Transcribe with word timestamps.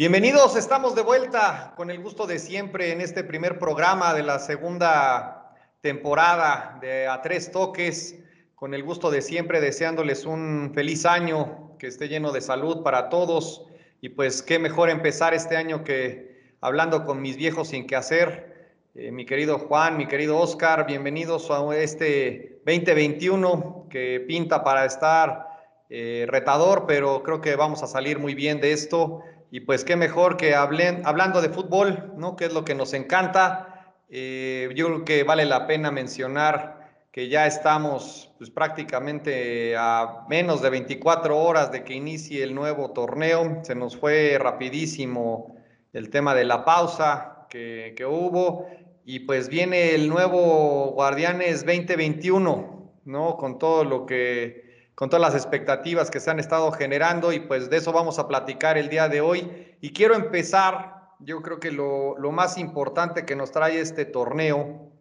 Bienvenidos, 0.00 0.56
estamos 0.56 0.94
de 0.94 1.02
vuelta 1.02 1.74
con 1.76 1.90
el 1.90 2.02
gusto 2.02 2.26
de 2.26 2.38
siempre 2.38 2.90
en 2.90 3.02
este 3.02 3.22
primer 3.22 3.58
programa 3.58 4.14
de 4.14 4.22
la 4.22 4.38
segunda 4.38 5.54
temporada 5.82 6.78
de 6.80 7.06
A 7.06 7.20
Tres 7.20 7.52
Toques, 7.52 8.18
con 8.54 8.72
el 8.72 8.82
gusto 8.82 9.10
de 9.10 9.20
siempre 9.20 9.60
deseándoles 9.60 10.24
un 10.24 10.72
feliz 10.74 11.04
año, 11.04 11.76
que 11.78 11.88
esté 11.88 12.08
lleno 12.08 12.32
de 12.32 12.40
salud 12.40 12.82
para 12.82 13.10
todos 13.10 13.66
y 14.00 14.08
pues 14.08 14.42
qué 14.42 14.58
mejor 14.58 14.88
empezar 14.88 15.34
este 15.34 15.58
año 15.58 15.84
que 15.84 16.54
hablando 16.62 17.04
con 17.04 17.20
mis 17.20 17.36
viejos 17.36 17.68
sin 17.68 17.86
qué 17.86 17.94
hacer. 17.94 18.72
Eh, 18.94 19.12
mi 19.12 19.26
querido 19.26 19.58
Juan, 19.58 19.98
mi 19.98 20.08
querido 20.08 20.38
Oscar, 20.38 20.86
bienvenidos 20.86 21.50
a 21.50 21.60
este 21.76 22.62
2021 22.64 23.88
que 23.90 24.24
pinta 24.26 24.64
para 24.64 24.86
estar 24.86 25.46
eh, 25.90 26.24
retador, 26.26 26.86
pero 26.86 27.22
creo 27.22 27.42
que 27.42 27.54
vamos 27.54 27.82
a 27.82 27.86
salir 27.86 28.18
muy 28.18 28.34
bien 28.34 28.62
de 28.62 28.72
esto. 28.72 29.22
Y 29.50 29.60
pues 29.60 29.84
qué 29.84 29.96
mejor 29.96 30.36
que 30.36 30.54
hablen, 30.54 31.02
hablando 31.04 31.42
de 31.42 31.48
fútbol, 31.48 32.12
¿no? 32.16 32.36
Que 32.36 32.46
es 32.46 32.52
lo 32.52 32.64
que 32.64 32.74
nos 32.74 32.94
encanta. 32.94 33.94
Eh, 34.08 34.68
yo 34.76 34.86
creo 34.86 35.04
que 35.04 35.24
vale 35.24 35.44
la 35.44 35.66
pena 35.66 35.90
mencionar 35.90 36.80
que 37.10 37.28
ya 37.28 37.46
estamos 37.46 38.32
pues, 38.38 38.50
prácticamente 38.50 39.74
a 39.76 40.24
menos 40.28 40.62
de 40.62 40.70
24 40.70 41.36
horas 41.36 41.72
de 41.72 41.82
que 41.82 41.94
inicie 41.94 42.44
el 42.44 42.54
nuevo 42.54 42.92
torneo. 42.92 43.60
Se 43.64 43.74
nos 43.74 43.96
fue 43.96 44.38
rapidísimo 44.38 45.56
el 45.92 46.10
tema 46.10 46.34
de 46.36 46.44
la 46.44 46.64
pausa 46.64 47.46
que, 47.50 47.94
que 47.96 48.06
hubo. 48.06 48.68
Y 49.04 49.20
pues 49.20 49.48
viene 49.48 49.96
el 49.96 50.08
nuevo 50.08 50.92
Guardianes 50.92 51.66
2021, 51.66 52.92
¿no? 53.04 53.36
Con 53.36 53.58
todo 53.58 53.82
lo 53.82 54.06
que 54.06 54.69
con 55.00 55.08
todas 55.08 55.32
las 55.32 55.42
expectativas 55.42 56.10
que 56.10 56.20
se 56.20 56.30
han 56.30 56.38
estado 56.38 56.70
generando 56.72 57.32
y 57.32 57.40
pues 57.40 57.70
de 57.70 57.78
eso 57.78 57.90
vamos 57.90 58.18
a 58.18 58.28
platicar 58.28 58.76
el 58.76 58.90
día 58.90 59.08
de 59.08 59.22
hoy. 59.22 59.50
Y 59.80 59.94
quiero 59.94 60.14
empezar, 60.14 61.14
yo 61.20 61.40
creo 61.40 61.58
que 61.58 61.72
lo, 61.72 62.16
más 62.32 62.58
importante 62.58 63.24
que 63.24 63.34
nos 63.34 63.50
trae 63.50 63.80
este 63.80 64.04
torneo 64.04 64.92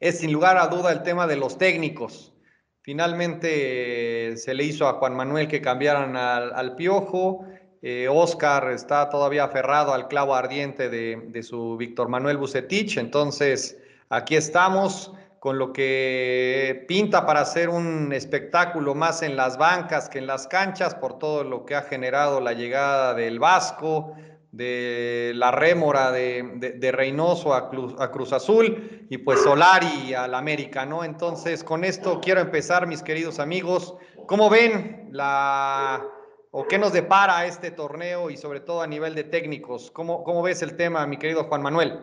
es 0.00 0.20
sin 0.20 0.32
lugar 0.32 0.56
a 0.56 0.68
duda 0.68 0.92
el 0.92 1.02
tema 1.02 1.26
de 1.26 1.36
los 1.36 1.58
técnicos. 1.58 2.32
Finalmente 2.80 4.34
se 4.38 4.54
le 4.54 4.64
hizo 4.64 4.88
a 4.88 4.94
Juan 4.94 5.14
Manuel 5.14 5.46
que 5.46 5.60
cambiaran 5.60 6.16
al, 6.16 6.74
Piojo. 6.74 7.44
Eh, 7.82 8.08
Oscar 8.10 8.70
está 8.70 9.10
todavía 9.10 9.44
aferrado 9.44 9.92
al 9.92 10.08
clavo 10.08 10.34
ardiente 10.34 10.88
de, 10.88 11.22
de 11.26 11.42
su 11.42 11.76
Víctor 11.76 12.08
Manuel 12.08 12.38
Bucetich. 12.38 12.96
Entonces, 12.96 13.76
aquí 14.08 14.36
estamos 14.36 15.12
con 15.42 15.58
lo 15.58 15.72
que 15.72 16.84
pinta 16.86 17.26
para 17.26 17.40
hacer 17.40 17.68
un 17.68 18.12
espectáculo 18.12 18.94
más 18.94 19.22
en 19.22 19.34
las 19.34 19.58
bancas 19.58 20.08
que 20.08 20.20
en 20.20 20.28
las 20.28 20.46
canchas, 20.46 20.94
por 20.94 21.18
todo 21.18 21.42
lo 21.42 21.66
que 21.66 21.74
ha 21.74 21.82
generado 21.82 22.40
la 22.40 22.52
llegada 22.52 23.12
del 23.14 23.40
Vasco, 23.40 24.14
de 24.52 25.32
la 25.34 25.50
rémora 25.50 26.12
de, 26.12 26.92
Reynoso 26.92 27.54
a, 27.54 27.68
Cruz 27.68 28.32
Azul 28.32 29.08
y 29.10 29.18
pues 29.18 29.40
Solari 29.42 30.14
al 30.14 30.36
América, 30.36 30.86
¿no? 30.86 31.02
Entonces, 31.02 31.64
con 31.64 31.82
esto 31.82 32.20
quiero 32.20 32.40
empezar, 32.40 32.86
mis 32.86 33.02
queridos 33.02 33.40
amigos. 33.40 33.96
¿Cómo 34.28 34.48
ven 34.48 35.08
la 35.10 36.06
o 36.52 36.68
qué 36.68 36.78
nos 36.78 36.92
depara 36.92 37.46
este 37.46 37.72
torneo 37.72 38.30
y 38.30 38.36
sobre 38.36 38.60
todo 38.60 38.80
a 38.80 38.86
nivel 38.86 39.16
de 39.16 39.24
técnicos? 39.24 39.90
¿Cómo, 39.90 40.22
cómo 40.22 40.40
ves 40.42 40.62
el 40.62 40.76
tema, 40.76 41.04
mi 41.08 41.16
querido 41.16 41.42
Juan 41.48 41.62
Manuel? 41.62 41.98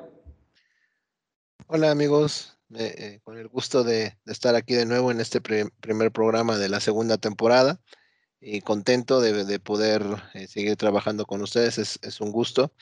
Hola 1.67 1.91
amigos, 1.91 2.58
eh, 2.75 3.19
con 3.23 3.37
el 3.37 3.47
gusto 3.47 3.83
de, 3.83 4.17
estar 4.25 4.55
aquí 4.55 4.75
de 4.75 4.85
nuevo 4.85 5.11
en 5.11 5.19
este 5.19 5.41
primer 5.41 6.11
programa 6.11 6.57
de 6.57 6.69
la 6.69 6.79
segunda 6.79 7.17
temporada 7.17 7.81
y 8.39 8.61
contento 8.61 9.21
de, 9.21 9.59
poder 9.59 10.03
eh, 10.33 10.47
seguir 10.47 10.75
trabajando 10.75 11.25
con 11.25 11.41
ustedes, 11.41 11.77
es, 11.77 12.21
un 12.21 12.31
gusto. 12.31 12.73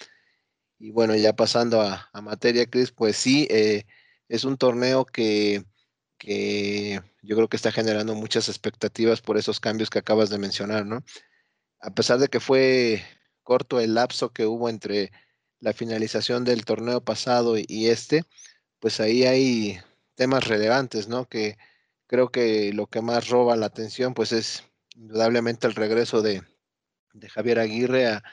Y 0.80 0.92
bueno, 0.92 1.16
ya 1.16 1.34
pasando 1.36 1.82
a, 1.82 2.10
materia, 2.22 2.66
Cris, 2.68 2.92
pues 2.92 3.18
sí, 3.18 3.48
eh, 3.50 3.86
es 4.28 4.44
un 4.44 4.58
torneo 4.58 5.06
que, 5.06 5.66
que 6.18 7.02
yo 7.22 7.36
creo 7.36 7.48
que 7.50 7.58
está 7.58 7.72
generando 7.72 8.14
muchas 8.16 8.50
expectativas 8.50 9.22
por 9.22 9.38
esos 9.38 9.60
cambios 9.60 9.90
que 9.90 10.00
acabas 10.00 10.30
de 10.30 10.38
mencionar, 10.38 10.86
¿no? 10.86 11.04
A 11.80 11.92
pesar 11.92 12.20
de 12.20 12.28
que 12.28 12.40
fue 12.40 13.04
corto 13.44 13.80
el 13.80 13.96
lapso 13.96 14.34
que 14.34 14.46
hubo 14.46 14.70
entre 14.70 15.12
la 15.60 15.74
finalización 15.74 16.44
del 16.44 16.66
torneo 16.66 17.02
pasado 17.02 17.56
y 17.58 17.88
este, 17.88 18.24
pues 18.80 19.00
ahí 19.00 19.24
hay 19.24 19.80
temas 20.16 20.48
relevantes, 20.48 21.08
¿no? 21.08 21.28
Que 21.30 21.58
creo 22.08 22.30
que 22.32 22.74
lo 22.74 22.88
que 22.88 23.02
más 23.02 23.30
roba 23.30 23.56
la 23.56 23.68
atención, 23.68 24.14
pues 24.14 24.32
es 24.32 24.64
indudablemente 24.96 25.68
el 25.68 25.76
regreso 25.76 26.22
de, 26.22 26.44
Javier 27.30 27.60
Aguirre 27.60 28.08
a, 28.08 28.24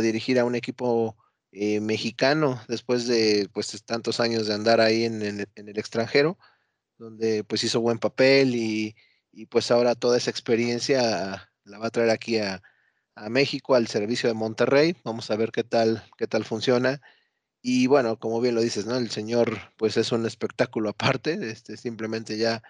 dirigir 0.00 0.38
a 0.38 0.44
un 0.44 0.54
equipo 0.54 1.16
eh, 1.50 1.80
mexicano 1.80 2.60
después 2.68 3.06
de 3.06 3.48
pues 3.52 3.82
tantos 3.84 4.20
años 4.20 4.46
de 4.46 4.54
andar 4.54 4.80
ahí 4.80 5.04
en, 5.04 5.22
el 5.22 5.78
extranjero, 5.78 6.38
donde 6.98 7.42
pues 7.44 7.64
hizo 7.64 7.80
buen 7.80 7.98
papel 7.98 8.54
y, 8.54 8.94
pues 9.50 9.70
ahora 9.70 9.94
toda 9.94 10.18
esa 10.18 10.30
experiencia 10.30 11.48
la 11.64 11.78
va 11.78 11.86
a 11.86 11.90
traer 11.90 12.10
aquí 12.10 12.38
a, 12.38 12.60
a 13.14 13.28
México 13.28 13.74
al 13.74 13.86
servicio 13.86 14.28
de 14.28 14.34
Monterrey. 14.34 14.96
Vamos 15.04 15.30
a 15.30 15.36
ver 15.36 15.52
qué 15.52 15.64
tal, 15.64 16.04
qué 16.16 16.26
tal 16.26 16.44
funciona 16.44 17.00
y 17.70 17.86
bueno, 17.86 18.18
como 18.18 18.40
bien 18.40 18.54
lo 18.54 18.62
dices, 18.62 18.86
¿no? 18.86 18.96
El 18.96 19.10
señor, 19.10 19.58
pues 19.76 19.98
es 19.98 20.10
un 20.10 20.24
espectáculo 20.24 20.88
aparte, 20.88 21.38
este, 21.50 21.76
simplemente 21.76 22.38
ya 22.38 22.62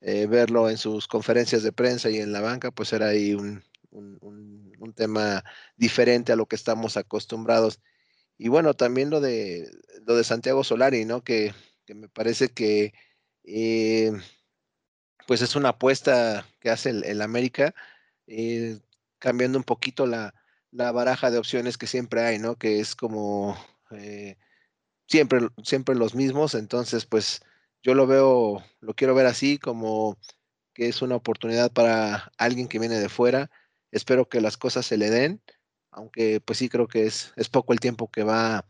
eh, 0.00 0.26
verlo 0.26 0.68
en 0.68 0.78
sus 0.78 1.06
conferencias 1.06 1.62
de 1.62 1.70
prensa 1.70 2.10
y 2.10 2.18
en 2.18 2.32
la 2.32 2.40
banca, 2.40 2.72
pues 2.72 2.92
era 2.92 3.06
ahí 3.08 3.34
un, 3.34 3.62
tema 4.96 5.44
diferente 5.76 6.32
a 6.32 6.36
lo 6.36 6.46
que 6.46 6.56
estamos 6.56 6.96
acostumbrados. 6.96 7.80
Y 8.36 8.48
bueno, 8.48 8.74
también 8.74 9.10
lo 9.10 9.20
de, 9.20 9.70
lo 10.06 10.16
de 10.16 10.24
Santiago 10.24 10.64
Solari, 10.64 11.04
¿no? 11.04 11.22
Que, 11.22 11.54
me 11.94 12.08
parece 12.08 12.48
que 12.48 12.94
eh, 13.44 14.12
pues 15.28 15.42
es 15.42 15.54
una 15.56 15.70
apuesta 15.70 16.46
que 16.60 16.70
hace 16.70 16.90
el, 16.90 17.22
América, 17.22 17.74
eh, 18.26 18.80
cambiando 19.20 19.58
un 19.58 19.64
poquito 19.64 20.06
la, 20.06 20.34
la 20.72 20.90
baraja 20.90 21.30
de 21.30 21.38
opciones 21.38 21.78
que 21.78 21.86
siempre 21.86 22.22
hay, 22.22 22.38
¿no? 22.40 22.56
Que 22.56 22.80
es 22.80 22.96
como 22.96 23.56
eh, 23.92 24.38
siempre, 25.08 25.40
siempre 25.64 25.94
los 25.94 26.14
mismos, 26.14 26.54
entonces 26.54 27.06
pues 27.06 27.42
yo 27.82 27.94
lo 27.94 28.06
veo, 28.06 28.64
lo 28.80 28.94
quiero 28.94 29.14
ver 29.14 29.26
así 29.26 29.58
como 29.58 30.18
que 30.74 30.88
es 30.88 31.02
una 31.02 31.16
oportunidad 31.16 31.72
para 31.72 32.32
alguien 32.38 32.68
que 32.68 32.78
viene 32.78 32.98
de 32.98 33.08
fuera. 33.08 33.50
Espero 33.90 34.28
que 34.28 34.40
las 34.40 34.56
cosas 34.56 34.86
se 34.86 34.96
le 34.96 35.10
den, 35.10 35.42
aunque 35.90 36.40
pues 36.40 36.58
sí 36.58 36.68
creo 36.68 36.88
que 36.88 37.06
es, 37.06 37.32
es 37.36 37.48
poco 37.48 37.72
el 37.72 37.80
tiempo 37.80 38.10
que 38.10 38.24
va, 38.24 38.66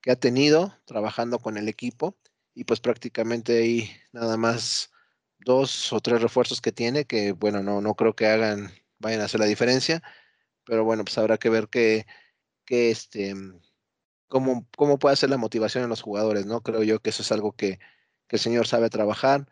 que 0.00 0.10
ha 0.10 0.16
tenido 0.16 0.78
trabajando 0.86 1.38
con 1.38 1.56
el 1.58 1.68
equipo 1.68 2.16
y 2.54 2.64
pues 2.64 2.80
prácticamente 2.80 3.58
hay 3.58 3.90
nada 4.12 4.36
más 4.36 4.90
dos 5.38 5.92
o 5.92 6.00
tres 6.00 6.22
refuerzos 6.22 6.60
que 6.60 6.72
tiene 6.72 7.04
que 7.04 7.32
bueno, 7.32 7.62
no, 7.62 7.80
no 7.80 7.94
creo 7.94 8.14
que 8.16 8.26
hagan, 8.26 8.72
vayan 8.98 9.20
a 9.20 9.24
hacer 9.24 9.40
la 9.40 9.46
diferencia, 9.46 10.02
pero 10.64 10.84
bueno, 10.84 11.04
pues 11.04 11.18
habrá 11.18 11.38
que 11.38 11.50
ver 11.50 11.68
que, 11.68 12.06
que 12.64 12.90
este, 12.90 13.34
cómo, 14.34 14.66
cómo 14.76 14.98
puede 14.98 15.14
ser 15.14 15.30
la 15.30 15.36
motivación 15.36 15.84
en 15.84 15.90
los 15.90 16.02
jugadores, 16.02 16.44
¿no? 16.44 16.60
Creo 16.60 16.82
yo 16.82 17.00
que 17.00 17.10
eso 17.10 17.22
es 17.22 17.30
algo 17.30 17.52
que, 17.52 17.78
el 18.30 18.40
señor 18.40 18.66
sabe 18.66 18.90
trabajar. 18.90 19.46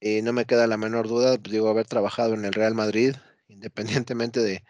Eh, 0.00 0.22
no 0.22 0.32
me 0.32 0.44
queda 0.44 0.66
la 0.66 0.76
menor 0.76 1.06
duda, 1.06 1.38
pues, 1.38 1.52
digo, 1.52 1.68
haber 1.68 1.86
trabajado 1.86 2.34
en 2.34 2.44
el 2.44 2.52
Real 2.52 2.74
Madrid, 2.74 3.14
independientemente 3.48 4.40
de, 4.40 4.64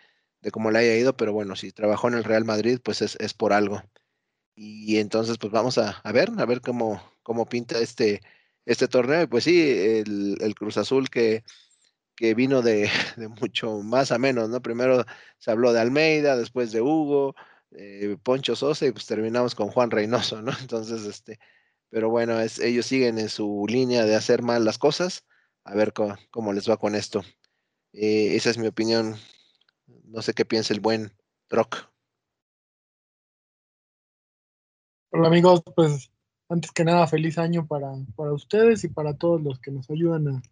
cómo 0.53 0.71
le 0.71 0.81
haya 0.81 0.97
ido, 0.97 1.17
pero 1.17 1.33
bueno, 1.33 1.57
si 1.57 1.73
trabajó 1.73 2.09
en 2.09 2.15
el 2.15 2.25
Real 2.25 2.45
Madrid, 2.45 2.79
pues 2.85 3.01
es, 3.01 3.35
por 3.35 3.55
algo. 3.55 3.83
Y 4.55 4.99
entonces, 4.99 5.39
pues 5.39 5.51
vamos 5.51 5.79
a, 5.79 6.03
ver, 6.13 6.31
a 6.37 6.45
ver 6.45 6.61
cómo, 6.61 7.03
cómo 7.23 7.47
pinta 7.47 7.79
este, 7.79 8.21
este 8.67 8.87
torneo. 8.87 9.23
Y 9.23 9.27
pues 9.29 9.45
sí, 9.45 9.63
el, 9.63 10.55
Cruz 10.57 10.77
Azul 10.77 11.09
que, 11.09 11.43
que 12.17 12.35
vino 12.35 12.61
de, 12.61 12.91
de, 13.17 13.29
mucho 13.29 13.81
más 13.81 14.13
a 14.13 14.19
menos, 14.19 14.51
¿no? 14.51 14.61
Primero 14.61 15.07
se 15.39 15.51
habló 15.51 15.73
de 15.73 15.81
Almeida, 15.81 16.37
después 16.37 16.71
de 16.73 16.83
Hugo, 16.83 17.35
eh, 17.77 18.17
Poncho 18.23 18.55
Sosa 18.55 18.87
y 18.87 18.93
pues 18.93 19.07
terminamos 19.07 19.55
con 19.55 19.69
Juan 19.69 19.91
Reynoso, 19.91 20.41
¿no? 20.43 20.53
Entonces, 20.61 21.05
este, 21.05 21.39
pero 21.91 22.09
bueno, 22.09 22.41
es, 22.41 22.59
ellos 22.59 22.87
siguen 22.87 23.19
en 23.19 23.29
su 23.29 23.67
línea 23.69 24.05
de 24.05 24.15
hacer 24.15 24.43
mal 24.43 24.65
las 24.65 24.79
cosas, 24.79 25.25
a 25.65 25.75
ver 25.75 25.93
cómo, 25.93 26.53
les 26.53 26.69
va 26.69 26.77
con 26.77 26.95
esto. 26.95 27.23
Eh, 27.93 28.37
esa 28.37 28.51
es 28.51 28.59
mi 28.59 28.67
opinión. 28.67 29.17
No 30.05 30.23
sé 30.23 30.35
qué 30.35 30.45
piensa 30.45 30.75
el 30.75 30.81
buen 30.81 31.13
Troc. 31.49 31.91
Hola 35.11 35.29
amigos, 35.29 35.63
pues 35.77 36.11
antes 36.49 36.73
que 36.73 36.85
nada 36.85 37.07
feliz 37.07 37.39
año 37.39 37.67
para, 37.67 37.93
para 38.17 38.33
ustedes 38.33 38.85
y 38.85 38.89
para 38.89 39.17
todos 39.17 39.41
los 39.41 39.61
que 39.61 39.71
nos 39.71 39.89
ayudan 39.91 40.29
a, 40.29 40.43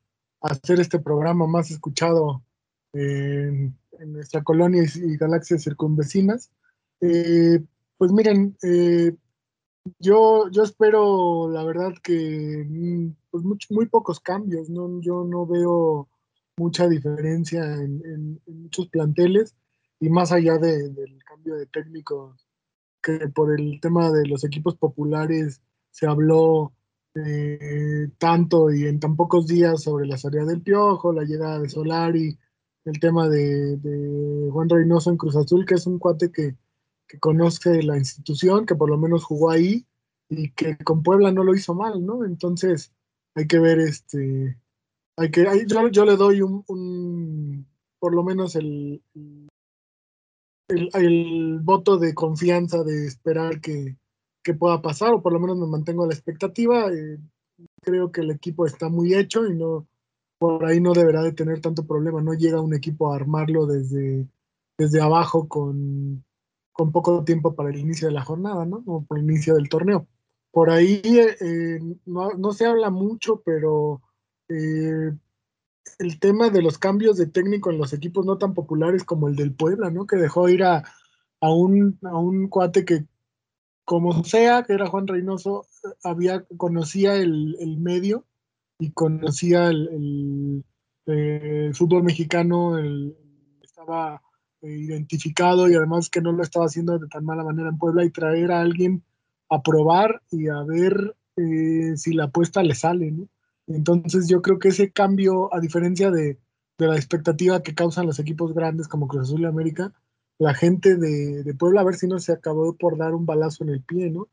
hacer 0.41 0.81
este 0.81 0.99
programa 0.99 1.47
más 1.47 1.71
escuchado 1.71 2.43
en 2.93 3.77
nuestra 4.01 4.43
colonia 4.43 4.83
y 4.83 5.17
galaxias 5.17 5.63
circunvecinas. 5.63 6.51
Eh, 7.03 7.61
pues 7.99 8.13
miren, 8.13 8.57
eh, 8.63 9.15
yo, 9.99 10.49
yo 10.51 10.63
espero, 10.63 11.49
la 11.51 11.65
verdad, 11.65 11.93
que 12.03 12.65
mm, 12.69 13.15
pues 13.31 13.45
muy 13.71 13.87
pocos 13.87 14.21
cambios, 14.21 14.71
¿no? 14.71 15.01
Yo 15.01 15.25
no 15.25 15.47
veo 15.47 16.09
mucha 16.57 16.89
diferencia 16.89 17.65
en, 17.65 18.41
muchos 18.47 18.89
planteles 18.89 19.55
y 20.01 20.09
más 20.11 20.33
allá 20.33 20.59
del 20.59 21.19
cambio 21.25 21.57
de 21.57 21.67
técnicos 21.67 22.47
que 23.03 23.29
por 23.29 23.59
el 23.59 23.81
tema 23.81 24.11
de 24.13 24.27
los 24.27 24.45
equipos 24.45 24.77
populares 24.77 25.61
se 25.91 26.07
habló 26.07 26.73
eh, 27.15 28.09
tanto 28.19 28.71
y 28.71 28.87
en 28.87 29.01
tan 29.01 29.17
pocos 29.17 29.47
días 29.47 29.83
sobre 29.83 30.07
la 30.07 30.19
salida 30.19 30.45
del 30.45 30.63
Piojo, 30.63 31.13
la 31.13 31.25
llegada 31.25 31.59
de 31.59 31.69
Solari, 31.69 32.39
el 32.85 33.01
tema 33.01 33.29
de, 33.29 33.79
Juan 34.51 34.69
Reynoso 34.69 35.11
en 35.11 35.17
Cruz 35.17 35.37
Azul, 35.37 35.67
que 35.67 35.75
es 35.75 35.87
un 35.87 35.99
cuate 35.99 36.31
que, 36.31 36.57
conoce 37.19 37.83
la 37.83 37.99
institución, 37.99 38.67
que 38.67 38.75
por 38.75 38.89
lo 38.91 38.99
menos 38.99 39.25
jugó 39.25 39.51
ahí 39.51 39.87
y 40.29 40.51
que 40.53 40.77
con 40.79 41.03
Puebla 41.03 41.33
no 41.33 41.45
lo 41.45 41.55
hizo 41.55 41.75
mal, 41.75 42.05
¿no? 42.05 42.25
Entonces 42.25 42.93
hay 43.35 43.47
que 43.47 43.59
ver 43.59 43.79
este, 43.79 44.59
hay 45.17 45.31
que, 45.31 45.47
yo, 45.67 46.05
le 46.05 46.17
doy 46.17 46.43
un, 46.43 47.67
por 47.99 48.15
lo 48.15 48.23
menos 48.23 48.57
el, 48.57 49.03
el, 50.69 51.61
voto 51.63 51.99
de 51.99 52.15
confianza 52.15 52.83
de 52.83 53.07
esperar 53.07 53.61
que, 53.61 53.97
pueda 54.59 54.83
pasar, 54.83 55.13
o 55.15 55.23
por 55.23 55.33
lo 55.33 55.41
menos 55.41 55.57
me 55.57 55.67
mantengo 55.67 56.05
a 56.05 56.09
la 56.09 56.15
expectativa. 56.15 56.93
Eh, 56.93 57.19
creo 57.81 58.11
que 58.11 58.23
el 58.23 58.31
equipo 58.33 58.67
está 58.67 58.89
muy 58.89 59.15
hecho 59.15 59.47
y 59.47 59.55
no 59.55 59.87
por 60.39 60.65
ahí 60.65 60.81
no 60.81 60.93
deberá 60.93 61.23
de 61.23 61.33
tener 61.33 61.61
tanto 61.61 61.87
problema. 61.87 62.21
No 62.21 62.35
llega 62.35 62.61
un 62.61 62.75
equipo 62.75 63.13
a 63.13 63.17
armarlo 63.17 63.67
desde, 63.67 64.27
desde 64.77 65.01
abajo 65.01 65.47
con, 65.47 66.25
con 66.73 66.93
poco 66.93 67.25
tiempo 67.25 67.55
para 67.55 67.71
el 67.71 67.79
inicio 67.79 68.09
de 68.09 68.15
la 68.15 68.25
jornada, 68.25 68.65
¿no? 68.65 68.83
O 68.87 69.05
por 69.05 69.19
el 69.19 69.25
inicio 69.25 69.55
del 69.55 69.69
torneo. 69.69 70.07
Por 70.51 70.71
ahí 70.71 71.01
eh, 71.05 71.81
no, 72.07 72.53
se 72.53 72.67
habla 72.67 72.91
mucho, 72.91 73.43
pero 73.45 74.03
eh, 74.49 75.13
el 75.99 76.19
tema 76.21 76.51
de 76.51 76.63
los 76.63 76.79
cambios 76.79 77.17
de 77.17 77.27
técnico 77.27 77.71
en 77.71 77.79
los 77.79 77.93
equipos 77.93 78.27
no 78.27 78.39
tan 78.39 78.55
populares 78.55 79.05
como 79.05 79.29
el 79.29 79.37
del 79.37 79.55
Puebla, 79.55 79.91
¿no? 79.91 80.07
Que 80.07 80.17
dejó 80.17 80.49
ir 80.49 80.65
a, 80.65 80.85
un, 81.41 81.99
a 82.03 82.19
un 82.19 82.49
cuate 82.49 82.85
que, 82.85 83.07
como 83.85 84.25
sea, 84.25 84.63
que 84.63 84.75
era 84.75 84.89
Juan 84.89 85.07
Reynoso, 85.07 85.67
había, 86.03 86.45
conocía 86.57 87.17
el, 87.17 87.79
medio 87.81 88.27
y 88.79 88.93
conocía 88.93 89.69
el, 89.69 90.65
eh, 91.07 91.71
fútbol 91.75 92.03
mexicano, 92.03 92.79
estaba 93.63 94.17
eh, 94.17 94.32
identificado 94.63 95.69
y 95.69 95.75
además 95.75 96.09
que 96.09 96.21
no 96.21 96.33
lo 96.33 96.43
estaba 96.43 96.67
haciendo 96.67 96.99
de 96.99 97.09
tan 97.09 97.25
mala 97.25 97.45
manera 97.45 97.69
en 97.69 97.79
Puebla 97.79 98.05
y 98.05 98.11
traer 98.11 98.53
a 98.53 98.61
alguien 98.61 99.03
a 99.49 99.63
probar 99.63 100.23
y 100.31 100.49
a 100.49 100.63
ver 100.63 101.15
eh, 101.37 101.97
si 101.97 102.15
la 102.15 102.25
apuesta 102.25 102.63
le 102.63 102.75
sale, 102.75 103.11
¿no? 103.11 103.29
Entonces 103.67 104.29
yo 104.29 104.43
creo 104.43 104.59
que 104.59 104.69
ese 104.69 104.91
cambio, 104.93 105.55
a 105.55 105.61
diferencia 105.61 106.11
de, 106.11 106.39
la 106.79 106.97
expectativa 106.97 107.63
que 107.63 107.77
causan 107.77 108.07
los 108.07 108.19
equipos 108.19 108.55
grandes 108.55 108.89
como 108.89 109.07
Cruz 109.07 109.29
Azul 109.29 109.43
y 109.43 109.45
América, 109.45 109.93
la 110.39 110.53
gente 110.53 110.97
de, 110.97 111.55
Puebla 111.55 111.83
a 111.83 111.85
ver 111.85 111.95
si 111.95 112.09
no 112.09 112.19
se 112.19 112.33
acabó 112.33 112.77
por 112.77 112.99
dar 112.99 113.15
un 113.15 113.25
balazo 113.25 113.63
en 113.63 113.71
el 113.71 113.83
pie, 113.83 114.11
¿no? 114.11 114.29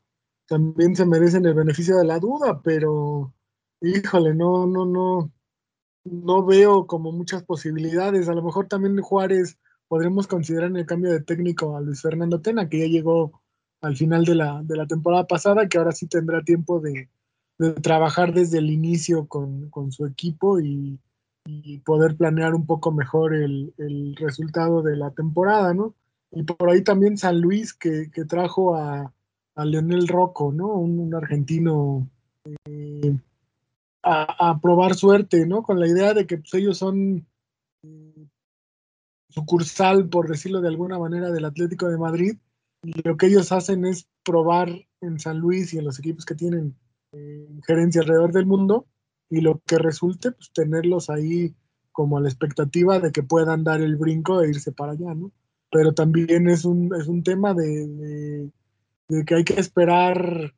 También 0.48 0.96
se 0.96 1.06
merecen 1.06 1.46
el 1.46 1.54
beneficio 1.54 1.96
de 1.96 2.04
la 2.04 2.18
duda, 2.18 2.60
pero 2.62 3.32
híjole, 3.80 4.34
no, 4.34 4.66
no, 4.66 4.84
no, 4.84 5.30
no 6.04 6.44
veo 6.44 6.86
como 6.86 7.12
muchas 7.12 7.44
posibilidades. 7.44 8.28
A 8.28 8.34
lo 8.34 8.42
mejor 8.42 8.66
también 8.66 9.00
Juárez 9.00 9.58
podremos 9.90 10.28
considerar 10.28 10.70
en 10.70 10.76
el 10.76 10.86
cambio 10.86 11.10
de 11.10 11.20
técnico 11.20 11.76
a 11.76 11.80
Luis 11.80 12.00
Fernando 12.00 12.40
Tena, 12.40 12.68
que 12.68 12.78
ya 12.78 12.86
llegó 12.86 13.42
al 13.80 13.96
final 13.96 14.24
de 14.24 14.36
la, 14.36 14.62
de 14.62 14.76
la 14.76 14.86
temporada 14.86 15.26
pasada, 15.26 15.68
que 15.68 15.78
ahora 15.78 15.90
sí 15.90 16.06
tendrá 16.06 16.44
tiempo 16.44 16.78
de, 16.78 17.08
trabajar 17.82 18.32
desde 18.32 18.58
el 18.58 18.70
inicio 18.70 19.26
con, 19.26 19.68
su 19.90 20.06
equipo 20.06 20.60
y, 20.60 21.00
poder 21.84 22.16
planear 22.16 22.54
un 22.54 22.66
poco 22.66 22.92
mejor 22.92 23.34
el, 23.34 24.14
resultado 24.16 24.80
de 24.82 24.96
la 24.96 25.10
temporada, 25.10 25.74
¿no? 25.74 25.96
Y 26.30 26.44
por 26.44 26.70
ahí 26.70 26.84
también 26.84 27.18
San 27.18 27.40
Luis 27.40 27.74
que, 27.74 28.08
trajo 28.28 28.76
a, 28.76 29.12
Leonel 29.56 30.06
Rocco, 30.06 30.52
¿no? 30.52 30.68
Un, 30.68 31.12
argentino 31.16 32.08
eh, 32.66 33.18
a, 34.04 34.60
probar 34.62 34.94
suerte, 34.94 35.48
¿no? 35.48 35.64
Con 35.64 35.80
la 35.80 35.88
idea 35.88 36.14
de 36.14 36.28
que 36.28 36.38
pues, 36.38 36.54
ellos 36.54 36.78
son 36.78 37.26
sucursal, 39.30 40.08
por 40.08 40.28
decirlo 40.28 40.60
de 40.60 40.68
alguna 40.68 40.98
manera, 40.98 41.30
del 41.30 41.44
Atlético 41.44 41.88
de 41.88 41.98
Madrid. 41.98 42.36
Lo 43.04 43.16
que 43.16 43.26
ellos 43.26 43.52
hacen 43.52 43.84
es 43.84 44.08
probar 44.24 44.86
en 45.00 45.18
San 45.18 45.38
Luis 45.38 45.72
y 45.74 45.78
en 45.78 45.84
los 45.84 45.98
equipos 45.98 46.24
que 46.24 46.34
tienen 46.34 46.76
gerencia 47.66 48.02
alrededor 48.02 48.32
del 48.32 48.46
mundo 48.46 48.86
y 49.28 49.40
lo 49.40 49.60
que 49.66 49.78
resulte, 49.78 50.32
pues 50.32 50.52
tenerlos 50.52 51.10
ahí 51.10 51.54
como 51.92 52.20
la 52.20 52.28
expectativa 52.28 52.98
de 52.98 53.12
que 53.12 53.22
puedan 53.22 53.64
dar 53.64 53.80
el 53.80 53.96
brinco 53.96 54.42
e 54.42 54.50
irse 54.50 54.72
para 54.72 54.92
allá, 54.92 55.14
¿no? 55.14 55.32
Pero 55.70 55.92
también 55.92 56.48
es 56.48 56.64
un, 56.64 56.94
es 56.94 57.06
un 57.06 57.22
tema 57.22 57.54
de, 57.54 58.50
que 59.26 59.34
hay 59.34 59.44
que 59.44 59.60
esperar 59.60 60.54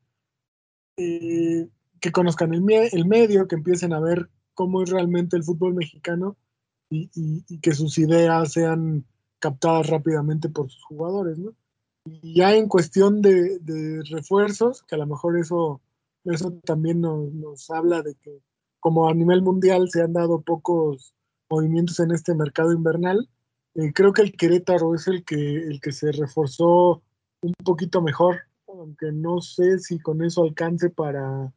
eh, 0.96 1.68
que 2.00 2.12
conozcan 2.12 2.54
el, 2.54 2.64
el, 2.92 3.06
medio, 3.06 3.46
que 3.46 3.56
empiecen 3.56 3.92
a 3.92 4.00
ver 4.00 4.30
cómo 4.54 4.82
es 4.82 4.90
realmente 4.90 5.36
el 5.36 5.44
fútbol 5.44 5.74
mexicano 5.74 6.36
y, 6.94 7.58
que 7.60 7.72
sus 7.72 7.98
ideas 7.98 8.52
sean 8.52 9.04
captadas 9.38 9.88
rápidamente 9.88 10.48
por 10.48 10.70
sus 10.70 10.82
jugadores, 10.84 11.38
¿no? 11.38 11.54
Y 12.04 12.34
ya 12.34 12.54
en 12.54 12.68
cuestión 12.68 13.22
de, 13.22 13.58
de 13.60 14.02
refuerzos, 14.10 14.82
que 14.82 14.96
a 14.96 14.98
lo 14.98 15.06
mejor 15.06 15.38
eso 15.38 15.80
eso 16.24 16.52
también 16.64 17.00
nos, 17.00 17.70
habla 17.70 18.02
de 18.02 18.14
que 18.14 18.40
como 18.80 19.08
a 19.08 19.14
nivel 19.14 19.42
mundial 19.42 19.88
se 19.90 20.02
han 20.02 20.12
dado 20.12 20.42
pocos 20.42 21.14
movimientos 21.50 22.00
en 22.00 22.12
este 22.12 22.34
mercado 22.34 22.72
invernal, 22.72 23.28
eh, 23.74 23.92
creo 23.92 24.12
que 24.12 24.22
el 24.22 24.32
Querétaro 24.32 24.94
es 24.94 25.06
el 25.08 25.24
que, 25.24 25.36
el 25.36 25.80
que 25.80 25.92
se 25.92 26.12
reforzó 26.12 27.02
un 27.42 27.54
poquito 27.64 28.02
mejor, 28.02 28.40
aunque 28.68 29.12
no 29.12 29.40
sé 29.40 29.78
si 29.78 29.98
con 29.98 30.22
eso 30.22 30.42
alcance 30.42 30.90
para, 30.90 31.52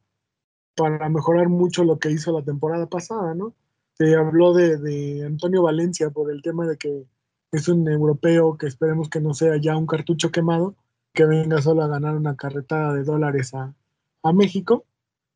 para 0.74 1.08
mejorar 1.08 1.48
mucho 1.48 1.84
lo 1.84 1.98
que 1.98 2.10
hizo 2.10 2.32
la 2.32 2.44
temporada 2.44 2.86
pasada, 2.86 3.34
¿no? 3.34 3.54
Se 3.98 4.14
habló 4.14 4.52
de, 4.52 4.76
de 4.78 5.24
Antonio 5.24 5.62
Valencia 5.62 6.10
por 6.10 6.30
el 6.30 6.42
tema 6.42 6.66
de 6.66 6.76
que 6.76 7.06
es 7.52 7.68
un 7.68 7.88
europeo 7.88 8.56
que 8.58 8.66
esperemos 8.66 9.08
que 9.08 9.20
no 9.20 9.34
sea 9.34 9.56
ya 9.56 9.76
un 9.76 9.86
cartucho 9.86 10.30
quemado, 10.30 10.76
que 11.14 11.24
venga 11.24 11.62
solo 11.62 11.82
a 11.82 11.88
ganar 11.88 12.14
una 12.16 12.36
carretada 12.36 12.92
de 12.92 13.04
dólares 13.04 13.54
a, 13.54 13.74
a 14.22 14.32
México, 14.32 14.84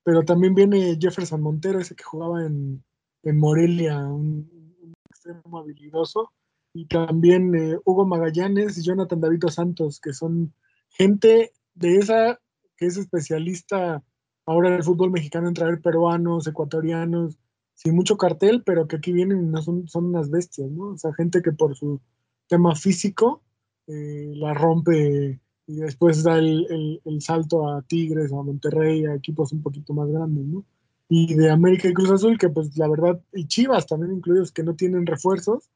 pero 0.03 0.25
también 0.25 0.55
viene 0.55 0.99
Jefferson 1.01 1.41
Montero, 1.41 1.79
ese 1.79 1.95
que 1.95 2.05
jugaba 2.05 2.45
en, 2.45 2.83
Morelia, 3.23 3.99
un, 3.99 4.95
extremo 5.09 5.59
habilidoso, 5.59 6.33
y 6.73 6.87
también 6.87 7.55
eh, 7.55 7.79
Hugo 7.85 8.07
Magallanes 8.07 8.79
y 8.79 8.83
Jonathan 8.83 9.21
David 9.21 9.45
Santos, 9.49 10.01
que 10.01 10.13
son 10.13 10.53
gente 10.89 11.53
de 11.75 11.97
esa 11.97 12.41
que 12.77 12.87
es 12.87 12.97
especialista 12.97 14.03
ahora 14.47 14.69
en 14.69 14.75
el 14.75 14.83
fútbol 14.83 15.11
mexicano 15.11 15.49
en 15.49 15.55
traer 15.55 15.81
peruanos, 15.81 16.47
ecuatorianos, 16.47 17.39
sin 17.83 17.95
mucho 17.95 18.19
cartel, 18.19 18.63
pero 18.63 18.87
que 18.87 18.97
aquí 18.97 19.11
vienen 19.11 19.55
y 19.57 19.63
son, 19.63 19.89
son 19.89 20.07
unas 20.07 20.29
bestias, 20.29 20.71
¿no? 20.71 20.89
O 20.89 20.99
sea, 20.99 21.15
gente 21.15 21.41
que 21.41 21.53
por 21.53 21.75
su 21.75 21.99
tema 22.47 22.75
físico 22.75 23.43
eh, 23.87 24.33
la 24.35 24.53
rompe 24.53 25.41
y 25.67 25.77
después 25.77 26.23
da 26.23 26.37
el, 26.37 27.01
salto 27.21 27.71
a 27.71 27.81
Tigres, 27.81 28.33
a 28.33 28.43
Monterrey, 28.43 29.07
a 29.07 29.15
equipos 29.15 29.53
un 29.53 29.63
poquito 29.63 29.95
más 29.95 30.11
grandes, 30.11 30.45
¿no? 30.45 30.63
Y 31.09 31.35
de 31.35 31.49
América 31.49 31.89
y 31.89 31.95
Cruz 31.95 32.11
Azul, 32.11 32.37
que 32.37 32.51
pues 32.51 32.77
la 32.77 32.87
verdad, 32.87 33.19
y 33.33 33.47
Chivas 33.47 33.87
también 33.87 34.13
incluidos, 34.13 34.53
que 34.53 34.63
no 34.63 34.75
tienen 34.77 35.07
refuerzos, 35.07 35.71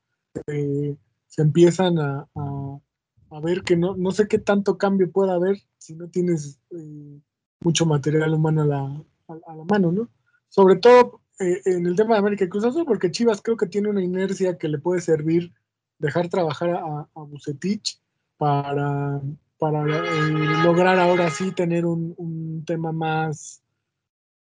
eh, 0.46 0.96
se 1.26 1.42
empiezan 1.42 1.98
a, 1.98 2.28
a, 2.34 3.40
ver 3.40 3.62
que 3.62 3.78
no, 3.78 3.96
no 3.96 4.10
sé 4.10 4.28
qué 4.28 4.38
tanto 4.38 4.76
cambio 4.76 5.10
puede 5.10 5.32
haber 5.32 5.56
si 5.78 5.94
no 5.94 6.08
tienes 6.08 6.60
eh, 6.70 7.18
mucho 7.60 7.86
material 7.86 8.34
humano 8.34 8.62
a 8.62 8.66
la, 8.66 9.04
a, 9.28 9.56
la, 9.56 9.64
mano, 9.64 9.90
¿no? 9.90 10.10
Sobre 10.50 10.76
todo 10.76 11.22
eh, 11.40 11.60
en 11.64 11.86
el 11.86 11.96
tema 11.96 12.14
de 12.14 12.20
América 12.20 12.44
y 12.44 12.48
Cruz 12.48 12.64
Azul, 12.64 12.84
porque 12.84 13.10
Chivas 13.10 13.42
creo 13.42 13.56
que 13.56 13.66
tiene 13.66 13.88
una 13.88 14.02
inercia 14.02 14.58
que 14.58 14.68
le 14.68 14.78
puede 14.78 15.00
servir 15.00 15.52
dejar 15.98 16.28
trabajar 16.28 16.70
a, 16.70 17.08
a 17.14 17.22
Bucetich 17.22 18.00
para 18.36 19.20
para 19.58 19.82
eh, 19.82 20.62
lograr 20.62 20.98
ahora 20.98 21.30
sí 21.30 21.52
tener 21.52 21.86
un, 21.86 22.64
tema 22.66 22.92
más, 22.92 23.62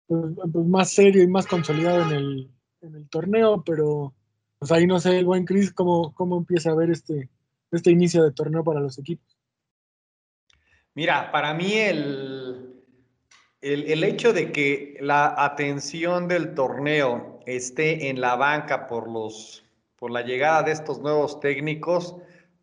pues, 0.05 0.35
pues, 0.51 0.65
más 0.67 0.91
serio 0.91 1.23
y 1.23 1.27
más 1.27 1.47
consolidado 1.47 2.03
en 2.03 2.11
el, 2.11 2.51
en 2.81 2.95
el 2.95 3.09
torneo, 3.09 3.63
pero 3.63 4.13
pues 4.59 4.71
ahí 4.71 4.85
no 4.85 4.99
sé 4.99 5.17
el 5.17 5.25
buen 5.25 5.45
Chris 5.45 5.71
cómo, 5.71 6.13
cómo 6.13 6.37
empieza 6.37 6.71
a 6.71 6.75
ver 6.75 6.91
este, 6.91 7.29
este 7.71 7.89
inicio 7.91 8.23
de 8.23 8.31
torneo 8.31 8.63
para 8.63 8.79
los 8.79 8.99
equipos. 8.99 9.37
Mira, 10.93 11.31
para 11.31 11.53
mí 11.53 11.73
el, 11.73 12.46
el, 13.61 13.89
el, 13.89 14.03
hecho 14.03 14.33
de 14.33 14.51
que 14.51 14.97
la 14.99 15.33
atención 15.37 16.27
del 16.27 16.53
torneo 16.53 17.39
esté 17.45 18.09
en 18.09 18.21
la 18.21 18.35
banca 18.35 18.87
por, 18.87 19.09
los, 19.09 19.65
por 19.97 20.11
la 20.11 20.21
llegada 20.21 20.63
de 20.63 20.71
estos 20.71 20.99
nuevos 20.99 21.39
técnicos, 21.39 22.15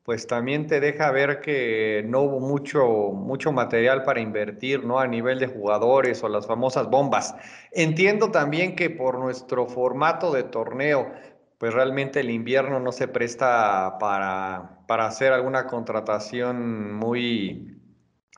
pues 0.05 0.27
también 0.27 0.67
te 0.67 0.81
deja 0.81 1.11
ver 1.11 1.41
que 1.41 2.05
no 2.07 2.21
hubo 2.21 2.41
mucho, 2.41 2.87
mucho 3.13 3.53
material 3.53 4.05
para 4.05 4.21
invertir, 4.21 4.85
¿no? 4.85 4.99
A 4.99 5.07
nivel 5.07 5.39
de 5.39 5.47
jugadores 5.47 6.23
o 6.23 6.29
las 6.29 6.47
famosas 6.47 6.91
bombas. 6.91 7.35
Entiendo 7.73 8.31
también 8.31 8.77
que 8.77 8.91
por 8.91 9.19
nuestro 9.19 9.67
formato 9.67 10.31
de 10.31 10.43
torneo, 10.43 11.11
pues 11.59 11.73
realmente 11.73 12.21
el 12.21 12.31
invierno 12.31 12.81
no 12.81 12.93
se 12.93 13.09
presta 13.09 13.97
para, 13.99 14.85
para 14.87 15.07
hacer 15.07 15.33
alguna 15.33 15.67
contratación 15.67 16.93
muy, 16.93 17.75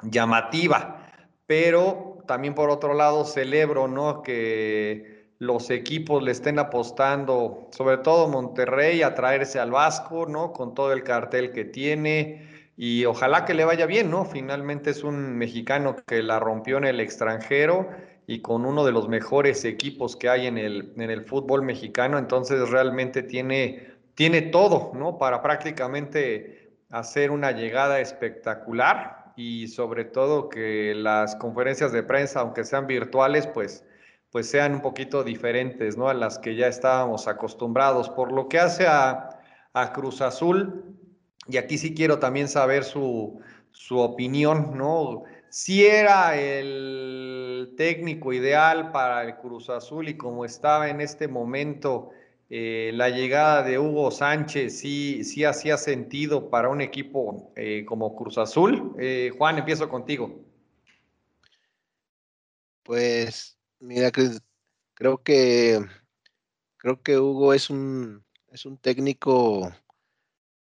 llamativa. 0.03 1.09
Pero 1.47 2.06
también 2.27 2.55
por 2.55 2.71
otro 2.71 2.95
lado 2.95 3.25
celebro, 3.25 3.89
¿no? 3.89 4.23
Que 4.23 5.27
los 5.39 5.71
equipos 5.71 6.23
le 6.23 6.33
estén 6.33 6.59
apostando, 6.59 7.69
sobre 7.71 7.99
todo 7.99 8.29
Monterrey, 8.29 9.03
a 9.03 9.15
traerse 9.15 9.61
al 9.61 9.71
Vasco, 9.71 10.27
¿no? 10.27 10.53
Con 10.53 10.75
todo 10.75 10.93
el 10.93 11.03
cartel 11.03 11.53
que 11.53 11.65
tiene. 11.65 12.73
Y 12.77 13.05
ojalá 13.05 13.45
que 13.45 13.55
le 13.55 13.65
vaya 13.65 13.87
bien, 13.87 14.11
¿no? 14.11 14.25
Finalmente 14.25 14.91
es 14.91 15.03
un 15.03 15.37
mexicano 15.37 15.97
que 16.07 16.23
la 16.23 16.39
rompió 16.39 16.79
en 16.79 16.85
el 16.85 17.01
extranjero 17.01 17.89
y 18.27 18.41
con 18.41 18.65
uno 18.67 18.85
de 18.85 18.93
los 18.93 19.09
mejores 19.09 19.65
equipos 19.65 20.17
que 20.17 20.29
hay 20.29 20.47
en 20.47 20.59
el, 20.59 20.93
en 20.97 21.11
el 21.11 21.25
fútbol 21.25 21.63
mexicano. 21.63 22.19
Entonces 22.19 22.69
realmente 22.71 23.23
tiene, 23.23 23.95
tiene 24.15 24.43
todo, 24.43 24.93
¿no? 24.95 25.19
Para 25.19 25.43
prácticamente 25.43 26.73
hacer 26.91 27.31
una 27.31 27.53
llegada 27.53 28.01
espectacular 28.01 29.26
y 29.37 29.69
sobre 29.69 30.05
todo 30.05 30.49
que 30.49 30.95
las 30.95 31.37
conferencias 31.37 31.93
de 31.93 32.03
prensa, 32.03 32.41
aunque 32.41 32.65
sean 32.65 32.87
virtuales, 32.87 33.47
pues, 33.47 33.85
pues 34.31 34.49
sean 34.49 34.75
un 34.75 34.81
poquito 34.81 35.23
diferentes 35.23 35.97
¿no? 35.97 36.09
a 36.09 36.15
las 36.15 36.39
que 36.39 36.57
ya 36.57 36.67
estábamos 36.67 37.29
acostumbrados. 37.29 38.09
Por 38.09 38.33
lo 38.33 38.49
que 38.49 38.59
hace 38.59 38.87
a, 38.87 39.41
a 39.73 39.93
Cruz 39.93 40.23
Azul, 40.23 40.97
y 41.49 41.59
aquí 41.59 41.79
sí 41.79 41.95
quiero 41.95 42.19
también 42.19 42.49
saber 42.49 42.83
su, 42.83 43.41
su 43.71 43.99
opinión, 43.99 44.77
¿no? 44.77 45.25
Si 45.49 45.87
era 45.87 46.37
el 46.37 47.75
técnico 47.77 48.33
ideal 48.33 48.91
para 48.91 49.23
el 49.23 49.37
Cruz 49.37 49.71
Azul 49.71 50.09
y 50.09 50.17
como 50.17 50.45
estaba 50.45 50.89
en 50.89 51.01
este 51.01 51.29
momento 51.29 52.11
eh, 52.49 52.93
la 52.95 53.09
llegada 53.11 53.63
de 53.63 53.79
Hugo 53.79 54.11
Sánchez 54.11 54.79
sí, 54.79 55.25
sí 55.25 55.45
hacía 55.45 55.77
sentido 55.77 56.49
para 56.49 56.69
un 56.69 56.81
equipo 56.81 57.53
eh, 57.57 57.85
como 57.87 58.15
Cruz 58.15 58.39
Azul. 58.39 58.95
Eh, 58.99 59.33
Juan, 59.37 59.59
empiezo 59.59 59.89
contigo. 59.89 60.45
Pues, 62.85 63.59
mira, 63.81 64.13
creo 64.95 65.23
que 65.23 65.81
creo 66.77 67.03
que 67.03 67.19
Hugo 67.19 67.53
es 67.53 67.69
un 67.69 68.25
es 68.53 68.65
un 68.65 68.79
técnico, 68.79 69.73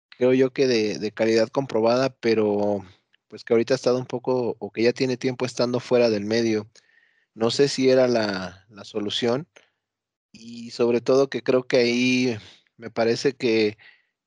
creo 0.09 0.33
yo 0.33 0.53
que 0.53 0.65
de, 0.65 0.97
de 0.97 1.11
calidad 1.11 1.49
comprobada, 1.49 2.09
pero 2.09 2.83
pues 3.27 3.43
que 3.43 3.53
ahorita 3.53 3.73
ha 3.73 3.75
estado 3.75 3.99
un 3.99 4.05
poco, 4.05 4.55
o 4.59 4.71
que 4.71 4.83
ya 4.83 4.93
tiene 4.93 5.17
tiempo 5.17 5.45
estando 5.45 5.79
fuera 5.79 6.09
del 6.09 6.25
medio. 6.25 6.69
No 7.33 7.51
sé 7.51 7.67
si 7.67 7.89
era 7.89 8.07
la, 8.07 8.65
la 8.69 8.85
solución 8.85 9.47
y 10.39 10.71
sobre 10.71 11.01
todo 11.01 11.29
que 11.29 11.43
creo 11.43 11.63
que 11.63 11.77
ahí 11.77 12.37
me 12.77 12.89
parece 12.91 13.33
que, 13.33 13.77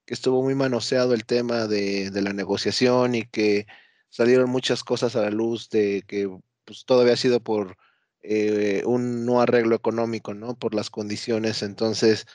estuvo 0.06 0.42
muy 0.42 0.54
manoseado 0.54 1.12
el 1.12 1.26
tema 1.26 1.66
de, 1.66 2.10
la 2.14 2.32
negociación 2.32 3.14
y 3.14 3.24
que 3.26 3.66
salieron 4.08 4.48
muchas 4.48 4.82
cosas 4.82 5.16
a 5.16 5.20
la 5.22 5.30
luz 5.30 5.68
de 5.68 6.02
que 6.06 6.30
pues, 6.64 6.86
todo 6.86 7.02
había 7.02 7.16
sido 7.16 7.40
por 7.40 7.76
eh, 8.22 8.82
un 8.86 9.26
no 9.26 9.42
arreglo 9.42 9.76
económico, 9.76 10.32
¿no? 10.32 10.58
Por 10.58 10.74
las 10.74 10.88
condiciones. 10.88 11.62
Entonces, 11.62 12.26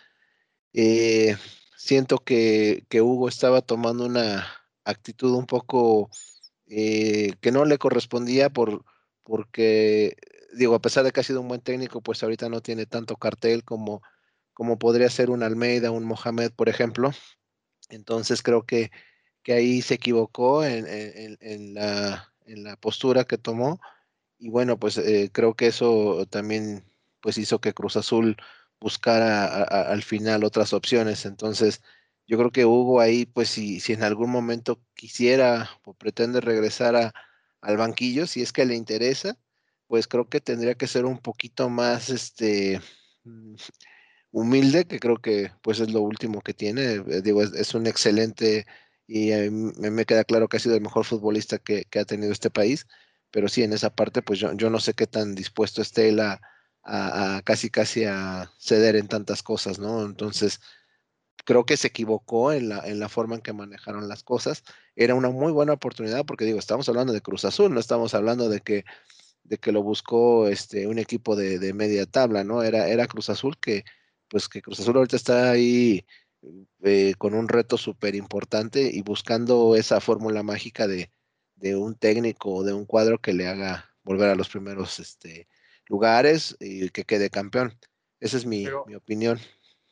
eh, 0.73 1.35
siento 1.77 2.19
que, 2.19 2.85
Hugo 3.01 3.27
estaba 3.27 3.61
tomando 3.61 4.05
una 4.05 4.47
actitud 4.85 5.33
un 5.33 5.47
poco 5.47 6.09
eh, 6.67 7.33
que 7.41 7.51
no 7.51 7.65
le 7.65 7.77
correspondía 7.79 8.49
por, 8.51 8.85
porque 9.23 10.15
digo, 10.53 10.75
a 10.75 10.81
pesar 10.81 11.03
de 11.03 11.11
que 11.11 11.19
ha 11.19 11.23
sido 11.23 11.41
un 11.41 11.47
buen 11.47 11.61
técnico, 11.61 12.01
pues 12.01 12.23
ahorita 12.23 12.49
no 12.49 12.61
tiene 12.61 12.85
tanto 12.85 13.17
cartel 13.17 13.63
como, 13.63 14.01
como 14.53 14.79
podría 14.79 15.09
ser 15.09 15.29
un 15.29 15.43
Almeida, 15.43 15.91
un 15.91 16.05
Mohamed, 16.05 16.51
por 16.51 16.69
ejemplo. 16.69 17.11
Entonces 17.89 18.41
creo 18.43 18.65
que, 18.65 18.91
que 19.43 19.53
ahí 19.53 19.81
se 19.81 19.95
equivocó 19.95 20.63
en, 20.65 20.85
en, 20.87 21.73
la, 21.73 22.33
en, 22.45 22.63
la, 22.63 22.75
postura 22.77 23.25
que 23.25 23.37
tomó. 23.37 23.79
Y 24.39 24.49
bueno, 24.49 24.79
pues 24.79 24.97
eh, 24.97 25.29
creo 25.33 25.55
que 25.55 25.67
eso 25.67 26.25
también 26.29 26.85
pues 27.21 27.37
hizo 27.37 27.59
que 27.61 27.73
Cruz 27.73 27.97
Azul 27.97 28.37
buscara 28.79 29.63
al 29.63 30.03
final 30.03 30.43
otras 30.43 30.73
opciones. 30.73 31.25
Entonces, 31.25 31.81
yo 32.27 32.37
creo 32.37 32.51
que 32.51 32.65
Hugo 32.65 32.99
ahí, 33.01 33.25
pues 33.25 33.49
si, 33.49 33.79
si 33.79 33.93
en 33.93 34.03
algún 34.03 34.29
momento 34.29 34.81
quisiera 34.95 35.69
o 35.85 35.93
pretende 35.93 36.41
regresar 36.41 36.95
a, 36.95 37.13
al 37.61 37.77
banquillo, 37.77 38.27
si 38.27 38.41
es 38.41 38.53
que 38.53 38.65
le 38.65 38.75
interesa, 38.75 39.37
pues 39.93 40.07
creo 40.07 40.27
que 40.27 40.41
tendría 40.41 40.73
que 40.73 40.87
ser 40.87 41.05
un 41.05 41.19
poquito 41.19 41.69
más 41.69 42.09
este 42.09 42.81
mm, 43.25 43.53
humilde, 44.31 44.85
que 44.85 44.99
creo 44.99 45.17
que 45.21 45.51
pues 45.61 45.79
es 45.79 45.91
lo 45.93 46.01
último 46.01 46.41
que 46.41 46.55
tiene. 46.55 46.93
Eh, 46.93 47.21
digo, 47.23 47.43
es, 47.43 47.75
un 47.75 47.85
excelente 47.85 48.65
y 49.05 49.29
me 49.51 50.05
queda 50.05 50.23
claro 50.23 50.47
que 50.49 50.57
ha 50.57 50.59
sido 50.59 50.73
el 50.73 50.81
mejor 50.81 51.05
futbolista 51.05 51.59
que, 51.59 51.85
ha 51.99 52.05
tenido 52.05 52.31
este 52.31 52.49
país, 52.49 52.87
pero 53.29 53.47
sí, 53.47 53.61
en 53.61 53.71
esa 53.71 53.91
parte, 53.93 54.23
pues 54.23 54.39
yo, 54.39 54.51
no 54.55 54.79
sé 54.79 54.95
qué 54.95 55.05
tan 55.05 55.35
dispuesto 55.35 55.83
esté 55.83 56.09
él 56.09 56.21
a, 56.21 56.41
casi 57.45 57.69
casi 57.69 58.05
a 58.05 58.51
ceder 58.57 58.95
en 58.95 59.07
tantas 59.07 59.43
cosas, 59.43 59.77
¿no? 59.77 60.03
Entonces, 60.03 60.59
creo 61.45 61.67
que 61.67 61.77
se 61.77 61.89
equivocó 61.89 62.51
en 62.51 62.69
la, 62.69 62.79
en 62.79 62.99
la 62.99 63.09
forma 63.09 63.35
en 63.35 63.41
que 63.41 63.53
manejaron 63.53 64.07
las 64.09 64.23
cosas. 64.23 64.63
Era 64.95 65.13
una 65.13 65.29
muy 65.29 65.51
buena 65.51 65.73
oportunidad 65.73 66.25
porque 66.25 66.45
digo, 66.45 66.57
estamos 66.57 66.89
hablando 66.89 67.13
de 67.13 67.21
Cruz 67.21 67.45
Azul, 67.45 67.71
no 67.71 67.79
estamos 67.79 68.15
hablando 68.15 68.49
de 68.49 68.61
que 68.61 68.85
de 69.43 69.57
que 69.57 69.71
lo 69.71 69.83
buscó 69.83 70.47
este, 70.47 70.87
un 70.87 70.99
equipo 70.99 71.35
de, 71.35 71.73
media 71.73 72.05
tabla, 72.05 72.43
¿no? 72.43 72.63
Era, 72.63 72.87
era 72.87 73.07
Cruz 73.07 73.29
Azul 73.29 73.57
que, 73.57 73.83
pues 74.27 74.47
que 74.47 74.61
Cruz 74.61 74.79
Azul 74.79 74.95
ahorita 74.97 75.15
está 75.15 75.51
ahí 75.51 76.05
eh, 76.83 77.13
con 77.17 77.33
un 77.33 77.47
reto 77.47 77.77
súper 77.77 78.15
importante 78.15 78.81
y 78.81 79.01
buscando 79.01 79.75
esa 79.75 79.99
fórmula 80.01 80.43
mágica 80.43 80.87
de, 80.87 81.09
un 81.75 81.95
técnico 81.95 82.55
o 82.55 82.63
de 82.63 82.73
un 82.73 82.85
cuadro 82.85 83.19
que 83.19 83.31
le 83.31 83.47
haga 83.47 83.89
volver 84.03 84.29
a 84.29 84.35
los 84.35 84.49
primeros 84.49 84.99
este, 84.99 85.47
lugares 85.87 86.57
y 86.59 86.89
que 86.89 87.05
quede 87.05 87.29
campeón. 87.29 87.77
Esa 88.19 88.35
es 88.35 88.45
mi, 88.45 88.67
mi 88.85 88.95
opinión. 88.95 89.39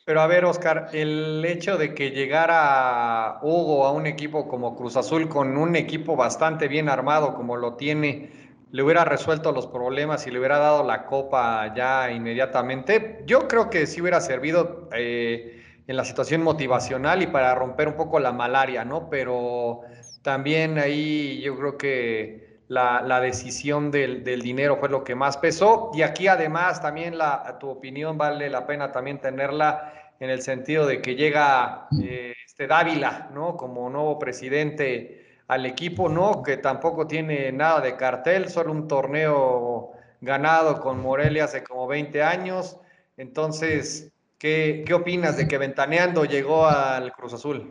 Pero 0.04 0.22
a 0.22 0.28
ver, 0.28 0.44
Oscar, 0.46 0.90
el 0.94 1.46
hecho 1.46 1.78
de 1.78 1.94
que 1.94 2.10
llegara 2.10 3.40
Hugo 3.42 3.86
a 3.86 3.92
un 3.92 4.08
equipo 4.08 4.48
como 4.48 4.76
Cruz 4.76 4.98
Azul 4.98 5.30
con 5.30 5.58
un 5.58 5.76
equipo 5.76 6.16
bastante 6.16 6.68
bien 6.68 6.90
armado 6.90 7.36
como 7.36 7.56
lo 7.56 7.76
tiene, 7.76 8.41
le 8.72 8.84
hubiera 8.84 9.04
resuelto 9.04 9.52
los 9.52 9.68
problemas 9.68 10.26
y 10.28 10.32
le 10.32 10.40
hubiera 10.40 10.58
dado 10.58 10.84
la 10.86 11.06
copa 11.06 11.74
ya 11.76 12.10
inmediatamente, 12.12 13.22
yo 13.26 13.48
creo 13.48 13.70
que 13.70 13.86
sí 13.86 14.02
hubiera 14.02 14.22
servido 14.22 14.90
eh, 14.94 15.62
en 15.88 15.96
la 15.98 16.06
situación 16.06 16.42
motivacional 16.42 17.22
y 17.22 17.28
para 17.28 17.54
romper 17.54 17.90
un 17.90 17.96
poco 17.96 18.20
la 18.20 18.32
malaria, 18.32 18.86
¿no? 18.86 19.10
Pero 19.10 19.82
también 20.22 20.80
ahí 20.80 21.42
yo 21.42 21.58
creo 21.58 21.78
que 21.78 22.62
la, 22.70 23.20
decisión 23.20 23.92
del, 23.92 24.24
dinero 24.24 24.78
fue 24.78 24.88
lo 24.88 25.04
que 25.04 25.16
más 25.16 25.38
pesó. 25.38 25.92
Y 25.94 26.04
aquí 26.04 26.28
además 26.28 26.82
también 26.82 27.18
la, 27.18 27.58
tu 27.60 27.70
opinión 27.70 28.18
vale 28.18 28.50
la 28.50 28.66
pena 28.66 28.94
también 28.94 29.20
tenerla 29.20 29.94
en 30.22 30.30
el 30.30 30.42
sentido 30.42 30.86
de 30.86 31.02
que 31.02 31.16
llega 31.16 31.88
eh, 32.02 32.34
este 32.46 32.68
Dávila, 32.68 33.30
¿no? 33.34 33.58
Como 33.58 33.90
nuevo 33.90 34.18
presidente 34.18 35.21
al 35.52 35.66
equipo, 35.66 36.08
no, 36.08 36.44
que 36.44 36.56
tampoco 36.56 37.08
tiene 37.08 37.52
nada 37.52 37.82
de 37.82 37.98
cartel, 37.98 38.48
solo 38.48 38.72
un 38.72 38.88
torneo 38.88 39.92
ganado 40.22 40.80
con 40.80 41.02
Morelia 41.02 41.44
hace 41.44 41.62
como 41.62 41.88
20 41.88 42.24
años. 42.24 42.78
Entonces, 43.18 44.14
¿qué, 44.38 44.86
qué 44.88 44.94
opinas 44.94 45.36
de 45.36 45.50
que 45.50 45.58
Ventaneando 45.58 46.24
llegó 46.24 46.68
al 46.68 47.12
Cruz 47.12 47.34
Azul? 47.34 47.70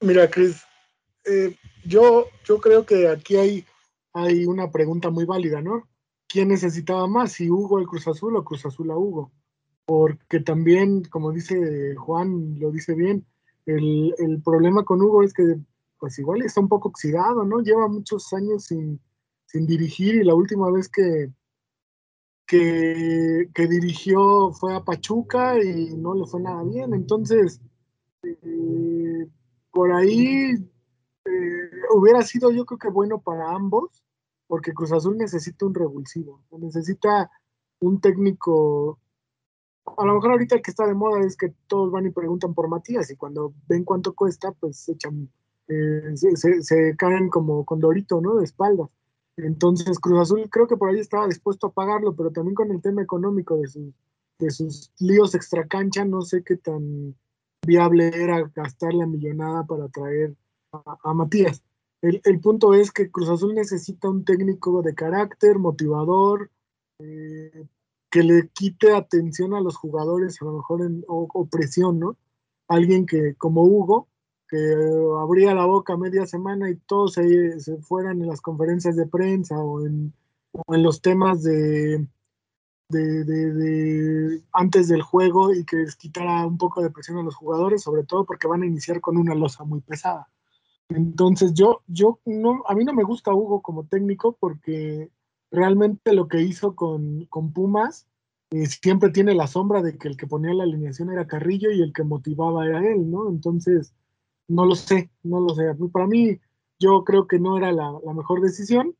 Mira, 0.00 0.30
Cris, 0.30 0.62
eh, 1.24 1.56
yo, 1.84 2.28
yo 2.44 2.60
creo 2.60 2.86
que 2.86 3.08
aquí 3.08 3.36
hay, 3.36 3.66
hay 4.12 4.46
una 4.46 4.70
pregunta 4.70 5.10
muy 5.10 5.24
válida, 5.24 5.60
¿no? 5.62 5.88
¿Quién 6.28 6.46
necesitaba 6.46 7.08
más, 7.08 7.32
si 7.32 7.50
Hugo 7.50 7.80
el 7.80 7.88
Cruz 7.88 8.06
Azul 8.06 8.36
o 8.36 8.44
Cruz 8.44 8.64
Azul 8.66 8.92
a 8.92 8.96
Hugo? 8.96 9.32
Porque 9.84 10.38
también, 10.38 11.02
como 11.06 11.32
dice 11.32 11.96
Juan, 11.96 12.56
lo 12.60 12.70
dice 12.70 12.94
bien, 12.94 13.26
el, 13.66 14.42
problema 14.44 14.84
con 14.84 15.00
Hugo 15.02 15.22
es 15.22 15.32
que, 15.32 15.58
pues 15.98 16.18
igual 16.18 16.42
está 16.42 16.60
un 16.60 16.68
poco 16.68 16.88
oxidado, 16.88 17.44
¿no? 17.44 17.60
Lleva 17.60 17.88
muchos 17.88 18.32
años 18.32 18.64
sin, 18.64 19.00
sin 19.46 19.66
dirigir 19.66 20.16
y 20.16 20.24
la 20.24 20.34
última 20.34 20.70
vez 20.70 20.88
que, 20.88 21.32
que, 22.46 23.48
que, 23.54 23.66
dirigió 23.66 24.52
fue 24.52 24.74
a 24.74 24.84
Pachuca 24.84 25.62
y 25.62 25.96
no 25.96 26.14
le 26.14 26.26
fue 26.26 26.40
nada 26.40 26.62
bien. 26.64 26.92
Entonces, 26.92 27.60
eh, 28.22 29.28
por 29.70 29.92
ahí 29.92 30.52
eh, 31.24 31.70
hubiera 31.94 32.22
sido 32.22 32.50
yo 32.50 32.64
creo 32.66 32.78
que 32.78 32.90
bueno 32.90 33.20
para 33.20 33.50
ambos, 33.50 34.04
porque 34.46 34.74
Cruz 34.74 34.92
Azul 34.92 35.16
necesita 35.16 35.66
un 35.66 35.74
revulsivo, 35.74 36.42
necesita 36.50 37.30
un 37.80 38.00
técnico 38.00 39.00
a 39.84 40.04
lo 40.04 40.14
mejor 40.14 40.32
ahorita 40.32 40.56
el 40.56 40.62
que 40.62 40.70
está 40.70 40.86
de 40.86 40.94
moda 40.94 41.24
es 41.24 41.36
que 41.36 41.52
todos 41.66 41.90
van 41.90 42.06
y 42.06 42.10
preguntan 42.10 42.54
por 42.54 42.68
Matías 42.68 43.10
y 43.10 43.16
cuando 43.16 43.52
ven 43.68 43.84
cuánto 43.84 44.14
cuesta, 44.14 44.52
pues 44.52 44.78
se 44.78 44.92
echan, 44.92 45.28
eh, 45.68 46.14
se, 46.16 46.96
caen 46.96 47.28
como 47.28 47.64
con 47.64 47.80
Dorito, 47.80 48.20
¿no? 48.20 48.36
De 48.36 48.44
espaldas. 48.44 48.88
Entonces 49.36 49.98
Cruz 49.98 50.20
Azul 50.20 50.48
creo 50.50 50.66
que 50.66 50.76
por 50.76 50.88
ahí 50.88 51.00
estaba 51.00 51.26
dispuesto 51.26 51.66
a 51.66 51.72
pagarlo, 51.72 52.14
pero 52.14 52.30
también 52.30 52.54
con 52.54 52.70
el 52.70 52.80
tema 52.80 53.02
económico 53.02 53.56
de, 53.56 53.68
sus, 53.68 53.94
de 54.38 54.50
sus 54.50 54.92
líos 54.98 55.34
extracancha, 55.34 56.04
no 56.04 56.22
sé 56.22 56.42
qué 56.42 56.56
tan 56.56 57.14
viable 57.66 58.10
era 58.14 58.50
gastar 58.54 58.94
la 58.94 59.06
millonada 59.06 59.64
para 59.64 59.88
traer 59.88 60.34
a, 60.72 61.14
Matías. 61.14 61.62
El, 62.00 62.20
el, 62.24 62.40
punto 62.40 62.74
es 62.74 62.92
que 62.92 63.10
Cruz 63.10 63.28
Azul 63.28 63.54
necesita 63.54 64.08
un 64.08 64.24
técnico 64.24 64.82
de 64.82 64.94
carácter, 64.94 65.58
motivador, 65.58 66.50
eh, 66.98 67.66
que 68.14 68.22
le 68.22 68.48
quite 68.50 68.94
atención 68.94 69.54
a 69.54 69.60
los 69.60 69.76
jugadores, 69.76 70.40
a 70.40 70.44
lo 70.44 70.52
mejor 70.52 70.82
en, 70.82 71.04
o, 71.08 71.48
presión, 71.50 71.98
¿no? 71.98 72.16
Alguien 72.68 73.06
que, 73.06 73.34
como 73.34 73.64
Hugo, 73.64 74.06
que 74.48 74.56
abría 75.18 75.52
la 75.52 75.66
boca 75.66 75.96
media 75.96 76.24
semana 76.24 76.70
y 76.70 76.76
todos 76.76 77.14
se, 77.14 77.58
se 77.58 77.76
fueran 77.78 78.22
en 78.22 78.28
las 78.28 78.40
conferencias 78.40 78.94
de 78.94 79.08
prensa 79.08 79.58
o 79.58 79.84
en, 79.84 80.12
o 80.52 80.76
en 80.76 80.84
los 80.84 81.02
temas 81.02 81.42
de, 81.42 82.06
de, 82.88 84.44
antes 84.52 84.86
del 84.86 85.02
juego 85.02 85.52
y 85.52 85.64
que 85.64 85.78
les 85.78 85.96
quitara 85.96 86.46
un 86.46 86.56
poco 86.56 86.82
de 86.82 86.90
presión 86.90 87.18
a 87.18 87.24
los 87.24 87.34
jugadores, 87.34 87.82
sobre 87.82 88.04
todo 88.04 88.24
porque 88.24 88.46
van 88.46 88.62
a 88.62 88.66
iniciar 88.66 89.00
con 89.00 89.16
una 89.16 89.34
losa 89.34 89.64
muy 89.64 89.80
pesada. 89.80 90.28
Entonces 90.88 91.52
yo, 91.52 91.82
yo 91.88 92.20
no, 92.24 92.62
a 92.68 92.76
mí 92.76 92.84
no 92.84 92.92
me 92.92 93.02
gusta 93.02 93.34
Hugo 93.34 93.60
como 93.60 93.86
técnico 93.86 94.36
porque 94.38 95.10
realmente 95.54 96.12
lo 96.12 96.28
que 96.28 96.42
hizo 96.42 96.74
con, 96.74 97.26
con 97.26 97.52
Pumas 97.52 98.06
eh, 98.50 98.66
siempre 98.66 99.10
tiene 99.10 99.34
la 99.34 99.46
sombra 99.46 99.82
de 99.82 99.96
que 99.96 100.08
el 100.08 100.16
que 100.16 100.26
ponía 100.26 100.52
la 100.54 100.64
alineación 100.64 101.10
era 101.10 101.26
Carrillo 101.26 101.70
y 101.70 101.80
el 101.80 101.92
que 101.92 102.02
motivaba 102.02 102.66
era 102.66 102.86
él, 102.86 103.10
¿no? 103.10 103.28
Entonces, 103.28 103.94
no 104.48 104.66
lo 104.66 104.74
sé, 104.74 105.10
no 105.22 105.40
lo 105.40 105.54
sé. 105.54 105.74
Para 105.92 106.06
mí, 106.06 106.38
yo 106.78 107.04
creo 107.04 107.26
que 107.26 107.38
no 107.38 107.56
era 107.56 107.72
la, 107.72 107.92
mejor 108.14 108.40
decisión 108.40 108.94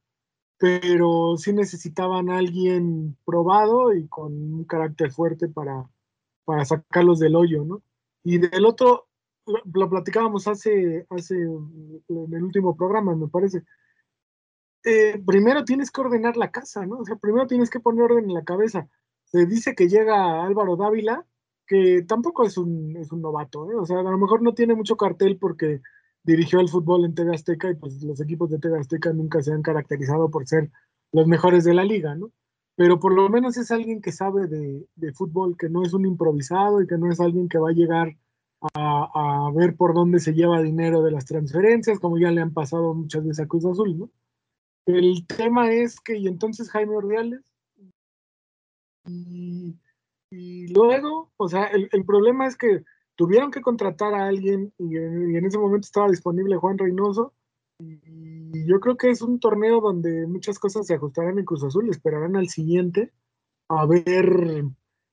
pero 0.56 1.36
sí 1.36 1.52
necesitaban 1.52 2.30
alguien 2.30 3.16
probado 3.26 3.92
y 3.92 4.06
con 4.08 4.32
un 4.32 4.64
carácter 4.64 5.10
fuerte 5.10 5.48
para, 5.48 5.90
para 6.44 6.64
sacarlos 6.64 7.18
del 7.18 7.36
hoyo, 7.36 7.64
¿no? 7.64 7.82
Y 8.22 8.38
del 8.38 8.64
otro, 8.64 9.08
lo, 9.46 9.90
platicábamos 9.90 10.48
hace, 10.48 11.06
hace, 11.10 11.34
en 11.34 12.02
el 12.08 12.42
último 12.42 12.76
programa, 12.76 13.14
me 13.14 13.28
parece. 13.28 13.64
Eh, 14.84 15.22
primero 15.26 15.64
tienes 15.64 15.90
que 15.90 16.00
ordenar 16.00 16.36
la 16.36 16.50
casa, 16.50 16.84
¿no? 16.86 16.98
O 16.98 17.04
sea, 17.04 17.16
primero 17.16 17.46
tienes 17.46 17.70
que 17.70 17.80
poner 17.80 18.04
orden 18.04 18.24
en 18.24 18.34
la 18.34 18.44
cabeza. 18.44 18.88
Se 19.24 19.46
dice 19.46 19.74
que 19.74 19.88
llega 19.88 20.44
Álvaro 20.44 20.76
Dávila, 20.76 21.26
que 21.66 22.02
tampoco 22.06 22.44
es 22.44 22.58
un, 22.58 22.96
es 22.96 23.10
un 23.10 23.22
novato, 23.22 23.70
¿eh? 23.70 23.76
O 23.76 23.86
sea, 23.86 24.00
a 24.00 24.02
lo 24.02 24.18
mejor 24.18 24.42
no 24.42 24.54
tiene 24.54 24.74
mucho 24.74 24.96
cartel 24.96 25.38
porque 25.38 25.80
dirigió 26.24 26.60
el 26.60 26.68
fútbol 26.68 27.04
en 27.04 27.14
TV 27.14 27.34
y 27.34 27.74
pues 27.74 28.02
los 28.02 28.20
equipos 28.20 28.50
de 28.50 28.58
TV 28.58 28.78
Azteca 28.78 29.12
nunca 29.12 29.42
se 29.42 29.52
han 29.52 29.62
caracterizado 29.62 30.30
por 30.30 30.46
ser 30.46 30.70
los 31.12 31.26
mejores 31.26 31.64
de 31.64 31.74
la 31.74 31.84
liga, 31.84 32.14
¿no? 32.14 32.32
Pero 32.76 32.98
por 32.98 33.14
lo 33.14 33.28
menos 33.28 33.56
es 33.56 33.70
alguien 33.70 34.00
que 34.00 34.10
sabe 34.10 34.48
de, 34.48 35.12
fútbol, 35.12 35.56
que 35.56 35.68
no 35.68 35.82
es 35.84 35.92
un 35.92 36.06
improvisado 36.06 36.82
y 36.82 36.86
que 36.86 36.98
no 36.98 37.10
es 37.10 37.20
alguien 37.20 37.48
que 37.48 37.58
va 37.58 37.70
a 37.70 37.74
llegar 37.74 38.16
a, 38.74 39.50
ver 39.54 39.76
por 39.76 39.94
dónde 39.94 40.18
se 40.18 40.32
lleva 40.32 40.62
dinero 40.62 41.02
de 41.02 41.12
las 41.12 41.26
transferencias, 41.26 42.00
como 42.00 42.18
ya 42.18 42.30
le 42.30 42.40
han 42.40 42.52
pasado 42.52 42.94
muchas 42.94 43.22
veces 43.22 43.44
a 43.44 43.46
Cruz 43.46 43.66
Azul, 43.66 43.98
¿no? 43.98 44.10
El 44.86 45.26
tema 45.26 45.72
es 45.72 46.00
que, 46.00 46.16
y 46.16 46.26
entonces 46.26 46.70
Jaime 46.70 46.96
Ordiales, 46.96 47.40
y, 49.06 49.76
luego, 50.72 51.30
o 51.36 51.48
sea, 51.48 51.64
el, 51.66 51.88
el 51.92 52.04
problema 52.04 52.46
es 52.46 52.56
que 52.56 52.84
tuvieron 53.16 53.50
que 53.50 53.62
contratar 53.62 54.14
a 54.14 54.26
alguien 54.26 54.72
y, 54.78 54.96
en 54.96 55.44
ese 55.44 55.58
momento 55.58 55.86
estaba 55.86 56.08
disponible 56.08 56.56
Juan 56.56 56.78
Reynoso. 56.78 57.32
Y 57.80 58.66
yo 58.66 58.78
creo 58.80 58.96
que 58.96 59.10
es 59.10 59.20
un 59.20 59.40
torneo 59.40 59.80
donde 59.80 60.26
muchas 60.26 60.58
cosas 60.58 60.86
se 60.86 60.94
ajustarán 60.94 61.38
en 61.38 61.44
Cruz 61.44 61.64
Azul, 61.64 61.88
esperarán 61.90 62.36
al 62.36 62.48
siguiente 62.48 63.12
a 63.68 63.86
ver 63.86 64.64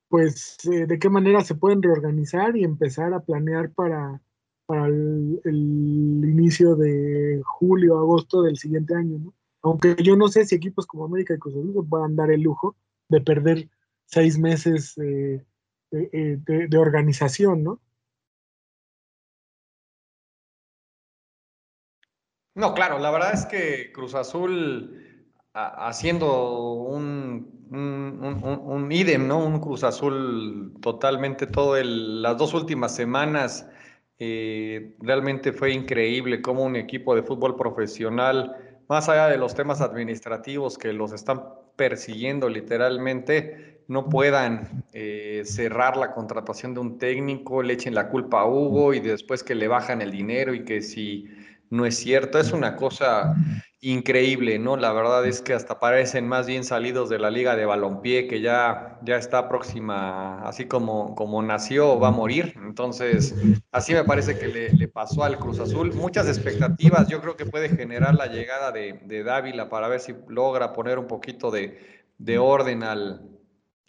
pues 0.10 0.58
eh, 0.70 0.86
de 0.86 1.00
qué 1.00 1.10
manera 1.10 1.42
se 1.42 1.56
pueden 1.56 1.82
reorganizar 1.82 2.56
y 2.58 2.66
empezar 2.66 3.14
a 3.14 3.22
planear 3.22 3.72
para, 3.72 4.22
para 4.66 4.88
el, 4.88 5.40
inicio 5.46 6.76
de 6.76 7.42
julio, 7.46 7.98
agosto 7.98 8.42
del 8.42 8.58
siguiente 8.58 8.94
año, 8.94 9.20
¿no? 9.20 9.34
Aunque 9.64 9.96
yo 10.02 10.16
no 10.16 10.28
sé 10.28 10.46
si 10.46 10.56
equipos 10.56 10.88
como 10.88 11.06
América 11.06 11.34
y 11.34 11.40
Cruz 11.40 11.56
Azul 11.56 11.88
puedan 11.88 12.16
dar 12.16 12.32
el 12.32 12.42
lujo 12.42 12.76
de 13.10 13.22
perder 13.22 13.70
seis 14.06 14.38
meses 14.38 14.98
eh, 14.98 15.44
de 15.92 16.78
organización, 16.78 17.64
¿no? 17.64 17.80
No, 22.54 22.74
claro, 22.74 23.00
la 23.00 23.12
verdad 23.12 23.34
es 23.34 23.46
que 23.46 23.92
Cruz 23.94 24.14
Azul 24.14 25.12
haciendo 25.54 26.80
un, 26.80 27.68
un, 27.72 28.92
idem, 28.92 29.28
¿no? 29.28 29.46
Un 29.46 29.60
Cruz 29.60 29.84
Azul 29.84 30.74
totalmente 30.82 31.48
todo 31.48 31.82
las 31.82 32.38
dos 32.38 32.54
últimas 32.54 32.96
semanas. 32.96 33.68
Eh, 34.20 34.96
realmente 35.00 35.52
fue 35.52 35.72
increíble 35.72 36.42
cómo 36.42 36.64
un 36.64 36.76
equipo 36.76 37.16
de 37.16 37.24
fútbol 37.24 37.56
profesional, 37.56 38.61
más 38.92 39.08
allá 39.08 39.30
de 39.30 39.38
los 39.38 39.56
temas 39.56 39.80
administrativos 39.80 40.78
que 40.78 40.92
los 40.92 41.14
están 41.14 41.46
persiguiendo 41.78 42.50
literalmente, 42.50 43.84
no 43.88 44.10
puedan 44.10 44.84
eh, 44.92 45.44
cerrar 45.46 45.96
la 45.96 46.12
contratación 46.12 46.74
de 46.74 46.82
un 46.82 46.98
técnico, 46.98 47.64
le 47.64 47.72
echen 47.72 47.96
la 47.96 48.10
culpa 48.10 48.42
a 48.42 48.46
Hugo 48.46 48.94
y 48.94 49.00
después 49.00 49.46
que 49.46 49.56
le 49.56 49.70
bajan 49.70 50.02
el 50.02 50.12
dinero 50.12 50.54
y 50.54 50.66
que 50.66 50.82
si 50.82 51.26
no 51.72 51.86
es 51.86 51.98
cierto. 51.98 52.38
Es 52.38 52.52
una 52.52 52.76
cosa 52.76 53.36
increíble, 53.80 54.60
¿no? 54.60 54.78
La 54.78 54.94
verdad 54.94 55.26
es 55.26 55.42
que 55.42 55.54
hasta 55.54 55.80
parecen 55.80 56.28
más 56.28 56.46
bien 56.46 56.64
salidos 56.64 57.10
de 57.10 57.18
la 57.18 57.32
liga 57.32 57.56
de 57.56 57.66
balompié, 57.66 58.28
que 58.28 58.40
ya, 58.40 59.00
ya 59.04 59.16
está 59.16 59.50
próxima, 59.50 60.48
así 60.48 60.66
como, 60.66 61.16
como 61.16 61.42
nació, 61.42 62.00
va 62.00 62.10
a 62.10 62.12
morir. 62.12 62.54
Entonces, 62.58 63.34
así 63.72 63.94
me 63.94 64.04
parece 64.04 64.38
que 64.38 64.48
le, 64.48 64.88
pasó 64.88 65.24
al 65.24 65.40
Cruz 65.40 65.60
Azul. 65.60 65.94
Muchas 65.94 66.28
expectativas, 66.28 67.08
yo 67.08 67.22
creo 67.22 67.36
que 67.36 67.48
puede 67.48 67.70
generar 67.70 68.14
la 68.14 68.28
llegada 68.28 68.72
de, 68.72 69.00
de 69.06 69.24
Dávila 69.24 69.68
para 69.68 69.88
ver 69.88 70.00
si 70.00 70.14
logra 70.28 70.74
poner 70.74 71.00
un 71.00 71.08
poquito 71.08 71.50
de, 71.50 72.04
de 72.20 72.38
orden 72.38 72.84
al, 72.84 73.32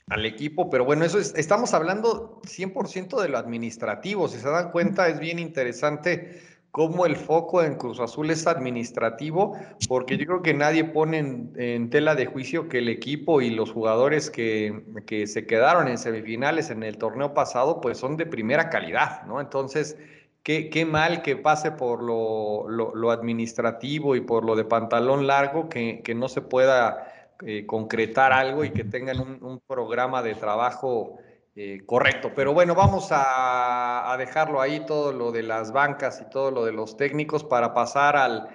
al 0.09 0.25
equipo, 0.25 0.71
pero 0.71 0.85
bueno, 0.85 1.05
eso 1.05 1.19
es, 1.19 1.35
estamos 1.37 1.75
hablando 1.75 2.41
100% 2.45 3.21
de 3.21 3.29
lo 3.29 3.39
administrativo, 3.39 4.29
si 4.29 4.39
se 4.39 4.49
dan 4.49 4.71
cuenta 4.71 5.09
es 5.09 5.19
bien 5.19 5.39
interesante 5.39 6.41
cómo 6.73 7.05
el 7.05 7.17
foco 7.17 7.63
en 7.63 7.75
Cruz 7.77 8.01
Azul 8.01 8.31
es 8.31 8.47
administrativo, 8.47 9.57
porque 9.89 10.17
yo 10.17 10.25
creo 10.25 10.43
que 10.43 10.55
nadie 10.55 10.85
pone 10.85 11.19
en, 11.19 11.91
tela 11.91 12.15
de 12.15 12.25
juicio 12.25 12.69
que 12.69 12.79
el 12.79 12.89
equipo 12.89 13.43
y 13.43 13.51
los 13.51 13.71
jugadores 13.71 14.31
que, 14.31 14.83
se 15.27 15.47
quedaron 15.47 15.87
en 15.87 15.99
semifinales 15.99 16.71
en 16.71 16.83
el 16.83 16.97
torneo 16.97 17.35
pasado, 17.35 17.83
pues 17.83 17.99
son 17.99 18.17
de 18.17 18.25
primera 18.25 18.71
calidad, 18.71 19.23
¿no? 19.25 19.39
Entonces, 19.39 19.99
qué, 20.43 20.71
qué 20.71 20.87
mal 20.87 21.21
que 21.21 21.37
pase 21.37 21.73
por 21.73 22.03
lo, 22.03 23.11
administrativo 23.11 24.17
y 24.17 24.23
por 24.23 24.43
lo 24.43 24.57
de 24.57 24.65
pantalón 24.65 25.27
largo, 25.27 25.69
que, 25.69 26.03
no 26.17 26.31
se 26.31 26.41
pueda 26.41 27.35
eh, 27.43 27.67
concretar 27.67 28.33
algo 28.33 28.65
y 28.65 28.71
que 28.71 28.85
tengan 28.85 29.21
un 29.21 29.61
programa 29.67 30.23
de 30.23 30.35
trabajo 30.37 31.19
eh, 31.55 31.83
correcto, 31.85 32.33
pero 32.35 32.55
bueno, 32.55 32.75
vamos 32.75 33.09
a, 33.11 34.17
dejarlo 34.19 34.63
ahí, 34.63 34.87
todo 34.87 35.13
lo 35.13 35.33
de 35.33 35.43
las 35.43 35.71
bancas 35.71 36.23
y 36.27 36.31
todo 36.31 36.51
lo 36.51 36.65
de 36.65 36.73
los 36.73 36.97
técnicos 36.97 37.45
para 37.45 37.75
pasar 37.75 38.17
al, 38.17 38.49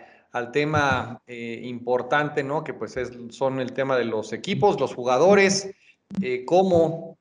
tema 0.52 1.20
eh, 1.26 1.62
importante, 1.64 2.44
¿no? 2.44 2.64
Que 2.64 2.74
pues 2.74 2.96
es, 2.98 3.12
son 3.30 3.60
el 3.60 3.74
tema 3.74 3.98
de 3.98 4.06
los 4.06 4.34
equipos, 4.34 4.80
los 4.80 4.94
jugadores, 4.94 5.72
eh, 6.22 6.46
¿cómo, 6.46 7.18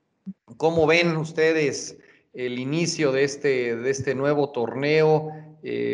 ¿cómo, 0.58 0.86
ven 0.86 1.16
ustedes 1.16 1.98
el 2.34 2.58
inicio 2.58 3.12
de 3.12 3.24
este, 3.24 3.76
de 3.76 3.90
este 3.90 4.14
nuevo 4.14 4.52
torneo? 4.52 5.30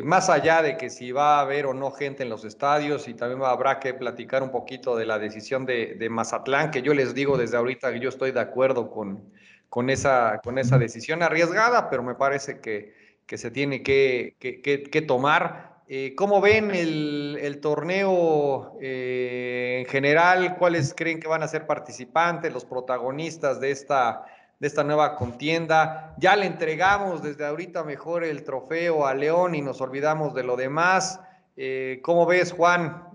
más 0.04 0.28
allá 0.28 0.60
de 0.60 0.76
que 0.76 0.90
si 0.90 1.12
va 1.12 1.38
a 1.38 1.40
haber 1.40 1.64
o 1.64 1.72
no 1.72 1.92
gente 1.92 2.24
en 2.24 2.28
los 2.28 2.44
estadios 2.44 3.08
y 3.08 3.14
también 3.14 3.40
habrá 3.42 3.80
que 3.80 3.94
platicar 3.94 4.42
un 4.42 4.50
poquito 4.50 4.96
de 4.96 5.06
la 5.06 5.18
decisión 5.18 5.64
de, 5.64 5.94
de 5.94 6.10
Mazatlán, 6.10 6.70
que 6.70 6.82
yo 6.82 6.92
les 6.92 7.14
digo 7.14 7.38
desde 7.38 7.56
ahorita 7.56 7.90
que 7.90 7.98
yo 7.98 8.10
estoy 8.10 8.32
de 8.32 8.40
acuerdo 8.40 8.90
con, 8.90 9.32
con 9.72 9.88
esa, 9.88 10.42
con 10.44 10.58
esa 10.58 10.76
decisión 10.76 11.22
arriesgada, 11.22 11.88
pero 11.88 12.02
me 12.02 12.14
parece 12.14 12.60
que, 12.60 12.92
se 13.26 13.50
tiene 13.50 13.82
que, 13.82 15.04
tomar. 15.08 15.80
Eh, 15.88 16.14
¿Cómo 16.14 16.42
ven 16.42 16.72
el, 16.72 17.58
torneo 17.62 18.76
eh, 18.82 19.78
en 19.80 19.90
general? 19.90 20.56
¿Cuáles 20.58 20.92
creen 20.94 21.20
que 21.20 21.26
van 21.26 21.42
a 21.42 21.48
ser 21.48 21.66
participantes, 21.66 22.52
los 22.52 22.66
protagonistas 22.66 23.60
de 23.60 23.70
esta, 23.70 24.26
de 24.60 24.66
esta 24.66 24.84
nueva 24.84 25.16
contienda? 25.16 26.16
Ya 26.18 26.36
le 26.36 26.44
entregamos 26.44 27.22
desde 27.22 27.46
ahorita 27.46 27.82
mejor 27.82 28.24
el 28.24 28.44
trofeo 28.44 29.06
a 29.06 29.14
León 29.14 29.54
y 29.54 29.62
nos 29.62 29.80
olvidamos 29.80 30.34
de 30.34 30.42
lo 30.42 30.56
demás. 30.56 31.18
Eh, 31.56 32.00
¿Cómo 32.02 32.26
ves, 32.26 32.52
Juan? 32.52 33.08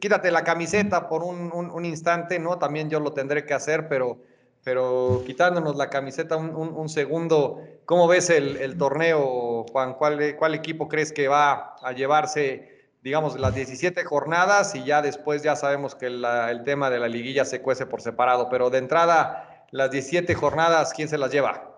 quítate 0.00 0.32
la 0.32 0.42
camiseta 0.42 1.08
por 1.08 1.22
un, 1.22 1.52
un, 1.52 1.84
instante, 1.84 2.38
¿no? 2.38 2.58
También 2.58 2.88
yo 2.88 2.98
lo 2.98 3.12
tendré 3.12 3.44
que 3.44 3.52
hacer, 3.52 3.86
pero 3.86 4.22
pero 4.64 5.22
quitándonos 5.26 5.76
la 5.76 5.90
camiseta 5.90 6.36
un, 6.36 6.88
segundo, 6.88 7.60
¿cómo 7.84 8.06
ves 8.06 8.30
el, 8.30 8.76
torneo, 8.78 9.66
Juan? 9.70 9.94
¿Cuál, 9.94 10.36
¿Cuál, 10.36 10.54
equipo 10.54 10.88
crees 10.88 11.12
que 11.12 11.28
va 11.28 11.74
a 11.82 11.92
llevarse, 11.92 12.90
digamos, 13.02 13.38
las 13.38 13.54
17 13.54 14.04
jornadas 14.04 14.74
y 14.74 14.84
ya 14.84 15.02
después 15.02 15.42
ya 15.42 15.56
sabemos 15.56 15.94
que 15.94 16.06
el 16.06 16.62
tema 16.64 16.90
de 16.90 17.00
la 17.00 17.08
liguilla 17.08 17.44
se 17.44 17.60
cuece 17.60 17.86
por 17.86 18.02
separado, 18.02 18.48
pero 18.48 18.70
de 18.70 18.78
entrada, 18.78 19.66
las 19.72 19.90
17 19.90 20.34
jornadas, 20.34 20.92
¿quién 20.94 21.08
se 21.08 21.18
las 21.18 21.32
lleva? 21.32 21.68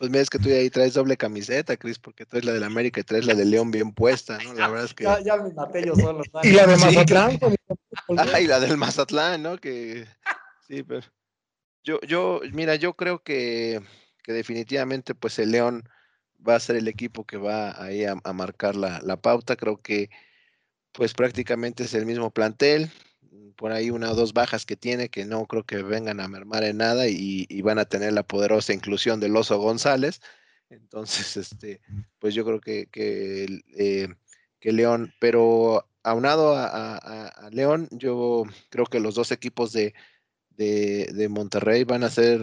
Pues 0.00 0.10
mira, 0.10 0.22
es 0.22 0.30
que 0.30 0.38
tú 0.38 0.48
ahí 0.48 0.70
traes 0.70 0.94
doble 0.94 1.16
camiseta, 1.16 1.76
Cris, 1.76 1.98
porque 1.98 2.24
traes 2.24 2.46
la 2.46 2.52
del 2.52 2.64
América 2.64 3.00
y 3.00 3.04
traes 3.04 3.26
la 3.26 3.34
de 3.34 3.44
León 3.44 3.70
bien 3.70 3.92
puesta, 3.92 4.38
¿no? 4.42 4.54
La 4.54 4.68
verdad 4.68 4.86
es 4.86 4.94
que. 4.94 5.04
Ya, 5.04 5.20
ya 5.20 5.36
me 5.36 5.52
maté 5.52 5.84
yo 5.84 5.94
solo. 5.94 6.22
Y 6.42 6.52
la 6.52 6.66
de 6.66 6.76
Mazatlán. 6.78 7.38
Ah, 8.16 8.40
y 8.40 8.46
la 8.46 8.58
del 8.58 8.76
Mazatlán, 8.76 9.42
¿no? 9.42 9.58
Que 9.58 10.06
sí, 10.66 10.82
pero 10.82 11.06
yo, 11.84 12.00
yo, 12.02 12.40
mira, 12.52 12.76
yo 12.76 12.94
creo 12.94 13.22
que, 13.22 13.80
que 14.22 14.32
definitivamente, 14.32 15.14
pues 15.14 15.38
el 15.38 15.52
León 15.52 15.88
va 16.46 16.56
a 16.56 16.60
ser 16.60 16.76
el 16.76 16.88
equipo 16.88 17.26
que 17.26 17.36
va 17.36 17.82
ahí 17.82 18.04
a, 18.04 18.16
a 18.22 18.32
marcar 18.32 18.76
la, 18.76 19.00
la 19.02 19.20
pauta. 19.20 19.56
Creo 19.56 19.80
que, 19.80 20.10
pues 20.92 21.14
prácticamente 21.14 21.84
es 21.84 21.94
el 21.94 22.06
mismo 22.06 22.30
plantel 22.30 22.90
por 23.60 23.72
ahí 23.72 23.90
una 23.90 24.10
o 24.10 24.14
dos 24.14 24.32
bajas 24.32 24.64
que 24.64 24.74
tiene 24.74 25.10
que 25.10 25.26
no 25.26 25.46
creo 25.46 25.64
que 25.64 25.82
vengan 25.82 26.18
a 26.20 26.28
mermar 26.28 26.64
en 26.64 26.78
nada 26.78 27.08
y, 27.08 27.46
y 27.48 27.60
van 27.60 27.78
a 27.78 27.84
tener 27.84 28.14
la 28.14 28.22
poderosa 28.22 28.72
inclusión 28.72 29.20
del 29.20 29.36
Oso 29.36 29.58
González. 29.58 30.20
Entonces, 30.70 31.36
este, 31.36 31.82
pues 32.18 32.34
yo 32.34 32.44
creo 32.46 32.60
que, 32.60 32.86
que, 32.86 33.60
eh, 33.76 34.08
que 34.60 34.72
León, 34.72 35.12
pero 35.20 35.86
aunado 36.02 36.56
a, 36.56 36.96
a, 36.96 37.26
a, 37.28 37.50
León, 37.50 37.86
yo 37.90 38.44
creo 38.70 38.86
que 38.86 38.98
los 38.98 39.14
dos 39.14 39.30
equipos 39.30 39.72
de, 39.72 39.94
de, 40.60 41.10
de, 41.14 41.28
Monterrey 41.30 41.84
van 41.84 42.04
a 42.04 42.10
ser 42.10 42.40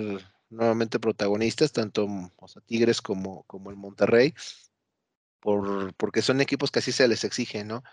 nuevamente 0.50 1.00
protagonistas, 1.00 1.72
tanto 1.72 2.08
o 2.36 2.48
sea, 2.48 2.62
Tigres 2.64 3.02
como, 3.02 3.44
como 3.44 3.70
el 3.70 3.76
Monterrey, 3.76 4.34
por, 5.40 5.94
porque 5.96 6.24
son 6.24 6.42
equipos 6.42 6.72
que 6.72 6.80
así 6.80 6.92
se 6.92 7.08
les 7.08 7.24
exige, 7.24 7.64
¿no? 7.64 7.84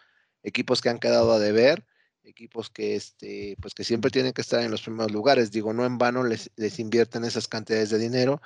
Equipos 0.42 0.80
que 0.80 0.88
han 0.88 0.98
quedado 0.98 1.32
a 1.32 1.38
deber 1.38 1.84
equipos 2.26 2.70
que 2.70 2.96
este 2.96 3.54
pues 3.60 3.74
que 3.74 3.84
siempre 3.84 4.10
tienen 4.10 4.32
que 4.32 4.40
estar 4.40 4.62
en 4.62 4.70
los 4.70 4.80
primeros 4.80 5.12
lugares 5.12 5.50
digo 5.50 5.74
no 5.74 5.84
en 5.84 5.98
vano 5.98 6.24
les, 6.24 6.50
les 6.56 6.78
invierten 6.78 7.22
esas 7.22 7.48
cantidades 7.48 7.90
de 7.90 7.98
dinero 7.98 8.40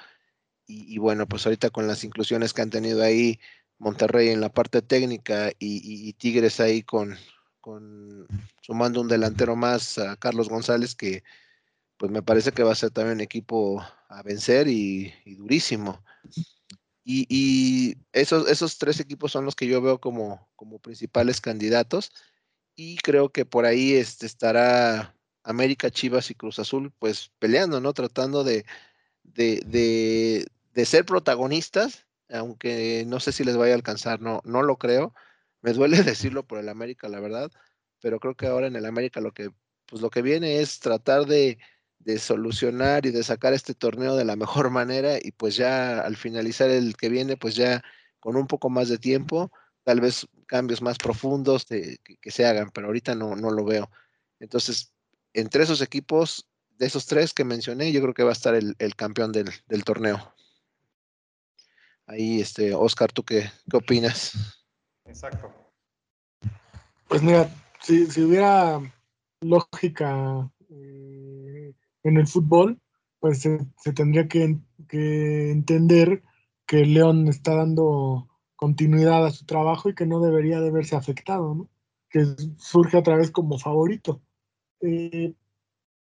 y, 0.67 0.99
bueno 0.99 1.29
pues 1.29 1.47
ahorita 1.47 1.71
con 1.71 1.87
las 1.87 2.03
inclusiones 2.03 2.53
que 2.53 2.61
han 2.61 2.71
tenido 2.71 3.05
ahí 3.05 3.38
Monterrey 3.79 4.31
en 4.31 4.41
la 4.41 4.49
parte 4.49 4.83
técnica 4.83 5.51
y, 5.61 5.77
y, 5.77 6.09
y 6.09 6.12
Tigres 6.14 6.59
ahí 6.59 6.83
con, 6.83 7.17
con 7.61 8.27
sumando 8.62 9.01
un 9.01 9.09
delantero 9.09 9.55
más 9.55 9.97
a 9.99 10.17
Carlos 10.17 10.49
González 10.49 10.97
que 10.97 11.23
pues 11.99 12.11
me 12.13 12.23
parece 12.23 12.53
que 12.53 12.63
va 12.63 12.73
a 12.73 12.77
ser 12.77 12.91
también 12.91 13.17
un 13.17 13.21
equipo 13.21 13.85
a 14.09 14.23
vencer 14.23 14.69
y, 14.69 15.13
durísimo 15.37 16.03
y, 17.05 17.97
esos, 18.13 18.49
esos 18.49 18.79
tres 18.79 19.01
equipos 19.01 19.33
son 19.33 19.45
los 19.45 19.57
que 19.57 19.67
yo 19.67 19.81
veo 19.81 19.99
como, 19.99 20.49
como 20.57 20.79
principales 20.79 21.41
candidatos 21.41 22.13
y 22.77 22.99
creo 22.99 23.31
que 23.31 23.45
por 23.47 23.65
ahí 23.65 23.95
este, 23.95 24.27
estará 24.27 25.17
América, 25.43 25.91
Chivas 25.91 26.31
y 26.31 26.35
Cruz 26.35 26.59
Azul, 26.59 26.93
pues 26.99 27.33
peleando, 27.39 27.81
¿no? 27.81 27.95
Tratando 27.95 28.45
de, 28.45 28.67
de, 29.25 29.63
de, 29.67 30.47
de, 30.75 30.85
ser 30.85 31.07
protagonistas, 31.07 32.07
aunque 32.29 33.05
no 33.07 33.21
sé 33.21 33.33
si 33.33 33.43
les 33.43 33.57
vaya 33.57 33.73
a 33.73 33.77
alcanzar, 33.77 34.21
no, 34.21 34.43
no 34.45 34.63
lo 34.63 34.77
creo. 34.77 35.15
Me 35.63 35.73
duele 35.73 36.03
decirlo 36.05 36.47
por 36.47 36.59
el 36.59 36.69
América, 36.69 37.09
la 37.09 37.21
verdad, 37.21 37.51
pero 38.01 38.21
creo 38.21 38.37
que 38.37 38.47
ahora 38.47 38.67
en 38.67 38.77
el 38.77 38.87
América 38.87 39.21
lo 39.21 39.33
que, 39.33 39.51
pues 39.87 40.03
lo 40.03 40.11
que 40.11 40.23
viene 40.23 40.61
es 40.61 40.79
tratar 40.81 41.27
de, 41.27 41.59
de 41.99 42.19
solucionar 42.19 43.07
y 43.07 43.11
de 43.11 43.23
sacar 43.23 43.53
este 43.53 43.75
torneo 43.75 44.17
de 44.17 44.25
la 44.25 44.37
mejor 44.37 44.71
manera 44.71 45.19
y 45.21 45.33
pues 45.33 45.57
ya 45.57 46.01
al 46.01 46.17
finalizar 46.17 46.71
el 46.71 46.97
que 46.97 47.09
viene, 47.09 47.37
pues 47.37 47.55
ya 47.55 47.83
con 48.21 48.37
un 48.37 48.47
poco 48.47 48.71
más 48.71 48.89
de 48.89 48.99
tiempo, 48.99 49.51
tal 49.85 50.01
vez 50.01 50.27
cambios 50.47 50.83
más 50.83 50.99
profundos 50.99 51.67
de, 51.67 51.99
que, 52.05 52.17
que, 52.17 52.31
se 52.31 52.47
hagan, 52.47 52.71
pero 52.71 52.89
ahorita 52.89 53.15
no, 53.15 53.37
no 53.37 53.51
lo 53.51 53.65
veo. 53.65 53.91
Entonces, 54.41 54.93
entre 55.33 55.63
esos 55.63 55.81
equipos, 55.81 56.49
de 56.79 56.87
esos 56.87 57.07
tres 57.07 57.35
que 57.35 57.45
mencioné, 57.45 57.93
yo 57.93 58.01
creo 58.01 58.15
que 58.15 58.23
va 58.23 58.31
a 58.31 58.33
estar 58.33 58.55
el, 58.55 58.75
el 58.79 58.95
campeón 58.95 59.33
del, 59.33 59.51
del, 59.67 59.85
torneo. 59.85 60.35
Ahí, 62.07 62.41
este, 62.41 62.75
Oscar, 62.75 63.13
¿tú 63.13 63.25
qué, 63.25 63.51
qué 63.71 63.77
opinas? 63.77 64.33
Exacto. 65.05 65.53
Pues 67.09 67.23
mira, 67.23 67.51
si, 67.81 68.07
si 68.07 68.23
hubiera 68.23 68.81
lógica 69.41 70.51
eh, 70.71 70.98
en 72.09 72.16
el 72.16 72.27
fútbol, 72.27 72.81
pues 73.21 73.40
se, 73.40 73.59
se 73.79 73.92
tendría 73.92 74.29
que, 74.29 74.59
que 74.88 75.51
entender 75.51 76.23
que 76.66 76.85
León 76.85 77.29
está 77.29 77.55
dando 77.55 78.29
continuidad 78.57 79.25
a 79.25 79.31
su 79.31 79.47
trabajo 79.47 79.88
y 79.88 79.94
que 79.94 80.07
no 80.07 80.21
debería 80.21 80.61
de 80.61 80.71
verse 80.71 80.97
afectado, 80.97 81.55
¿no? 81.55 81.68
que 82.11 82.25
surge 82.57 82.97
otra 82.97 83.16
vez 83.16 83.31
como 83.31 83.59
favorito. 83.59 84.21
Eh, 84.81 85.35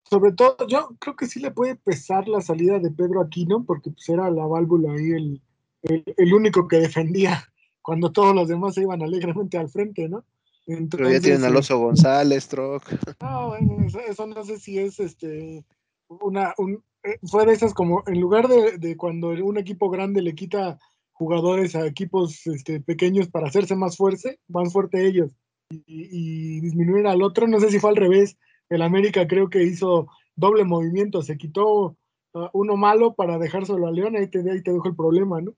sobre 0.09 0.31
todo, 0.33 0.55
yo 0.67 0.95
creo 0.99 1.15
que 1.15 1.27
sí 1.27 1.39
le 1.39 1.51
puede 1.51 1.75
pesar 1.75 2.27
la 2.27 2.41
salida 2.41 2.79
de 2.79 2.91
Pedro 2.91 3.21
Aquino, 3.21 3.63
porque 3.63 3.91
pues 3.91 4.07
era 4.09 4.29
la 4.29 4.45
válvula 4.45 4.93
ahí 4.93 5.11
el, 5.11 5.41
el, 5.83 6.03
el 6.17 6.33
único 6.33 6.67
que 6.67 6.77
defendía 6.77 7.43
cuando 7.81 8.11
todos 8.11 8.35
los 8.35 8.47
demás 8.47 8.75
se 8.75 8.81
iban 8.81 9.01
alegremente 9.01 9.57
al 9.57 9.69
frente, 9.69 10.07
¿no? 10.09 10.25
Entonces, 10.67 10.97
Pero 10.97 11.11
ya 11.11 11.19
tienen 11.19 11.43
a 11.43 11.47
Alonso 11.47 11.79
González, 11.79 12.47
Troc. 12.47 12.83
No, 13.21 13.47
bueno, 13.49 13.77
eso, 13.85 13.99
eso, 13.99 14.27
no 14.27 14.43
sé 14.43 14.59
si 14.59 14.77
es 14.77 14.99
este 14.99 15.65
una 16.09 16.53
un, 16.57 16.83
eh, 17.03 17.17
fue 17.23 17.45
de 17.45 17.53
esas 17.53 17.73
como 17.73 18.03
en 18.07 18.19
lugar 18.19 18.47
de, 18.47 18.77
de 18.77 18.97
cuando 18.97 19.29
un 19.29 19.57
equipo 19.57 19.89
grande 19.89 20.21
le 20.21 20.35
quita 20.35 20.79
jugadores 21.13 21.75
a 21.75 21.85
equipos 21.85 22.47
este, 22.47 22.79
pequeños 22.81 23.29
para 23.29 23.47
hacerse 23.47 23.75
más 23.75 23.97
fuerte, 23.97 24.39
más 24.47 24.71
fuerte 24.71 25.05
ellos 25.05 25.31
y, 25.69 25.83
y, 25.85 26.61
disminuir 26.61 27.07
al 27.07 27.21
otro. 27.21 27.47
No 27.47 27.59
sé 27.59 27.69
si 27.69 27.79
fue 27.79 27.89
al 27.89 27.97
revés. 27.97 28.37
El 28.69 28.81
América 28.81 29.27
creo 29.27 29.49
que 29.49 29.63
hizo 29.63 30.07
doble 30.35 30.63
movimiento, 30.63 31.21
se 31.21 31.37
quitó 31.37 31.97
uh, 32.33 32.47
uno 32.53 32.77
malo 32.77 33.15
para 33.15 33.37
dejárselo 33.37 33.87
a 33.87 33.91
León, 33.91 34.15
ahí 34.15 34.27
te, 34.27 34.39
ahí 34.49 34.63
te 34.63 34.71
dejo 34.71 34.87
el 34.87 34.95
problema, 34.95 35.41
¿no? 35.41 35.53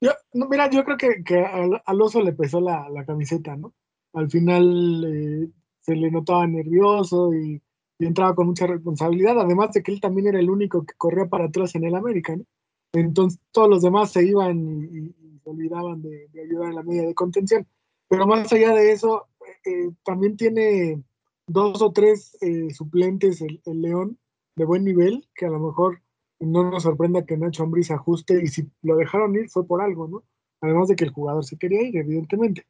Yo, 0.00 0.10
no, 0.34 0.48
mira, 0.48 0.68
yo 0.68 0.84
creo 0.84 0.98
que, 0.98 1.24
que 1.24 1.38
al, 1.38 1.80
al, 1.84 2.02
oso 2.02 2.20
le 2.20 2.32
pesó 2.32 2.60
la, 2.60 2.88
la 2.90 3.06
camiseta, 3.06 3.56
¿no? 3.56 3.72
Al 4.12 4.30
final 4.30 5.04
eh, 5.06 5.48
se 5.80 5.96
le 5.96 6.10
notaba 6.10 6.46
nervioso 6.46 7.32
y, 7.32 7.62
y, 7.98 8.06
entraba 8.06 8.34
con 8.34 8.46
mucha 8.46 8.66
responsabilidad, 8.66 9.38
además 9.40 9.72
de 9.72 9.82
que 9.82 9.92
él 9.92 10.00
también 10.00 10.28
era 10.28 10.40
el 10.40 10.50
único 10.50 10.84
que 10.84 10.94
corría 10.96 11.26
para 11.26 11.46
atrás 11.46 11.74
en 11.74 11.84
el 11.84 11.94
América, 11.94 12.36
¿no? 12.36 12.44
Entonces 12.92 13.40
todos 13.52 13.68
los 13.68 13.82
demás 13.82 14.12
se 14.12 14.24
iban 14.24 14.58
y, 14.58 15.08
y 15.08 15.40
se 15.42 15.50
olvidaban 15.50 16.02
de, 16.02 16.28
de, 16.32 16.42
ayudar 16.42 16.70
en 16.70 16.76
la 16.76 16.82
media 16.82 17.02
de 17.02 17.14
contención. 17.14 17.66
Pero 18.08 18.26
más 18.26 18.50
allá 18.52 18.74
de 18.74 18.92
eso, 18.92 19.26
eh, 19.64 19.90
también 20.04 20.36
tiene 20.36 21.02
dos 21.46 21.82
o 21.82 21.92
tres 21.92 22.36
eh, 22.40 22.70
suplentes 22.72 23.40
el, 23.40 23.60
el, 23.66 23.82
León 23.82 24.18
de 24.56 24.64
buen 24.64 24.84
nivel, 24.84 25.28
que 25.34 25.46
a 25.46 25.50
lo 25.50 25.58
mejor 25.58 26.02
no 26.40 26.70
nos 26.70 26.84
sorprenda 26.84 27.24
que 27.24 27.36
Nacho 27.36 27.62
Ambriz 27.62 27.90
ajuste 27.90 28.42
y 28.42 28.48
si 28.48 28.70
lo 28.82 28.96
dejaron 28.96 29.34
ir 29.36 29.48
fue 29.48 29.66
por 29.66 29.82
algo, 29.82 30.08
¿no? 30.08 30.24
Además 30.60 30.88
de 30.88 30.96
que 30.96 31.04
el 31.04 31.12
jugador 31.12 31.44
se 31.44 31.58
quería 31.58 31.82
ir, 31.82 31.96
evidentemente. 31.96 32.66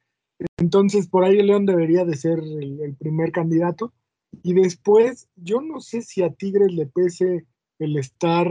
Entonces, 0.58 1.08
por 1.08 1.24
ahí 1.24 1.38
el 1.38 1.46
León 1.46 1.66
debería 1.66 2.04
de 2.04 2.16
ser 2.16 2.38
el, 2.38 2.80
el 2.80 2.96
primer 2.96 3.32
candidato. 3.32 3.92
Y 4.42 4.54
después, 4.54 5.28
yo 5.36 5.60
no 5.60 5.80
sé 5.80 6.02
si 6.02 6.22
a 6.22 6.32
Tigres 6.32 6.72
le 6.72 6.86
pese 6.86 7.46
el 7.78 7.96
estar 7.98 8.48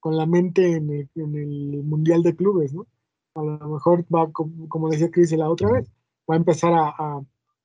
con 0.00 0.16
la 0.16 0.26
mente 0.26 0.74
en 0.76 0.90
el, 0.90 1.10
en 1.14 1.34
el, 1.34 1.82
Mundial 1.82 2.22
de 2.22 2.36
Clubes, 2.36 2.72
¿no? 2.72 2.86
A 3.34 3.42
lo 3.42 3.68
mejor 3.68 4.04
va, 4.04 4.30
como, 4.32 4.88
decía 4.88 5.10
Cris 5.10 5.32
la 5.32 5.50
otra 5.50 5.70
vez, 5.72 5.90
va 6.30 6.34
a 6.34 6.38
empezar 6.38 6.72
a, 6.72 6.94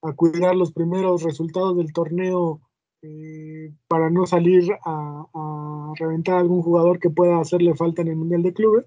a, 0.02 0.14
cuidar 0.14 0.56
los 0.56 0.72
primeros 0.72 1.24
resultados 1.24 1.78
del 1.78 1.94
torneo 1.94 2.60
eh, 3.04 3.74
para 3.88 4.10
no 4.10 4.26
salir 4.26 4.72
a, 4.86 5.94
reventar 5.96 6.36
a 6.36 6.40
algún 6.40 6.62
jugador 6.62 7.00
que 7.00 7.10
pueda 7.10 7.40
hacerle 7.40 7.76
falta 7.76 8.02
en 8.02 8.10
el 8.10 8.16
Mundial 8.16 8.44
de 8.44 8.54
Clubes 8.54 8.86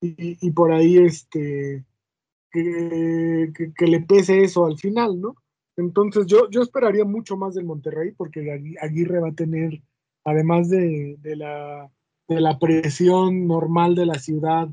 y, 0.00 0.50
por 0.52 0.72
ahí 0.72 0.98
este 0.98 1.84
que, 2.52 3.52
que, 3.76 3.86
le 3.86 4.00
pese 4.00 4.44
eso 4.44 4.64
al 4.64 4.78
final, 4.78 5.20
¿no? 5.20 5.34
Entonces 5.78 6.26
yo, 6.26 6.50
yo 6.50 6.60
esperaría 6.60 7.06
mucho 7.06 7.38
más 7.38 7.54
del 7.54 7.64
Monterrey 7.64 8.12
porque 8.12 8.76
Aguirre 8.82 9.20
va 9.20 9.28
a 9.28 9.34
tener, 9.34 9.80
además 10.24 10.68
de, 10.68 11.16
de 11.22 11.36
la 11.36 11.90
de 12.28 12.40
la 12.40 12.58
presión 12.58 13.46
normal 13.46 13.94
de 13.94 14.06
la 14.06 14.18
ciudad 14.18 14.68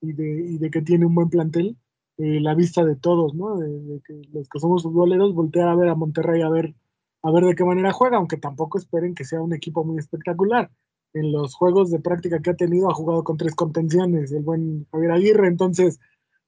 y 0.00 0.12
de, 0.12 0.46
y 0.46 0.58
de 0.58 0.70
que 0.70 0.82
tiene 0.82 1.06
un 1.06 1.14
buen 1.14 1.30
plantel, 1.30 1.76
eh, 2.18 2.40
la 2.40 2.54
vista 2.54 2.84
de 2.84 2.96
todos, 2.96 3.34
¿no? 3.34 3.56
De, 3.56 4.00
que 4.04 4.20
los 4.32 4.48
que 4.48 4.60
somos 4.60 4.82
futboleros, 4.82 5.34
voltear 5.34 5.68
a 5.68 5.74
ver 5.74 5.88
a 5.88 5.94
Monterrey 5.94 6.42
a 6.42 6.50
ver, 6.50 6.74
a 7.22 7.30
ver 7.32 7.44
de 7.44 7.54
qué 7.54 7.64
manera 7.64 7.92
juega, 7.92 8.18
aunque 8.18 8.36
tampoco 8.36 8.78
esperen 8.78 9.14
que 9.14 9.24
sea 9.24 9.40
un 9.40 9.54
equipo 9.54 9.84
muy 9.84 9.98
espectacular. 9.98 10.70
En 11.14 11.32
los 11.32 11.54
juegos 11.54 11.90
de 11.90 12.00
práctica 12.00 12.40
que 12.42 12.50
ha 12.50 12.56
tenido 12.56 12.90
ha 12.90 12.94
jugado 12.94 13.24
con 13.24 13.38
tres 13.38 13.54
contenciones, 13.54 14.30
el 14.32 14.42
buen 14.42 14.86
Javier 14.92 15.12
Aguirre, 15.12 15.48
entonces 15.48 15.98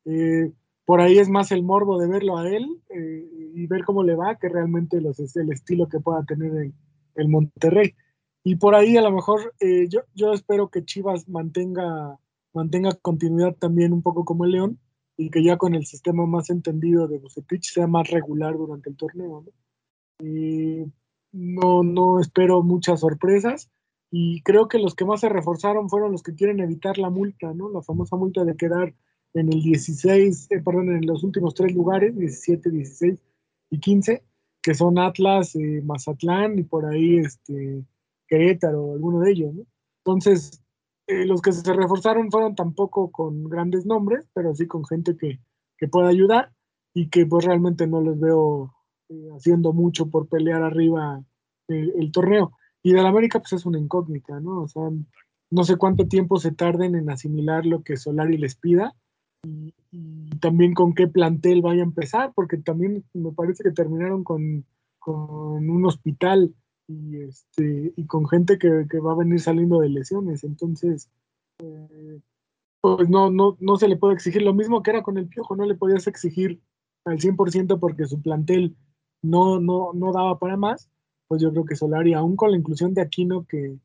eh, 0.05 0.53
por 0.85 1.01
ahí 1.01 1.19
es 1.19 1.31
más 1.31 1.51
el 1.53 1.63
morbo 1.63 1.99
de 1.99 2.09
verlo 2.09 2.37
a 2.37 2.49
él 2.49 2.67
eh, 2.91 3.40
y 3.61 3.67
ver 3.67 3.85
cómo 3.85 4.03
le 4.03 4.15
va 4.15 4.37
que 4.37 4.49
realmente 4.49 5.01
los, 5.01 5.21
es 5.21 5.37
el 5.37 5.53
estilo 5.53 5.89
que 5.89 6.01
pueda 6.01 6.25
tener 6.25 6.51
el, 6.57 6.75
el 7.15 7.29
Monterrey. 7.29 7.95
Y 8.43 8.57
por 8.57 8.75
ahí 8.75 8.97
a 8.97 9.03
lo 9.03 9.13
mejor 9.13 9.53
eh, 9.61 9.87
yo, 9.89 10.01
yo 10.15 10.33
espero 10.33 10.71
que 10.71 10.85
Chivas 10.85 11.29
mantenga, 11.29 12.19
mantenga 12.55 12.95
continuidad 13.03 13.55
también 13.57 13.93
un 13.93 14.01
poco 14.01 14.25
como 14.25 14.47
el 14.47 14.53
León 14.53 14.79
y 15.19 15.29
que 15.29 15.45
ya 15.45 15.59
con 15.59 15.75
el 15.75 15.85
sistema 15.85 16.25
más 16.25 16.49
entendido 16.49 17.07
de 17.07 17.19
Bucetich 17.19 17.71
sea 17.71 17.87
más 17.87 18.09
regular 18.09 18.57
durante 18.57 18.89
el 18.89 18.97
torneo. 18.97 19.45
¿no? 19.45 20.27
Y 20.27 20.91
no, 21.33 21.83
no 21.83 22.19
espero 22.19 22.63
muchas 22.63 23.01
sorpresas. 23.01 23.71
y 24.11 24.41
creo 24.43 24.69
que 24.69 24.79
los 24.79 24.95
que 24.95 25.05
más 25.05 25.21
se 25.21 25.29
reforzaron 25.29 25.91
fueron 25.91 26.13
los 26.13 26.23
que 26.23 26.35
quieren 26.35 26.61
evitar 26.61 26.97
la 26.99 27.11
multa, 27.11 27.53
¿no? 27.55 27.69
La 27.69 27.83
famosa 27.83 28.17
multa 28.17 28.45
de 28.45 28.57
quedar 28.57 28.95
en 29.35 29.53
el 29.53 29.63
16, 29.63 30.49
eh, 30.51 30.63
perdón, 30.65 30.97
en 30.97 31.07
los 31.07 31.23
últimos 31.23 31.55
tres 31.55 31.73
lugares, 31.75 32.17
17, 32.17 32.71
16 32.71 33.21
y 33.71 33.81
15, 33.81 34.25
que 34.63 34.75
son 34.75 34.99
Atlas, 34.99 35.55
eh, 35.57 35.83
Mazatlán 35.85 36.59
y 36.59 36.65
por 36.65 36.87
ahí 36.87 37.19
este, 37.19 37.85
Querétaro, 38.29 38.93
alguno 38.93 39.21
de 39.21 39.33
ellos, 39.33 39.55
¿no? 39.55 39.65
Entonces, 40.05 40.63
eh, 41.07 41.25
los 41.27 41.41
que 41.43 41.53
se 41.53 41.73
reforzaron 41.73 42.31
fueron 42.31 42.55
tampoco 42.55 43.11
con 43.11 43.45
grandes 43.45 43.87
nombres, 43.87 44.27
pero 44.35 44.55
sí 44.55 44.67
con 44.67 44.85
gente 44.85 45.17
que, 45.17 45.41
que 45.79 45.89
pueda 45.89 46.09
ayudar 46.09 46.53
y 46.95 47.09
que 47.09 47.27
pues 47.27 47.45
realmente 47.45 47.87
no 47.87 48.01
les 48.01 48.19
veo 48.19 48.75
haciendo 49.37 49.73
mucho 49.73 50.09
por 50.09 50.29
pelear 50.29 50.63
arriba 50.63 51.23
el 51.69 52.13
torneo. 52.13 52.53
Y 52.83 52.93
del 52.93 53.07
América, 53.07 53.41
pues 53.41 53.53
es 53.53 53.67
una 53.67 53.79
incógnita, 53.79 54.41
¿no? 54.41 54.63
O 54.63 54.69
sea, 54.69 54.89
no 55.51 55.65
sé 55.65 55.77
cuánto 55.77 56.07
tiempo 56.07 56.39
se 56.39 56.53
tarden 56.53 56.95
en 56.95 57.11
asimilar 57.11 57.67
lo 57.67 57.83
que 57.83 57.97
Solari 57.97 58.39
les 58.39 58.57
pida 58.57 58.95
y, 59.45 59.75
también 60.41 60.73
con 60.75 60.95
qué 60.95 61.07
plantel 61.07 61.63
vaya 61.63 61.83
a 61.83 61.85
empezar, 61.85 62.33
porque 62.35 62.57
también 62.57 63.05
me 63.13 63.33
parece 63.33 63.63
que 63.63 63.73
terminaron 63.73 64.25
con, 64.25 64.65
un 65.07 65.85
hospital 65.85 66.55
y, 66.87 67.17
este, 67.17 67.93
y 67.97 68.07
con 68.07 68.29
gente 68.29 68.59
que, 68.59 69.01
va 69.01 69.13
a 69.13 69.17
venir 69.17 69.41
saliendo 69.41 69.81
de 69.81 69.89
lesiones. 69.89 70.45
Entonces, 70.45 71.11
eh, 71.59 72.21
pues 72.81 73.09
no, 73.09 73.31
no, 73.31 73.57
no 73.61 73.77
se 73.77 73.89
le 73.89 73.97
puede 73.97 74.15
exigir 74.15 74.43
lo 74.43 74.55
mismo 74.55 74.83
que 74.83 74.91
era 74.91 75.03
con 75.03 75.19
el 75.19 75.29
Piojo, 75.29 75.57
no 75.57 75.67
le 75.67 75.75
podías 75.75 76.07
exigir 76.07 76.61
al 77.05 77.19
100% 77.19 77.79
porque 77.79 78.07
su 78.07 78.23
plantel 78.23 78.77
no, 79.23 79.61
no, 79.61 79.93
no 79.93 80.13
daba 80.13 80.39
para 80.39 80.57
más 80.57 80.91
pues 81.31 81.41
yo 81.41 81.53
creo 81.53 81.65
que 81.65 81.77
Solari, 81.77 82.13
aún 82.13 82.35
con 82.35 82.51
la 82.51 82.57
inclusión 82.57 82.93
de 82.93 83.03
Aquino, 83.03 83.47
que, 83.47 83.79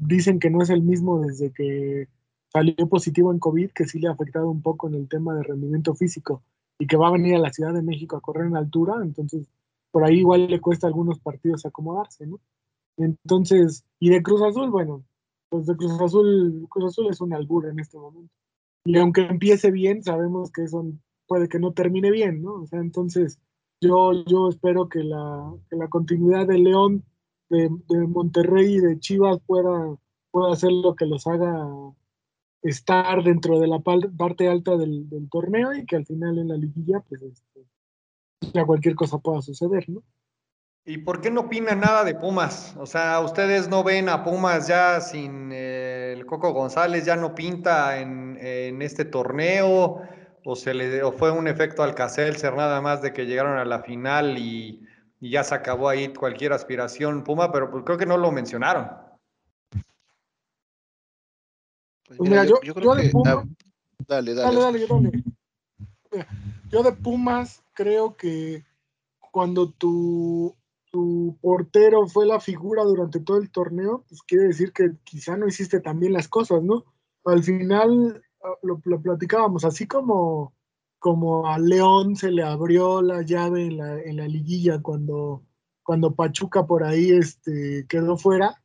dicen 0.00 0.38
que 0.38 0.48
no 0.48 0.62
es 0.62 0.70
el 0.70 0.80
mismo 0.80 1.20
desde 1.20 1.52
que 1.52 2.08
salió 2.52 2.88
positivo 2.88 3.32
en 3.32 3.38
COVID, 3.38 3.70
que 3.70 3.86
sí 3.86 3.98
le 3.98 4.08
ha 4.08 4.12
afectado 4.12 4.50
un 4.50 4.62
poco 4.62 4.88
en 4.88 4.94
el 4.94 5.08
tema 5.08 5.34
de 5.34 5.42
rendimiento 5.42 5.94
físico 5.94 6.42
y 6.78 6.86
que 6.86 6.96
va 6.96 7.08
a 7.08 7.12
venir 7.12 7.36
a 7.36 7.38
la 7.38 7.52
Ciudad 7.52 7.72
de 7.72 7.82
México 7.82 8.16
a 8.16 8.20
correr 8.20 8.46
en 8.46 8.56
altura, 8.56 8.96
entonces 9.02 9.46
por 9.90 10.04
ahí 10.04 10.18
igual 10.18 10.46
le 10.48 10.60
cuesta 10.60 10.86
algunos 10.86 11.18
partidos 11.18 11.66
acomodarse, 11.66 12.26
¿no? 12.26 12.40
Entonces, 12.96 13.84
y 13.98 14.10
de 14.10 14.22
Cruz 14.22 14.42
Azul, 14.42 14.70
bueno, 14.70 15.04
pues 15.48 15.66
de 15.66 15.76
Cruz 15.76 16.00
Azul, 16.00 16.66
Cruz 16.68 16.92
Azul 16.92 17.08
es 17.10 17.20
un 17.20 17.32
albur 17.32 17.66
en 17.66 17.80
este 17.80 17.98
momento. 17.98 18.32
Y 18.84 18.96
aunque 18.98 19.22
empiece 19.22 19.70
bien, 19.70 20.02
sabemos 20.02 20.50
que 20.52 20.64
eso 20.64 20.86
puede 21.26 21.48
que 21.48 21.58
no 21.58 21.72
termine 21.72 22.10
bien, 22.10 22.42
¿no? 22.42 22.54
O 22.54 22.66
sea, 22.66 22.80
entonces, 22.80 23.38
yo, 23.80 24.12
yo 24.26 24.48
espero 24.48 24.88
que 24.88 25.02
la, 25.02 25.52
que 25.68 25.76
la 25.76 25.88
continuidad 25.88 26.46
de 26.46 26.58
León, 26.58 27.04
de, 27.48 27.68
Monterrey 28.06 28.74
y 28.74 28.78
de 28.78 28.98
Chivas 29.00 29.38
pueda, 29.46 29.96
pueda 30.30 30.52
hacer 30.52 30.70
lo 30.70 30.94
que 30.94 31.06
los 31.06 31.26
haga 31.26 31.68
estar 32.62 33.22
dentro 33.22 33.58
de 33.58 33.68
la 33.68 33.78
parte 33.80 34.48
alta 34.48 34.76
del, 34.76 35.08
torneo 35.30 35.74
y 35.74 35.86
que 35.86 35.96
al 35.96 36.06
final 36.06 36.38
en 36.38 36.48
la 36.48 36.56
liguilla, 36.56 37.00
pues 37.08 37.22
este, 37.22 37.66
ya 38.52 38.64
cualquier 38.64 38.94
cosa 38.94 39.18
pueda 39.18 39.40
suceder, 39.42 39.88
¿no? 39.88 40.02
¿Y 40.84 40.98
por 40.98 41.20
qué 41.20 41.30
no 41.30 41.42
opina 41.42 41.74
nada 41.74 42.04
de 42.04 42.14
Pumas? 42.14 42.74
O 42.78 42.86
sea, 42.86 43.20
ustedes 43.20 43.68
no 43.68 43.84
ven 43.84 44.08
a 44.08 44.24
Pumas 44.24 44.66
ya 44.66 45.00
sin 45.00 45.50
eh, 45.52 46.14
el 46.16 46.24
Coco 46.24 46.52
González, 46.52 47.04
ya 47.04 47.16
no 47.16 47.34
pinta 47.34 48.00
en, 48.00 48.80
este 48.80 49.04
torneo 49.04 50.00
o 50.42 50.56
se 50.56 50.72
le 50.72 51.02
fue 51.12 51.30
un 51.30 51.46
efecto 51.48 51.84
ser 52.08 52.54
nada 52.56 52.80
más 52.80 53.02
de 53.02 53.12
que 53.12 53.26
llegaron 53.26 53.58
a 53.58 53.64
la 53.66 53.80
final 53.80 54.38
y, 54.38 54.86
ya 55.20 55.44
se 55.44 55.54
acabó 55.54 55.90
ahí 55.90 56.14
cualquier 56.14 56.54
aspiración 56.54 57.24
Puma, 57.24 57.52
pero 57.52 57.70
pues 57.70 57.84
creo 57.84 57.98
que 57.98 58.06
no 58.06 58.16
lo 58.16 58.32
mencionaron. 58.32 58.88
Pues 62.16 62.48
yo, 62.48 62.74
creo 62.74 62.94
que, 62.96 63.10
Pumas, 63.10 63.46
dale, 64.08 64.34
dale, 64.34 64.60
dale, 64.60 64.86
dale, 64.86 65.24
Yo 66.68 66.82
de 66.82 66.92
Pumas 66.92 67.62
creo 67.72 68.16
que 68.16 68.64
cuando 69.30 69.70
tu, 69.70 70.56
tu 70.90 71.38
portero 71.40 72.08
fue 72.08 72.26
la 72.26 72.40
figura 72.40 72.82
durante 72.82 73.20
todo 73.20 73.36
el 73.36 73.50
torneo, 73.50 74.04
pues 74.08 74.22
quiere 74.22 74.48
decir 74.48 74.72
que 74.72 74.96
quizá 75.04 75.36
no 75.36 75.46
hiciste 75.46 75.80
tan 75.80 76.00
bien 76.00 76.12
las 76.12 76.26
cosas, 76.26 76.62
¿no? 76.62 76.84
Al 77.24 77.44
final 77.44 78.20
lo, 78.62 78.80
platicábamos, 78.80 79.64
así 79.64 79.86
como, 79.86 80.52
como 80.98 81.46
a 81.46 81.58
León 81.58 82.16
se 82.16 82.32
le 82.32 82.42
abrió 82.42 83.02
la 83.02 83.22
llave 83.22 83.66
en 83.66 83.76
la, 83.76 84.00
en 84.00 84.16
la 84.16 84.26
liguilla 84.26 84.82
cuando, 84.82 85.44
cuando 85.84 86.14
Pachuca 86.16 86.66
por 86.66 86.82
ahí 86.82 87.10
este, 87.12 87.86
quedó 87.88 88.16
fuera 88.16 88.59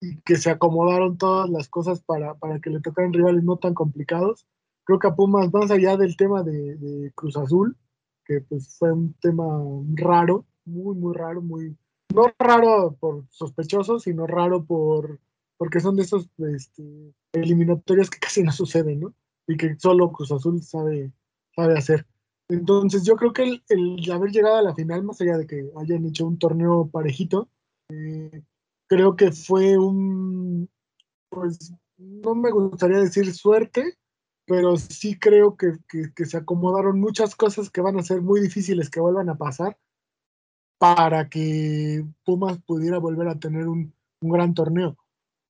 y 0.00 0.20
que 0.20 0.36
se 0.36 0.50
acomodaron 0.50 1.18
todas 1.18 1.50
las 1.50 1.68
cosas 1.68 2.00
para, 2.00 2.34
para 2.34 2.60
que 2.60 2.70
le 2.70 2.80
tocaran 2.80 3.12
rivales 3.12 3.44
no 3.44 3.56
tan 3.56 3.74
complicados. 3.74 4.46
Creo 4.84 4.98
que 4.98 5.08
a 5.08 5.14
Pumas, 5.14 5.52
más 5.52 5.70
allá 5.70 5.96
del 5.96 6.16
tema 6.16 6.42
de, 6.42 6.76
de 6.76 7.12
Cruz 7.12 7.36
Azul, 7.36 7.76
que 8.24 8.40
pues 8.42 8.76
fue 8.78 8.92
un 8.92 9.14
tema 9.14 9.46
raro, 9.94 10.46
muy, 10.64 10.94
muy 10.94 11.14
raro, 11.14 11.40
muy, 11.40 11.76
no 12.14 12.24
raro 12.38 12.96
por 13.00 13.24
sospechoso, 13.30 13.98
sino 13.98 14.26
raro 14.26 14.64
por, 14.64 15.18
porque 15.56 15.80
son 15.80 15.96
de 15.96 16.02
esos 16.02 16.28
este, 16.54 17.12
eliminatorias 17.32 18.10
que 18.10 18.18
casi 18.20 18.42
no 18.42 18.52
suceden, 18.52 19.00
¿no? 19.00 19.14
Y 19.46 19.56
que 19.56 19.76
solo 19.78 20.12
Cruz 20.12 20.30
Azul 20.30 20.62
sabe, 20.62 21.12
sabe 21.54 21.76
hacer. 21.76 22.06
Entonces 22.48 23.04
yo 23.04 23.16
creo 23.16 23.32
que 23.32 23.60
el, 23.68 24.10
haber 24.10 24.30
llegado 24.30 24.56
a 24.56 24.62
la 24.62 24.74
final, 24.74 25.02
más 25.04 25.20
allá 25.20 25.36
de 25.36 25.46
que 25.46 25.70
hayan 25.76 26.04
hecho 26.06 26.26
un 26.26 26.38
torneo 26.38 26.88
parejito, 26.90 27.48
eh, 27.90 28.42
creo 28.88 29.16
que 29.16 29.32
fue 29.32 29.78
un, 29.78 30.68
pues 31.28 31.72
no 31.96 32.34
me 32.34 32.50
gustaría 32.50 32.98
decir 32.98 33.32
suerte, 33.32 33.98
pero 34.46 34.76
sí 34.76 35.18
creo 35.18 35.56
que, 35.56 35.78
se 36.24 36.36
acomodaron 36.36 37.00
muchas 37.00 37.36
cosas 37.36 37.70
que 37.70 37.80
van 37.80 37.98
a 37.98 38.02
ser 38.02 38.22
muy 38.22 38.40
difíciles 38.40 38.90
que 38.90 39.00
vuelvan 39.00 39.28
a 39.28 39.36
pasar 39.36 39.78
para 40.78 41.28
que 41.28 42.04
Pumas 42.24 42.58
pudiera 42.62 42.98
volver 42.98 43.28
a 43.28 43.38
tener 43.38 43.68
un, 43.68 43.92
un 44.20 44.30
gran 44.30 44.54
torneo 44.54 44.96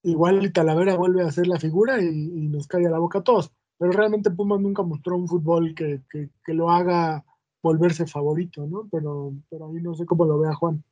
igual 0.03 0.53
Talavera 0.53 0.97
vuelve 0.97 1.23
a 1.23 1.33
ser 1.33 1.47
la 1.47 1.59
figura 1.59 2.01
y, 2.03 2.49
nos 2.49 2.67
cae 2.67 2.87
a 2.87 2.91
la 2.91 2.99
boca 2.99 3.21
a 3.21 3.25
todos. 3.25 3.53
Pero 3.79 3.93
realmente 3.93 4.31
Pumas 4.31 4.61
nunca 4.61 4.83
mostró 4.83 5.17
un 5.17 5.29
fútbol 5.29 5.75
que, 5.75 6.03
lo 6.47 6.71
haga 6.71 7.25
volverse 7.63 8.07
favorito, 8.07 8.67
¿no? 8.67 8.89
Pero, 8.91 9.35
pero 9.51 9.69
ahí 9.69 9.83
no 9.83 9.95
sé 9.95 10.07
cómo 10.07 10.25
lo 10.25 10.39
vea 10.39 10.55
Juan. 10.55 10.83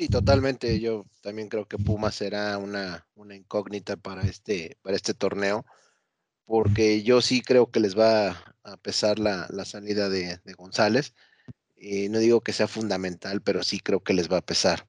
Sí, 0.00 0.08
totalmente. 0.08 0.80
Yo 0.80 1.04
también 1.20 1.50
creo 1.50 1.68
que 1.68 1.76
Pumas 1.76 2.14
será 2.14 2.56
una, 2.56 3.06
una 3.16 3.36
incógnita 3.36 3.98
para 3.98 4.22
este, 4.22 4.78
para 4.80 4.96
este 4.96 5.12
torneo, 5.12 5.66
porque 6.46 7.02
yo 7.02 7.20
sí 7.20 7.42
creo 7.42 7.70
que 7.70 7.80
les 7.80 7.98
va 7.98 8.30
a 8.64 8.76
pesar 8.78 9.18
la, 9.18 9.46
salida 9.66 10.08
de, 10.08 10.40
González. 10.56 11.14
y 11.76 12.08
no 12.08 12.18
digo 12.18 12.40
que 12.42 12.54
sea 12.54 12.68
fundamental, 12.68 13.42
pero 13.42 13.62
sí 13.62 13.80
creo 13.80 14.02
que 14.02 14.14
les 14.14 14.32
va 14.32 14.38
a 14.38 14.46
pesar. 14.46 14.88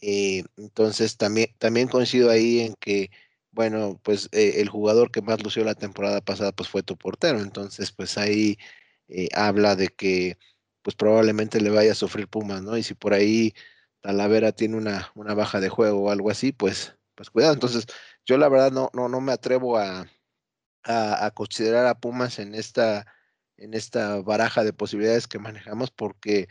Eh, 0.00 0.44
entonces 0.56 1.16
también, 1.16 1.54
también 1.58 1.88
coincido 1.88 2.30
ahí 2.30 2.60
en 2.60 2.74
que, 2.80 3.10
bueno, 3.52 4.00
pues 4.02 4.28
eh, 4.32 4.54
el 4.60 4.68
jugador 4.68 5.12
que 5.12 5.22
más 5.22 5.42
lució 5.44 5.64
la 5.64 5.76
temporada 5.76 6.20
pasada 6.22 6.52
pues 6.52 6.68
fue 6.68 6.82
tu 6.82 6.96
portero. 6.96 7.40
Entonces, 7.40 7.92
pues 7.92 8.18
ahí 8.18 8.58
eh, 9.08 9.28
habla 9.34 9.76
de 9.76 9.88
que 9.88 10.38
pues 10.82 10.96
probablemente 10.96 11.60
le 11.60 11.70
vaya 11.70 11.92
a 11.92 11.94
sufrir 11.94 12.28
Pumas, 12.28 12.62
¿no? 12.62 12.76
Y 12.76 12.82
si 12.82 12.94
por 12.94 13.14
ahí 13.14 13.54
Talavera 14.00 14.52
tiene 14.52 14.76
una, 14.76 15.10
una 15.14 15.34
baja 15.34 15.60
de 15.60 15.68
juego 15.68 16.04
o 16.04 16.10
algo 16.10 16.30
así, 16.30 16.52
pues, 16.52 16.96
pues 17.14 17.30
cuidado. 17.30 17.54
Entonces, 17.54 17.86
yo 18.26 18.38
la 18.38 18.48
verdad 18.48 18.72
no, 18.72 18.90
no, 18.92 19.08
no 19.08 19.20
me 19.20 19.32
atrevo 19.32 19.78
a, 19.78 20.06
a, 20.84 21.30
considerar 21.32 21.86
a 21.86 21.98
Pumas 22.00 22.38
en 22.38 22.54
esta, 22.54 23.06
en 23.56 23.74
esta 23.74 24.20
baraja 24.20 24.64
de 24.64 24.72
posibilidades 24.72 25.26
que 25.28 25.38
manejamos 25.38 25.90
porque 25.90 26.48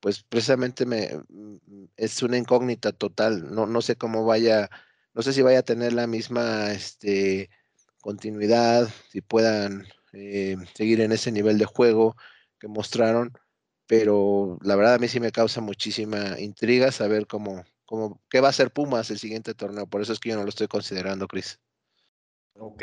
pues 0.00 0.24
precisamente 0.24 0.84
me, 0.84 1.10
mm, 1.28 1.56
es 1.96 2.22
una 2.22 2.36
incógnita 2.36 2.92
total. 2.92 3.54
No, 3.54 3.66
no 3.66 3.82
sé 3.82 3.96
cómo 3.96 4.24
vaya, 4.26 4.68
no 5.14 5.22
sé 5.22 5.32
si 5.32 5.42
vaya 5.42 5.60
a 5.60 5.64
tener 5.64 5.92
la 5.92 6.06
misma 6.06 6.72
este, 6.72 7.50
continuidad, 8.00 8.88
si 9.10 9.20
puedan 9.20 9.86
eh, 10.12 10.56
seguir 10.74 11.00
en 11.00 11.12
ese 11.12 11.32
nivel 11.32 11.58
de 11.58 11.66
juego 11.66 12.16
que 12.58 12.68
mostraron, 12.68 13.32
pero 13.92 14.56
la 14.62 14.74
verdad 14.74 14.94
a 14.94 14.98
mí 14.98 15.06
sí 15.06 15.20
me 15.20 15.32
causa 15.32 15.60
muchísima 15.60 16.40
intriga 16.40 16.90
saber 16.90 17.26
cómo, 17.26 17.62
cómo, 17.84 18.22
qué 18.30 18.40
va 18.40 18.46
a 18.46 18.48
hacer 18.48 18.70
Pumas 18.70 19.10
el 19.10 19.18
siguiente 19.18 19.52
torneo. 19.52 19.86
Por 19.86 20.00
eso 20.00 20.14
es 20.14 20.18
que 20.18 20.30
yo 20.30 20.36
no 20.36 20.44
lo 20.44 20.48
estoy 20.48 20.66
considerando, 20.66 21.28
Cris. 21.28 21.60
Ok, 22.58 22.82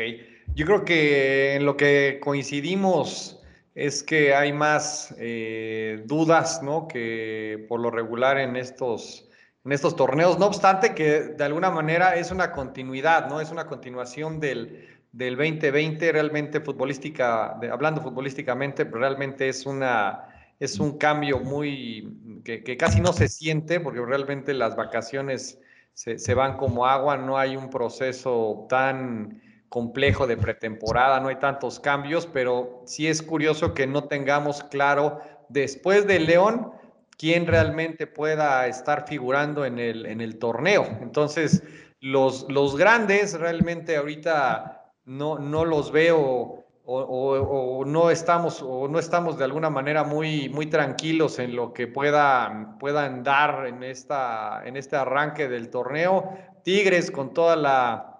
yo 0.53 0.67
creo 0.67 0.85
que 0.85 1.55
en 1.55 1.65
lo 1.65 1.75
que 1.75 2.19
coincidimos 2.21 3.41
es 3.73 4.03
que 4.03 4.35
hay 4.35 4.53
más 4.53 5.15
eh, 5.17 6.03
dudas, 6.05 6.61
¿no? 6.61 6.87
Que 6.87 7.65
por 7.67 7.79
lo 7.79 7.89
regular 7.89 8.37
en 8.37 8.55
estos, 8.55 9.27
en 9.65 9.71
estos 9.71 9.95
torneos. 9.95 10.37
No 10.37 10.45
obstante, 10.45 10.93
que 10.93 11.21
de 11.21 11.43
alguna 11.43 11.71
manera 11.71 12.17
es 12.17 12.29
una 12.29 12.51
continuidad, 12.51 13.27
¿no? 13.27 13.41
Es 13.41 13.49
una 13.49 13.65
continuación 13.65 14.39
del, 14.39 14.87
del 15.11 15.35
2020, 15.37 16.11
realmente 16.11 16.61
futbolística, 16.61 17.57
hablando 17.71 17.99
futbolísticamente, 17.99 18.83
realmente 18.83 19.49
es 19.49 19.65
una 19.65 20.35
es 20.59 20.79
un 20.79 20.97
cambio 20.97 21.39
muy 21.39 22.41
que, 22.43 22.63
que, 22.63 22.77
casi 22.77 23.01
no 23.01 23.13
se 23.13 23.27
siente 23.27 23.79
porque 23.79 24.01
realmente 24.01 24.53
las 24.53 24.75
vacaciones 24.75 25.59
se, 25.93 26.33
van 26.33 26.55
como 26.55 26.85
agua, 26.85 27.17
no 27.17 27.37
hay 27.37 27.57
un 27.57 27.69
proceso 27.69 28.65
tan 28.69 29.41
complejo 29.67 30.27
de 30.27 30.37
pretemporada, 30.37 31.19
no 31.19 31.27
hay 31.27 31.35
tantos 31.35 31.79
cambios, 31.79 32.25
pero 32.25 32.83
sí 32.85 33.07
es 33.07 33.21
curioso 33.21 33.73
que 33.73 33.85
no 33.85 34.05
tengamos 34.05 34.63
claro 34.63 35.19
después 35.49 36.07
del 36.07 36.25
León 36.25 36.71
quién 37.17 37.45
realmente 37.47 38.07
pueda 38.07 38.65
estar 38.67 39.07
figurando 39.07 39.65
en 39.65 39.77
el, 39.77 40.05
en 40.05 40.21
el 40.21 40.39
torneo. 40.39 40.87
Entonces, 41.01 41.63
los, 41.99 42.45
los 42.49 42.77
grandes 42.77 43.37
realmente 43.37 43.97
ahorita 43.97 44.93
no, 45.03 45.37
no 45.37 45.65
los 45.65 45.91
veo 45.91 46.58
o, 46.91 47.85
no 47.85 48.09
estamos 48.09 48.63
o 48.65 48.87
no 48.87 48.97
estamos 48.97 49.37
de 49.37 49.43
alguna 49.43 49.69
manera 49.69 50.03
muy, 50.03 50.49
muy 50.49 50.65
tranquilos 50.65 51.37
en 51.39 51.55
lo 51.55 51.71
que 51.71 51.87
puedan, 51.87 52.79
puedan 52.79 53.23
dar 53.23 53.67
en, 53.67 53.83
esta, 53.83 54.61
en 54.65 54.75
este 54.75 54.95
arranque 54.95 55.47
del 55.47 55.69
torneo. 55.69 56.33
Tigres 56.63 57.11
con 57.11 57.33
toda 57.33 57.55
la 57.55 58.19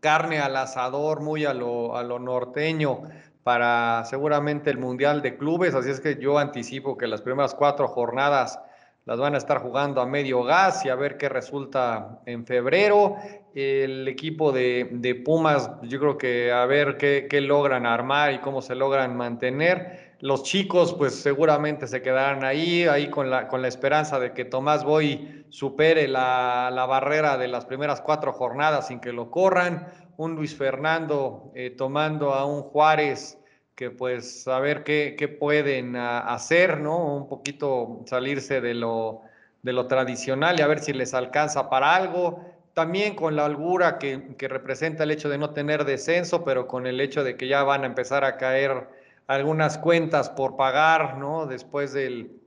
carne 0.00 0.40
al 0.40 0.56
asador, 0.56 1.20
muy 1.20 1.44
a 1.44 1.54
lo, 1.54 1.96
a 1.96 2.02
lo 2.02 2.18
norteño 2.18 3.02
para 3.42 4.04
seguramente 4.04 4.70
el 4.70 4.78
Mundial 4.78 5.22
de 5.22 5.36
Clubes, 5.36 5.74
así 5.74 5.90
es 5.90 6.00
que 6.00 6.16
yo 6.20 6.38
anticipo 6.38 6.98
que 6.98 7.06
las 7.06 7.22
primeras 7.22 7.54
cuatro 7.54 7.88
jornadas 7.88 8.60
las 9.06 9.18
van 9.18 9.34
a 9.34 9.38
estar 9.38 9.58
jugando 9.58 10.00
a 10.00 10.06
medio 10.06 10.42
gas 10.42 10.84
y 10.84 10.88
a 10.88 10.94
ver 10.94 11.16
qué 11.16 11.28
resulta 11.28 12.20
en 12.26 12.46
febrero. 12.46 13.16
El 13.54 14.06
equipo 14.06 14.52
de, 14.52 15.22
Pumas, 15.24 15.70
yo 15.82 15.98
creo 15.98 16.18
que 16.18 16.52
a 16.52 16.66
ver 16.66 16.96
qué, 16.96 17.40
logran 17.40 17.86
armar 17.86 18.32
y 18.34 18.38
cómo 18.38 18.62
se 18.62 18.74
logran 18.74 19.16
mantener. 19.16 20.10
Los 20.20 20.42
chicos, 20.42 20.94
pues 20.94 21.14
seguramente 21.14 21.86
se 21.86 22.02
quedarán 22.02 22.44
ahí, 22.44 22.84
ahí 22.84 23.08
con 23.08 23.30
la, 23.30 23.48
con 23.48 23.62
la 23.62 23.68
esperanza 23.68 24.20
de 24.20 24.32
que 24.32 24.44
Tomás 24.44 24.84
Boy 24.84 25.46
supere 25.48 26.06
la, 26.06 26.70
barrera 26.88 27.38
de 27.38 27.48
las 27.48 27.64
primeras 27.64 28.02
cuatro 28.02 28.32
jornadas 28.32 28.88
sin 28.88 29.00
que 29.00 29.12
lo 29.12 29.30
corran. 29.30 29.88
Un 30.18 30.36
Luis 30.36 30.54
Fernando 30.54 31.50
eh, 31.54 31.70
tomando 31.70 32.34
a 32.34 32.44
un 32.44 32.62
Juárez 32.62 33.39
que 33.80 33.90
pues 33.90 34.46
a 34.46 34.60
ver 34.60 34.84
qué, 34.84 35.16
qué 35.18 35.26
pueden 35.26 35.96
ah, 35.96 36.18
hacer, 36.18 36.80
¿no? 36.80 37.16
Un 37.16 37.28
poquito 37.28 38.02
salirse 38.04 38.60
de 38.60 38.74
lo, 38.74 39.22
de 39.62 39.72
lo 39.72 39.86
tradicional 39.86 40.58
y 40.58 40.62
a 40.62 40.66
ver 40.66 40.80
si 40.80 40.92
les 40.92 41.14
alcanza 41.14 41.70
para 41.70 41.96
algo. 41.96 42.44
También 42.74 43.16
con 43.16 43.36
la 43.36 43.46
holgura 43.46 43.98
que, 43.98 44.36
que, 44.36 44.48
representa 44.48 45.04
el 45.04 45.10
hecho 45.10 45.30
de 45.30 45.38
no 45.38 45.54
tener 45.54 45.86
descenso, 45.86 46.44
pero 46.44 46.66
con 46.66 46.86
el 46.86 47.00
hecho 47.00 47.24
de 47.24 47.38
que 47.38 47.48
ya 47.48 47.62
van 47.62 47.84
a 47.84 47.86
empezar 47.86 48.22
a 48.22 48.36
caer 48.36 48.86
algunas 49.28 49.78
cuentas 49.78 50.28
por 50.28 50.56
pagar, 50.56 51.16
¿no? 51.16 51.46
Después 51.46 51.94
del, 51.94 52.38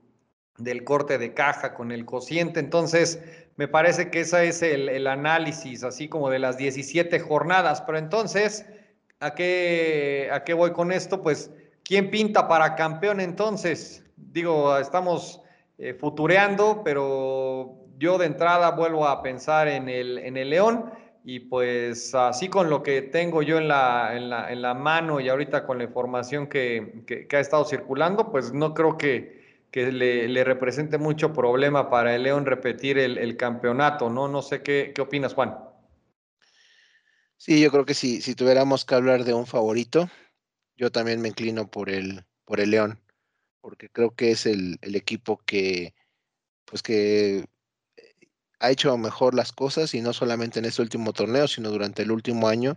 del 0.58 0.84
corte 0.84 1.18
de 1.18 1.34
caja 1.34 1.74
con 1.74 1.90
el 1.90 2.04
cociente. 2.04 2.60
Entonces, 2.60 3.20
me 3.56 3.66
parece 3.66 4.08
que 4.12 4.20
ese 4.20 4.46
es 4.46 4.62
el, 4.62 4.88
el 4.88 5.08
análisis, 5.08 5.82
así 5.82 6.08
como 6.08 6.30
de 6.30 6.38
las 6.38 6.58
17 6.58 7.18
jornadas. 7.18 7.82
Pero 7.82 7.98
entonces, 7.98 8.66
¿A 9.24 9.34
qué, 9.34 10.28
¿A 10.30 10.44
qué 10.44 10.52
voy 10.52 10.72
con 10.72 10.92
esto? 10.92 11.22
Pues, 11.22 11.50
¿quién 11.82 12.10
pinta 12.10 12.46
para 12.46 12.74
campeón 12.74 13.20
entonces? 13.20 14.04
Digo, 14.18 14.76
estamos 14.76 15.40
eh, 15.78 15.94
futureando, 15.94 16.82
pero 16.84 17.74
yo 17.96 18.18
de 18.18 18.26
entrada 18.26 18.72
vuelvo 18.72 19.08
a 19.08 19.22
pensar 19.22 19.66
en 19.68 19.88
el, 19.88 20.18
en 20.18 20.36
el 20.36 20.50
León 20.50 20.90
y 21.24 21.40
pues 21.40 22.14
así 22.14 22.50
con 22.50 22.68
lo 22.68 22.82
que 22.82 23.00
tengo 23.00 23.40
yo 23.40 23.56
en 23.56 23.66
la, 23.66 24.14
en 24.14 24.28
la, 24.28 24.52
en 24.52 24.60
la 24.60 24.74
mano 24.74 25.20
y 25.20 25.30
ahorita 25.30 25.64
con 25.64 25.78
la 25.78 25.84
información 25.84 26.46
que, 26.46 27.02
que, 27.06 27.34
ha 27.34 27.40
estado 27.40 27.64
circulando, 27.64 28.30
pues 28.30 28.52
no 28.52 28.74
creo 28.74 28.98
que, 28.98 29.62
que 29.70 29.90
le, 29.90 30.44
represente 30.44 30.98
mucho 30.98 31.32
problema 31.32 31.88
para 31.88 32.14
el 32.14 32.24
León 32.24 32.44
repetir 32.44 32.98
el, 32.98 33.16
el 33.16 33.38
campeonato, 33.38 34.10
¿no? 34.10 34.28
No 34.28 34.42
sé 34.42 34.62
qué, 34.62 34.92
qué 34.94 35.00
opinas, 35.00 35.32
Juan. 35.32 35.56
Sí, 37.36 37.60
yo 37.60 37.70
creo 37.70 37.84
que 37.84 37.94
si, 37.94 38.22
si 38.22 38.34
tuviéramos 38.34 38.84
que 38.84 38.94
hablar 38.94 39.24
de 39.24 39.34
un 39.34 39.46
favorito, 39.46 40.08
yo 40.76 40.90
también 40.90 41.20
me 41.20 41.28
inclino 41.28 41.70
por 41.70 41.90
el, 41.90 42.24
por 42.44 42.60
el 42.60 42.70
León, 42.70 43.00
porque 43.60 43.88
creo 43.90 44.14
que 44.14 44.30
es 44.32 44.46
el, 44.46 44.78
equipo 44.82 45.38
que, 45.46 45.94
pues 46.64 46.82
que 46.82 47.38
eh, 47.96 48.28
ha 48.60 48.70
hecho 48.70 48.96
mejor 48.98 49.34
las 49.34 49.52
cosas 49.52 49.94
y 49.94 50.00
no 50.02 50.12
solamente 50.12 50.58
en 50.58 50.64
este 50.66 50.82
último 50.82 51.12
torneo, 51.12 51.48
sino 51.48 51.70
durante 51.70 52.02
el 52.02 52.12
último 52.12 52.48
año. 52.48 52.76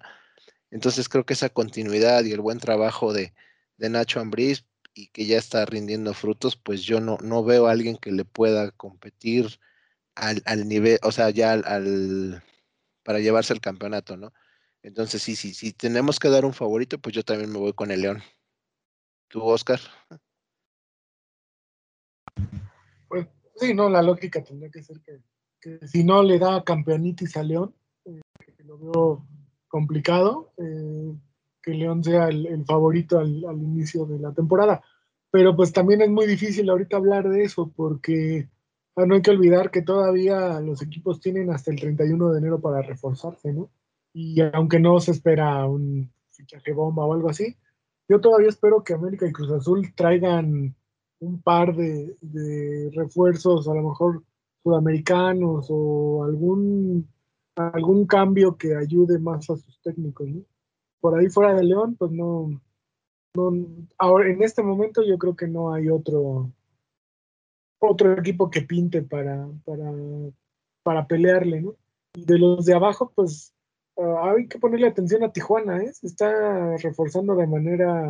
Entonces 0.72 1.10
creo 1.10 1.26
que 1.26 1.34
esa 1.34 1.50
continuidad 1.50 2.24
y 2.26 2.34
el 2.34 2.42
buen 2.42 2.60
trabajo 2.60 3.14
de, 3.14 3.34
de 3.78 3.90
Nacho 3.90 4.20
Ambriz 4.20 4.66
y 4.94 5.08
que 5.10 5.26
ya 5.26 5.38
está 5.38 5.66
rindiendo 5.66 6.14
frutos, 6.14 6.58
pues 6.58 6.84
yo 6.84 7.00
no, 7.00 7.18
no 7.22 7.44
veo 7.44 7.68
a 7.68 7.72
alguien 7.72 7.98
que 7.98 8.12
le 8.12 8.26
pueda 8.26 8.72
competir 8.72 9.60
al, 10.16 10.42
al 10.46 10.68
nivel, 10.68 11.00
o 11.04 11.12
sea, 11.12 11.30
ya 11.30 11.54
al, 11.54 12.44
para 13.04 13.20
llevarse 13.20 13.54
el 13.54 13.62
campeonato, 13.62 14.18
¿no? 14.18 14.34
Entonces, 14.88 15.22
sí, 15.22 15.36
sí, 15.36 15.54
si 15.54 15.74
tenemos 15.74 16.18
que 16.18 16.30
dar 16.30 16.46
un 16.46 16.54
favorito, 16.54 16.98
pues 16.98 17.14
yo 17.14 17.22
también 17.22 17.52
me 17.52 17.60
voy 17.60 17.74
con 17.74 17.92
el 17.92 18.02
León. 18.02 18.22
¿Tú, 19.28 19.44
Oscar? 19.44 19.82
Pues 23.10 23.28
sí, 23.58 23.74
no, 23.74 23.90
la 23.90 24.02
lógica 24.02 24.42
tendría 24.42 24.72
que 24.72 24.82
ser 24.82 25.02
que, 25.02 25.86
si 25.86 26.06
no 26.06 26.24
le 26.24 26.40
da 26.40 26.64
campeonitis 26.64 27.36
a 27.36 27.44
León, 27.44 27.76
eh, 28.06 28.22
que 28.40 28.64
lo 28.64 28.78
veo 28.78 29.26
complicado, 29.68 30.54
eh, 30.58 31.14
que 31.62 31.74
León 31.74 32.02
sea 32.02 32.30
el, 32.30 32.64
favorito 32.66 33.20
al, 33.20 33.44
inicio 33.62 34.06
de 34.06 34.20
la 34.20 34.32
temporada. 34.32 34.82
Pero 35.32 35.54
pues 35.54 35.74
también 35.74 36.02
es 36.02 36.10
muy 36.10 36.28
difícil 36.28 36.70
ahorita 36.70 36.96
hablar 36.96 37.28
de 37.28 37.44
eso 37.44 37.70
porque 37.76 38.48
ah, 38.96 39.06
no 39.06 39.16
hay 39.16 39.22
que 39.22 39.32
olvidar 39.32 39.70
que 39.70 39.82
todavía 39.82 40.62
los 40.62 40.82
equipos 40.82 41.20
tienen 41.20 41.52
hasta 41.52 41.72
el 41.72 41.78
31 41.78 42.32
de 42.32 42.40
enero 42.40 42.62
para 42.62 42.82
reforzarse, 42.82 43.52
¿no? 43.52 43.70
Y 44.20 44.42
aunque 44.52 44.80
no 44.80 45.00
se 45.00 45.12
espera 45.12 45.68
un 45.68 46.12
fichaje 46.32 46.74
bomba 46.74 47.06
o 47.06 47.14
algo 47.14 47.30
así, 47.30 47.56
yo 48.10 48.20
todavía 48.20 48.50
espero 48.50 48.84
que 48.84 48.96
América 48.96 49.28
y 49.28 49.32
Cruz 49.32 49.52
Azul 49.52 49.94
traigan 49.94 50.76
un 51.20 51.42
par 51.44 51.76
de, 51.76 52.90
refuerzos, 52.96 53.68
a 53.68 53.76
lo 53.76 53.90
mejor 53.90 54.24
sudamericanos 54.64 55.68
o 55.70 56.24
algún, 56.24 57.08
algún 57.56 58.08
cambio 58.08 58.58
que 58.58 58.76
ayude 58.76 59.20
más 59.20 59.48
a 59.52 59.56
sus 59.56 59.80
técnicos. 59.84 60.28
Por 61.00 61.20
ahí 61.20 61.30
fuera 61.30 61.54
de 61.54 61.66
León, 61.66 61.96
pues 61.96 62.12
no, 62.12 62.60
no, 63.36 64.22
en 64.24 64.42
este 64.42 64.64
momento 64.64 65.04
yo 65.04 65.20
creo 65.20 65.36
que 65.36 65.48
no 65.48 65.72
hay 65.72 65.90
otro 65.90 66.52
otro 67.80 68.18
equipo 68.18 68.50
que 68.50 68.64
pinte 68.64 69.04
para, 69.04 69.48
para, 69.64 69.92
para 70.82 71.06
pelearle, 71.06 71.62
¿no? 71.62 71.76
De 72.16 72.40
los 72.40 72.66
de 72.66 72.74
abajo, 72.74 73.12
pues 73.14 73.54
Ah, 73.98 74.34
hay 74.36 74.48
que 74.48 74.60
ponerle 74.60 74.88
atención 74.88 75.24
a 75.24 75.32
Tijuana, 75.32 75.84
¿eh? 75.84 75.92
Se 75.94 76.08
está 76.08 76.78
reforzando 76.78 77.36
de 77.36 77.48
manera 77.48 78.08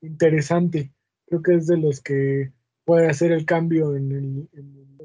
interesante. 0.00 0.92
Creo 1.26 1.42
que 1.42 1.54
es 1.56 1.66
de 1.66 1.76
los 1.76 2.00
que 2.00 2.52
puede 2.84 3.08
hacer 3.08 3.32
el 3.32 3.44
cambio 3.44 3.96
en 3.96 4.12
el, 4.12 4.48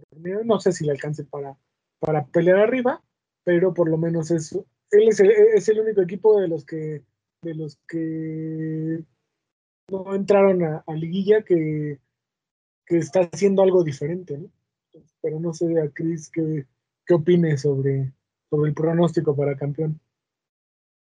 torneo. 0.09 0.43
No 0.45 0.59
sé 0.59 0.71
si 0.71 0.85
le 0.85 0.91
alcance 0.91 1.25
para, 1.25 1.57
para 1.99 2.25
pelear 2.27 2.59
arriba, 2.59 3.03
pero 3.43 3.73
por 3.73 3.89
lo 3.89 3.97
menos 3.97 4.31
es, 4.31 4.53
él 4.53 5.09
es 5.09 5.69
el, 5.69 5.79
único 5.79 6.01
equipo 6.01 6.39
de 6.39 6.47
los 6.47 6.65
que 6.65 7.03
de 7.41 7.55
los 7.55 7.77
que 7.87 9.03
no 9.89 10.13
entraron 10.13 10.63
a, 10.63 10.83
liguilla 10.93 11.41
que, 11.43 11.99
que, 12.85 12.97
está 12.97 13.21
haciendo 13.31 13.63
algo 13.63 13.83
diferente. 13.83 14.39
Pero 15.21 15.39
no 15.39 15.53
sé 15.53 15.79
a 15.79 15.89
Cris 15.89 16.29
qué, 16.29 16.67
qué 17.05 17.13
opine 17.13 17.57
sobre, 17.57 18.13
sobre 18.49 18.69
el 18.69 18.75
pronóstico 18.75 19.35
para 19.35 19.55
campeón. 19.55 19.99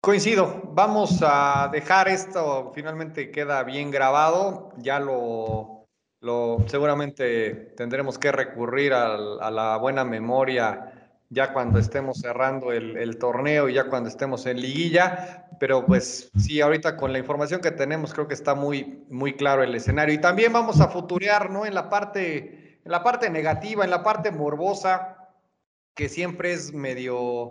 Coincido, 0.02 0.62
vamos 0.72 1.20
a 1.22 1.68
dejar 1.70 2.08
esto, 2.08 2.72
finalmente 2.74 3.30
queda 3.30 3.62
bien 3.64 3.90
grabado, 3.90 4.70
ya 4.78 4.98
lo, 4.98 5.86
lo 6.20 6.64
seguramente 6.68 7.74
tendremos 7.76 8.18
que 8.18 8.32
recurrir 8.32 8.94
a, 8.94 9.18
la 9.50 9.76
buena 9.76 10.04
memoria 10.04 11.12
ya 11.28 11.52
cuando 11.52 11.78
estemos 11.78 12.18
cerrando 12.18 12.72
el, 12.72 12.96
el, 12.96 13.18
torneo 13.18 13.68
y 13.68 13.74
ya 13.74 13.88
cuando 13.88 14.08
estemos 14.08 14.46
en 14.46 14.60
liguilla, 14.60 15.46
pero 15.60 15.84
pues 15.84 16.30
sí, 16.34 16.62
ahorita 16.62 16.96
con 16.96 17.12
la 17.12 17.18
información 17.18 17.60
que 17.60 17.70
tenemos 17.70 18.14
creo 18.14 18.26
que 18.26 18.34
está 18.34 18.54
muy, 18.54 19.04
muy 19.10 19.34
claro 19.34 19.62
el 19.62 19.74
escenario 19.74 20.14
y 20.14 20.18
también 20.18 20.52
vamos 20.52 20.80
a 20.80 20.88
futurear, 20.88 21.50
¿no? 21.50 21.66
En 21.66 21.74
la 21.74 21.90
parte, 21.90 22.80
en 22.82 22.90
la 22.90 23.02
parte 23.02 23.28
negativa, 23.28 23.84
en 23.84 23.90
la 23.90 24.02
parte 24.02 24.32
morbosa, 24.32 25.19
que 25.94 26.08
siempre 26.08 26.52
es 26.52 26.72
medio, 26.72 27.50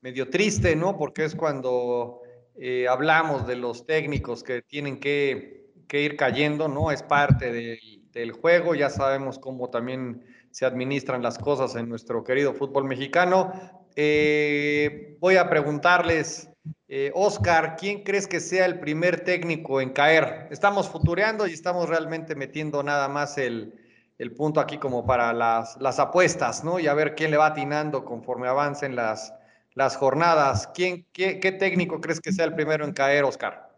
medio 0.00 0.30
triste, 0.30 0.76
¿no? 0.76 0.96
Porque 0.96 1.24
es 1.24 1.34
cuando 1.34 2.22
eh, 2.56 2.86
hablamos 2.88 3.46
de 3.46 3.56
los 3.56 3.86
técnicos 3.86 4.42
que 4.42 4.62
tienen 4.62 4.98
que, 4.98 5.66
ir 5.92 6.16
cayendo, 6.16 6.68
¿no? 6.68 6.90
Es 6.90 7.02
parte 7.02 7.52
del, 7.52 8.32
juego, 8.32 8.74
ya 8.74 8.90
sabemos 8.90 9.38
cómo 9.38 9.70
también 9.70 10.24
se 10.50 10.66
administran 10.66 11.22
las 11.22 11.38
cosas 11.38 11.76
en 11.76 11.88
nuestro 11.88 12.24
querido 12.24 12.52
fútbol 12.52 12.84
mexicano. 12.84 13.52
Eh, 13.94 15.16
voy 15.20 15.36
a 15.36 15.48
preguntarles, 15.48 16.50
eh, 16.88 17.12
Oscar, 17.14 17.76
¿quién 17.76 18.02
crees 18.02 18.26
que 18.26 18.40
sea 18.40 18.66
el 18.66 18.80
primer 18.80 19.20
técnico 19.20 19.80
en 19.80 19.90
caer? 19.90 20.48
Estamos 20.50 20.88
futureando 20.88 21.46
y 21.46 21.52
estamos 21.52 21.88
realmente 21.88 22.34
metiendo 22.34 22.82
nada 22.82 23.08
más 23.08 23.38
el, 23.38 23.74
el 24.18 24.32
punto 24.32 24.60
aquí 24.60 24.78
como 24.78 25.06
para 25.06 25.32
las, 25.32 25.80
las 25.80 25.98
apuestas, 26.00 26.64
¿no? 26.64 26.80
Y 26.80 26.88
a 26.88 26.94
ver 26.94 27.14
quién 27.14 27.30
le 27.30 27.36
va 27.36 27.46
atinando 27.46 28.04
conforme 28.04 28.48
avancen 28.48 28.96
las, 28.96 29.32
las 29.74 29.96
jornadas. 29.96 30.68
¿Quién, 30.74 31.06
qué, 31.12 31.36
técnico 31.58 32.00
crees 32.00 32.20
que 32.20 32.32
sea 32.32 32.44
el 32.44 32.54
primero 32.54 32.84
en 32.84 32.92
caer, 32.92 33.24
Oscar? 33.24 33.70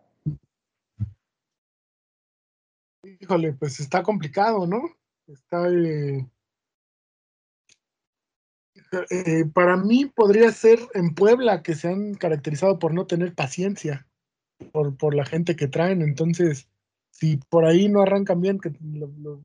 Híjole, 3.20 3.52
pues 3.52 3.80
está 3.80 4.02
complicado, 4.02 4.66
¿no? 4.66 4.82
Está. 5.26 5.68
Eh, 5.68 6.26
eh, 9.10 9.44
para 9.52 9.76
mí 9.76 10.06
podría 10.06 10.50
ser 10.52 10.80
en 10.94 11.14
Puebla, 11.14 11.62
que 11.62 11.74
se 11.74 11.88
han 11.88 12.14
caracterizado 12.14 12.78
por 12.78 12.94
no 12.94 13.06
tener 13.06 13.34
paciencia 13.34 14.06
por, 14.72 14.96
por 14.96 15.14
la 15.14 15.24
gente 15.24 15.54
que 15.54 15.68
traen. 15.68 16.02
Entonces, 16.02 16.66
si 17.10 17.36
por 17.36 17.66
ahí 17.66 17.88
no 17.88 18.00
arrancan 18.00 18.40
bien, 18.40 18.58
que 18.58 18.72
lo, 18.80 19.40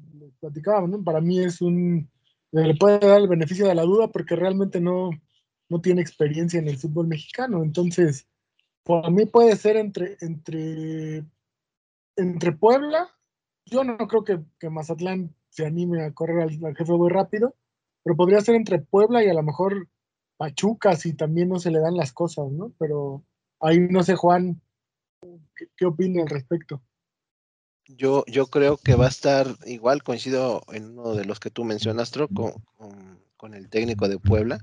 platicábamos, 0.46 0.89
¿no? 0.89 1.04
Para 1.04 1.22
mí 1.22 1.39
es 1.39 1.62
un. 1.62 2.10
Le 2.52 2.76
puede 2.76 3.00
dar 3.00 3.20
el 3.20 3.28
beneficio 3.28 3.68
de 3.68 3.76
la 3.76 3.84
duda 3.84 4.12
porque 4.12 4.36
realmente 4.36 4.80
no, 4.80 5.10
no 5.68 5.82
tiene 5.82 6.02
experiencia 6.02 6.60
en 6.60 6.68
el 6.68 6.78
fútbol 6.78 7.08
mexicano. 7.08 7.64
Entonces, 7.64 8.28
para 8.84 9.10
mí 9.10 9.26
puede 9.26 9.56
ser 9.58 9.76
entre, 9.78 10.16
entre, 10.22 11.26
entre 12.16 12.52
Puebla. 12.54 13.10
Yo 13.66 13.84
no 13.84 13.98
creo 13.98 14.24
que, 14.24 14.39
que 14.60 14.70
Mazatlán 14.70 15.36
se 15.50 15.66
anime 15.66 16.04
a 16.04 16.14
correr 16.14 16.41
al, 16.41 16.76
jefe 16.76 16.93
muy 16.93 17.10
rápido, 17.10 17.56
pero 18.04 18.16
podría 18.16 18.41
ser 18.41 18.56
entre 18.56 18.80
Puebla 18.80 19.24
y 19.24 19.28
a 19.28 19.34
lo 19.34 19.43
mejor 19.43 19.89
Pachuca 20.38 20.96
si 20.96 21.14
también 21.14 21.50
no 21.50 21.60
se 21.60 21.72
le 21.72 21.80
dan 21.80 21.98
las 21.98 22.14
cosas, 22.14 22.52
¿no? 22.52 22.74
Pero 22.78 23.26
ahí 23.60 23.80
no 23.80 24.04
sé, 24.04 24.16
Juan, 24.16 24.62
¿qué, 25.56 25.68
qué 25.76 25.86
opina 25.86 26.22
al 26.22 26.30
respecto? 26.30 26.82
Yo, 27.88 28.23
yo 28.27 28.47
creo 28.47 28.77
que 28.77 28.95
va 28.95 29.05
a 29.05 29.09
estar 29.09 29.47
igual, 29.65 30.03
coincido 30.03 30.63
en 30.71 30.97
uno 30.97 31.13
de 31.13 31.25
los 31.25 31.39
que 31.39 31.51
tú 31.51 31.63
mencionas, 31.63 32.11
con, 32.33 32.53
con, 33.38 33.53
el 33.53 33.69
técnico 33.69 34.09
de 34.09 34.17
Puebla 34.17 34.59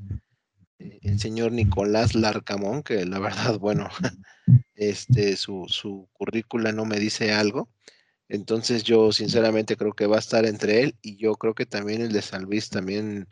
el 1.02 1.18
señor 1.18 1.52
Nicolás 1.52 2.14
Larcamón, 2.14 2.82
que 2.82 3.04
la 3.04 3.18
verdad, 3.20 3.58
bueno, 3.58 3.88
este, 4.74 5.36
su, 5.36 5.66
su 5.68 6.08
currícula 6.12 6.72
no 6.72 6.84
me 6.84 6.98
dice 6.98 7.32
algo. 7.32 7.68
Entonces 8.28 8.82
yo 8.82 9.12
sinceramente 9.12 9.76
creo 9.76 9.92
que 9.92 10.06
va 10.06 10.16
a 10.16 10.20
estar 10.20 10.46
entre 10.46 10.82
él 10.82 10.96
y 11.02 11.16
yo 11.16 11.34
creo 11.34 11.54
que 11.54 11.66
también 11.66 12.00
el 12.00 12.12
de 12.12 12.22
San 12.22 12.48
también 12.70 13.28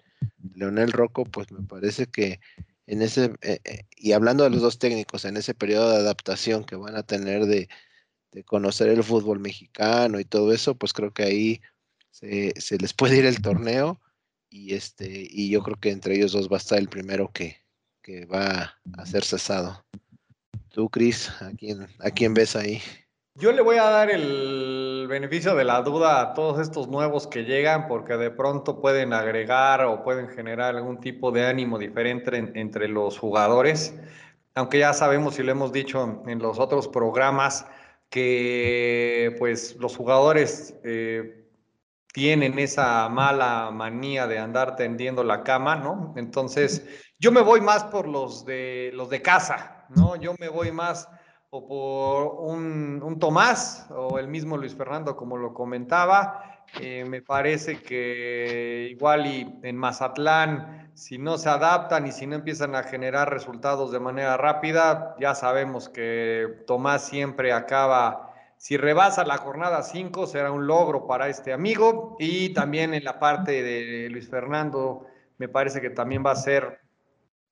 Leonel 0.54 0.92
Rocco, 0.92 1.24
pues 1.24 1.50
me 1.52 1.62
parece 1.66 2.06
que 2.06 2.38
en 2.86 3.00
ese, 3.00 3.32
eh, 3.40 3.60
eh, 3.64 3.84
y 3.96 4.12
hablando 4.12 4.44
de 4.44 4.50
los 4.50 4.60
dos 4.60 4.78
técnicos, 4.78 5.24
en 5.24 5.38
ese 5.38 5.54
periodo 5.54 5.90
de 5.90 5.98
adaptación 5.98 6.64
que 6.64 6.76
van 6.76 6.96
a 6.96 7.02
tener 7.02 7.46
de, 7.46 7.68
de 8.32 8.44
conocer 8.44 8.88
el 8.88 9.02
fútbol 9.02 9.40
mexicano 9.40 10.20
y 10.20 10.24
todo 10.24 10.52
eso, 10.52 10.74
pues 10.74 10.92
creo 10.92 11.12
que 11.12 11.24
ahí 11.24 11.60
se, 12.10 12.52
se 12.60 12.78
les 12.78 12.92
puede 12.92 13.18
ir 13.18 13.26
el 13.26 13.42
torneo 13.42 14.00
y 14.48 14.74
este 14.74 15.06
y 15.08 15.50
yo 15.50 15.62
creo 15.62 15.76
que 15.78 15.90
entre 15.90 16.16
ellos 16.16 16.32
dos 16.32 16.48
va 16.48 16.56
a 16.56 16.58
estar 16.58 16.78
el 16.78 16.88
primero 16.88 17.30
que, 17.32 17.56
que 18.02 18.26
va 18.26 18.76
a 18.96 19.06
ser 19.06 19.24
cesado. 19.24 19.84
Tú, 20.70 20.88
Cris, 20.88 21.30
¿a 21.40 21.50
quién, 21.56 21.86
¿a 21.98 22.10
quién 22.10 22.34
ves 22.34 22.54
ahí? 22.56 22.80
Yo 23.36 23.52
le 23.52 23.62
voy 23.62 23.76
a 23.76 23.84
dar 23.84 24.10
el 24.10 25.06
beneficio 25.08 25.54
de 25.54 25.64
la 25.64 25.82
duda 25.82 26.20
a 26.20 26.34
todos 26.34 26.60
estos 26.60 26.88
nuevos 26.88 27.26
que 27.26 27.44
llegan 27.44 27.88
porque 27.88 28.16
de 28.16 28.30
pronto 28.30 28.80
pueden 28.80 29.12
agregar 29.12 29.84
o 29.84 30.02
pueden 30.02 30.28
generar 30.28 30.76
algún 30.76 31.00
tipo 31.00 31.32
de 31.32 31.46
ánimo 31.46 31.78
diferente 31.78 32.36
en, 32.36 32.56
entre 32.56 32.88
los 32.88 33.18
jugadores, 33.18 33.94
aunque 34.54 34.80
ya 34.80 34.92
sabemos 34.92 35.38
y 35.38 35.42
lo 35.42 35.52
hemos 35.52 35.72
dicho 35.72 36.22
en 36.26 36.38
los 36.40 36.58
otros 36.58 36.86
programas 36.88 37.66
que 38.10 39.34
pues 39.38 39.76
los 39.76 39.96
jugadores 39.96 40.76
eh, 40.84 41.46
tienen 42.12 42.58
esa 42.58 43.08
mala 43.08 43.70
manía 43.72 44.26
de 44.26 44.38
andar 44.38 44.76
tendiendo 44.76 45.22
la 45.22 45.44
cama, 45.44 45.76
¿no? 45.76 46.12
Entonces, 46.16 46.84
yo 47.18 47.30
me 47.30 47.40
voy 47.40 47.60
más 47.60 47.84
por 47.84 48.08
los 48.08 48.44
de 48.44 48.90
los 48.94 49.08
de 49.10 49.22
casa, 49.22 49.86
¿no? 49.90 50.16
Yo 50.16 50.34
me 50.38 50.48
voy 50.48 50.72
más 50.72 51.08
o 51.50 51.66
por 51.66 52.50
un, 52.50 53.00
un 53.02 53.18
Tomás 53.18 53.86
o 53.90 54.18
el 54.18 54.28
mismo 54.28 54.56
Luis 54.56 54.74
Fernando, 54.74 55.16
como 55.16 55.36
lo 55.36 55.52
comentaba. 55.54 56.64
Eh, 56.80 57.04
me 57.04 57.22
parece 57.22 57.82
que 57.82 58.88
igual 58.90 59.26
y 59.26 59.58
en 59.62 59.76
Mazatlán, 59.76 60.79
si 61.00 61.16
no 61.16 61.38
se 61.38 61.48
adaptan 61.48 62.06
y 62.06 62.12
si 62.12 62.26
no 62.26 62.34
empiezan 62.34 62.74
a 62.74 62.82
generar 62.82 63.30
resultados 63.30 63.90
de 63.90 63.98
manera 63.98 64.36
rápida, 64.36 65.16
ya 65.18 65.34
sabemos 65.34 65.88
que 65.88 66.62
Tomás 66.66 67.06
siempre 67.06 67.54
acaba 67.54 68.34
si 68.58 68.76
rebasa 68.76 69.24
la 69.24 69.38
jornada 69.38 69.82
5, 69.82 70.26
será 70.26 70.52
un 70.52 70.66
logro 70.66 71.06
para 71.06 71.30
este 71.30 71.54
amigo. 71.54 72.16
Y 72.18 72.50
también 72.50 72.92
en 72.92 73.04
la 73.04 73.18
parte 73.18 73.62
de 73.62 74.10
Luis 74.10 74.28
Fernando, 74.28 75.06
me 75.38 75.48
parece 75.48 75.80
que 75.80 75.88
también 75.88 76.22
va 76.24 76.32
a 76.32 76.36
ser 76.36 76.80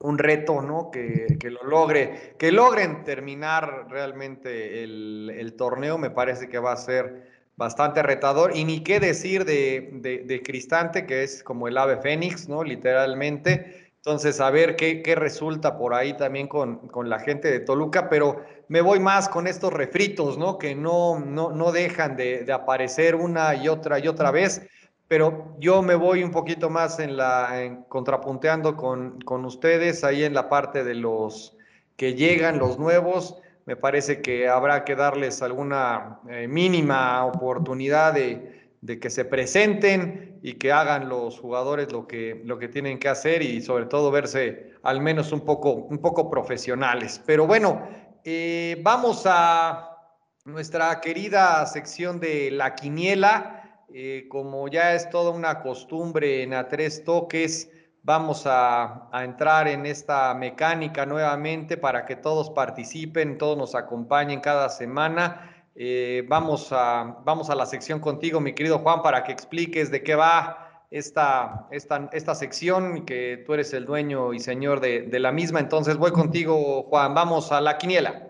un 0.01 0.19
reto, 0.19 0.61
¿no? 0.61 0.91
Que, 0.91 1.39
que 1.41 1.51
lo 1.51 1.65
logre, 1.65 2.35
que 2.39 2.53
logren 2.53 3.03
terminar 3.03 3.87
realmente 3.89 4.85
el, 4.85 5.33
el, 5.35 5.55
torneo, 5.55 5.97
me 5.97 6.11
parece 6.11 6.51
que 6.51 6.59
va 6.59 6.73
a 6.73 6.77
ser 6.77 7.38
bastante 7.59 8.03
retador. 8.03 8.57
Y 8.57 8.65
ni 8.65 8.81
qué 8.83 9.01
decir 9.01 9.45
de, 9.45 10.25
de, 10.25 10.43
Cristante, 10.43 11.05
que 11.05 11.25
es 11.25 11.43
como 11.43 11.69
el 11.69 11.77
ave 11.77 11.99
fénix, 11.99 12.49
¿no? 12.49 12.65
Literalmente 12.65 13.89
entonces, 13.99 14.41
a 14.41 14.49
ver 14.51 14.77
qué, 14.77 15.03
qué 15.03 15.17
resulta 15.17 15.77
por 15.77 15.93
ahí 15.93 16.17
también 16.17 16.47
con, 16.47 16.89
con, 16.89 17.11
la 17.11 17.19
gente 17.19 17.51
de 17.51 17.61
Toluca, 17.61 18.09
pero 18.09 18.43
me 18.69 18.81
voy 18.81 19.01
más 19.01 19.29
con 19.29 19.47
estos 19.47 19.73
refritos, 19.73 20.39
¿no? 20.39 20.57
Que 20.57 20.75
no, 20.75 21.19
no, 21.19 21.51
no 21.51 21.73
dejan 21.73 22.17
de, 22.17 22.45
de, 22.45 22.53
aparecer 22.53 23.17
una 23.17 23.55
y 23.57 23.69
otra 23.69 23.99
y 23.99 24.09
otra 24.09 24.31
vez, 24.31 24.63
pero 25.09 25.57
yo 25.59 25.83
me 25.83 25.97
voy 25.97 26.23
un 26.23 26.31
poquito 26.31 26.71
más 26.71 27.01
en 27.01 27.17
la, 27.17 27.63
en, 27.63 27.83
contrapunteando 27.83 28.77
con, 28.77 29.21
con 29.23 29.45
ustedes 29.45 30.05
ahí 30.05 30.23
en 30.23 30.33
la 30.33 30.49
parte 30.49 30.85
de 30.85 30.95
los 30.95 31.59
que 31.97 32.15
llegan, 32.15 32.59
los 32.59 32.79
nuevos. 32.79 33.37
Me 33.69 33.77
parece 33.77 34.23
que 34.23 34.49
habrá 34.49 34.83
que 34.83 34.97
darles 34.97 35.43
alguna 35.43 36.21
eh, 36.27 36.49
mínima 36.49 37.27
oportunidad 37.27 38.15
de, 38.15 38.71
de 38.81 38.99
que 38.99 39.11
se 39.11 39.27
presenten 39.27 40.39
y 40.43 40.55
que 40.55 40.73
hagan 40.73 41.11
los 41.11 41.39
jugadores 41.39 41.93
lo 41.93 42.07
que, 42.07 42.41
lo 42.47 42.59
que 42.59 42.69
tienen 42.69 42.99
que 42.99 43.11
hacer 43.11 43.43
y 43.43 43.61
sobre 43.61 43.85
todo 43.85 44.11
verse 44.11 44.73
al 44.85 45.03
menos 45.03 45.33
un 45.33 45.43
poco, 45.43 45.73
un 45.73 45.99
poco 45.99 46.31
profesionales. 46.31 47.21
Pero 47.27 47.47
bueno, 47.47 47.87
eh, 48.25 48.81
vamos 48.83 49.25
a 49.27 49.99
nuestra 50.47 50.99
querida 51.03 51.67
sección 51.67 52.21
de 52.21 52.51
la 52.51 52.75
quiniela. 52.75 53.85
Eh, 53.93 54.29
como 54.31 54.69
ya 54.69 54.95
es 54.95 55.11
toda 55.11 55.31
una 55.31 55.61
costumbre 55.61 56.43
en 56.43 56.55
a 56.55 56.69
tres 56.69 57.05
toques, 57.05 57.71
vamos 58.09 58.45
a, 58.47 59.11
entrar 59.13 59.69
en 59.69 59.85
esta 59.85 60.33
mecánica 60.33 61.05
nuevamente 61.05 61.77
para 61.77 62.07
que 62.07 62.17
todos 62.17 62.49
participen, 62.49 63.37
todos 63.37 63.59
nos 63.59 63.75
acompañen 63.75 64.41
cada 64.41 64.71
semana 64.71 65.55
eh, 65.81 66.25
vamos, 66.27 66.69
a, 66.73 67.19
vamos 67.25 67.51
a 67.51 67.55
la 67.55 67.67
sección 67.67 68.01
contigo, 68.01 68.41
mi 68.41 68.55
querido 68.55 68.81
Juan, 68.81 69.03
para 69.03 69.23
que 69.23 69.31
expliques 69.31 69.93
de 69.93 70.03
qué 70.03 70.17
va 70.17 70.87
esta, 70.91 71.69
esta, 71.71 72.09
esta 72.13 72.35
sección, 72.35 73.05
que 73.05 73.45
tú 73.47 73.53
eres 73.55 73.73
el 73.75 73.85
dueño 73.85 74.33
y 74.35 74.41
señor 74.41 74.81
de, 74.81 75.03
de 75.03 75.19
la 75.21 75.31
misma. 75.31 75.61
Entonces 75.61 75.97
voy 75.97 76.11
contigo, 76.11 76.83
Juan, 76.85 77.15
vamos 77.15 77.53
a 77.53 77.61
la 77.61 77.79
quiniela. 77.79 78.29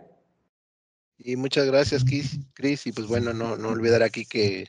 Y 1.17 1.37
muchas 1.37 1.67
gracias, 1.67 2.05
Cris. 2.05 2.87
Y 2.87 2.93
pues 2.93 3.07
bueno, 3.07 3.33
no, 3.33 3.57
no 3.57 3.69
olvidar 3.69 4.03
aquí 4.03 4.27
que, 4.27 4.69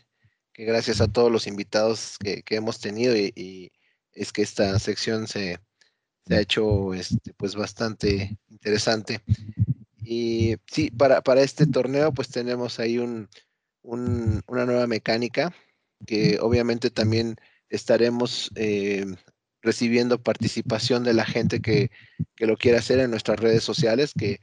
gracias 0.53 1.01
a 1.01 1.12
todos 1.12 1.32
los 1.32 1.47
invitados 1.47 2.18
que, 2.20 2.43
que 2.43 2.55
hemos 2.55 2.80
tenido 2.80 3.14
y, 3.18 3.72
es 4.14 4.32
que 4.32 4.41
esta 4.41 4.78
sección 4.80 5.28
se, 5.28 5.60
se 6.26 6.36
ha 6.36 6.39
hecho 6.39 6.93
este, 6.93 7.34
pues 7.34 7.55
bastante 7.55 8.38
interesante. 8.49 9.22
Y 10.03 10.55
sí, 10.72 10.91
para, 10.91 11.22
para 11.22 11.41
este 11.41 11.68
torneo 11.68 12.14
pues 12.14 12.30
tenemos 12.30 12.80
ahí 12.80 12.97
un, 12.97 13.30
un, 13.82 14.41
una 14.47 14.66
nueva 14.66 14.88
mecánica 14.88 15.53
que 16.05 16.39
obviamente 16.39 16.89
también 16.89 17.36
estaremos 17.70 18.51
eh, 18.55 19.05
recibiendo 19.62 20.22
participación 20.22 21.03
de 21.03 21.14
la 21.14 21.26
gente 21.26 21.62
que, 21.62 21.91
que, 22.36 22.47
lo 22.47 22.57
quiera 22.57 22.80
hacer 22.80 22.99
en 22.99 23.12
nuestras 23.12 23.39
redes 23.39 23.64
sociales, 23.64 24.14
que, 24.18 24.39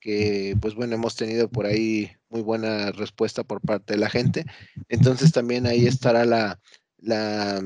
que 0.00 0.56
pues 0.60 0.74
bueno, 0.74 0.94
hemos 0.94 1.16
tenido 1.16 1.48
por 1.48 1.66
ahí 1.66 2.12
muy 2.28 2.42
buena 2.42 2.92
respuesta 2.92 3.42
por 3.44 3.60
parte 3.60 3.94
de 3.94 4.00
la 4.00 4.10
gente. 4.10 4.44
Entonces 4.88 5.32
también 5.32 5.66
ahí 5.66 5.86
estará 5.86 6.24
la, 6.24 6.60
la, 6.98 7.62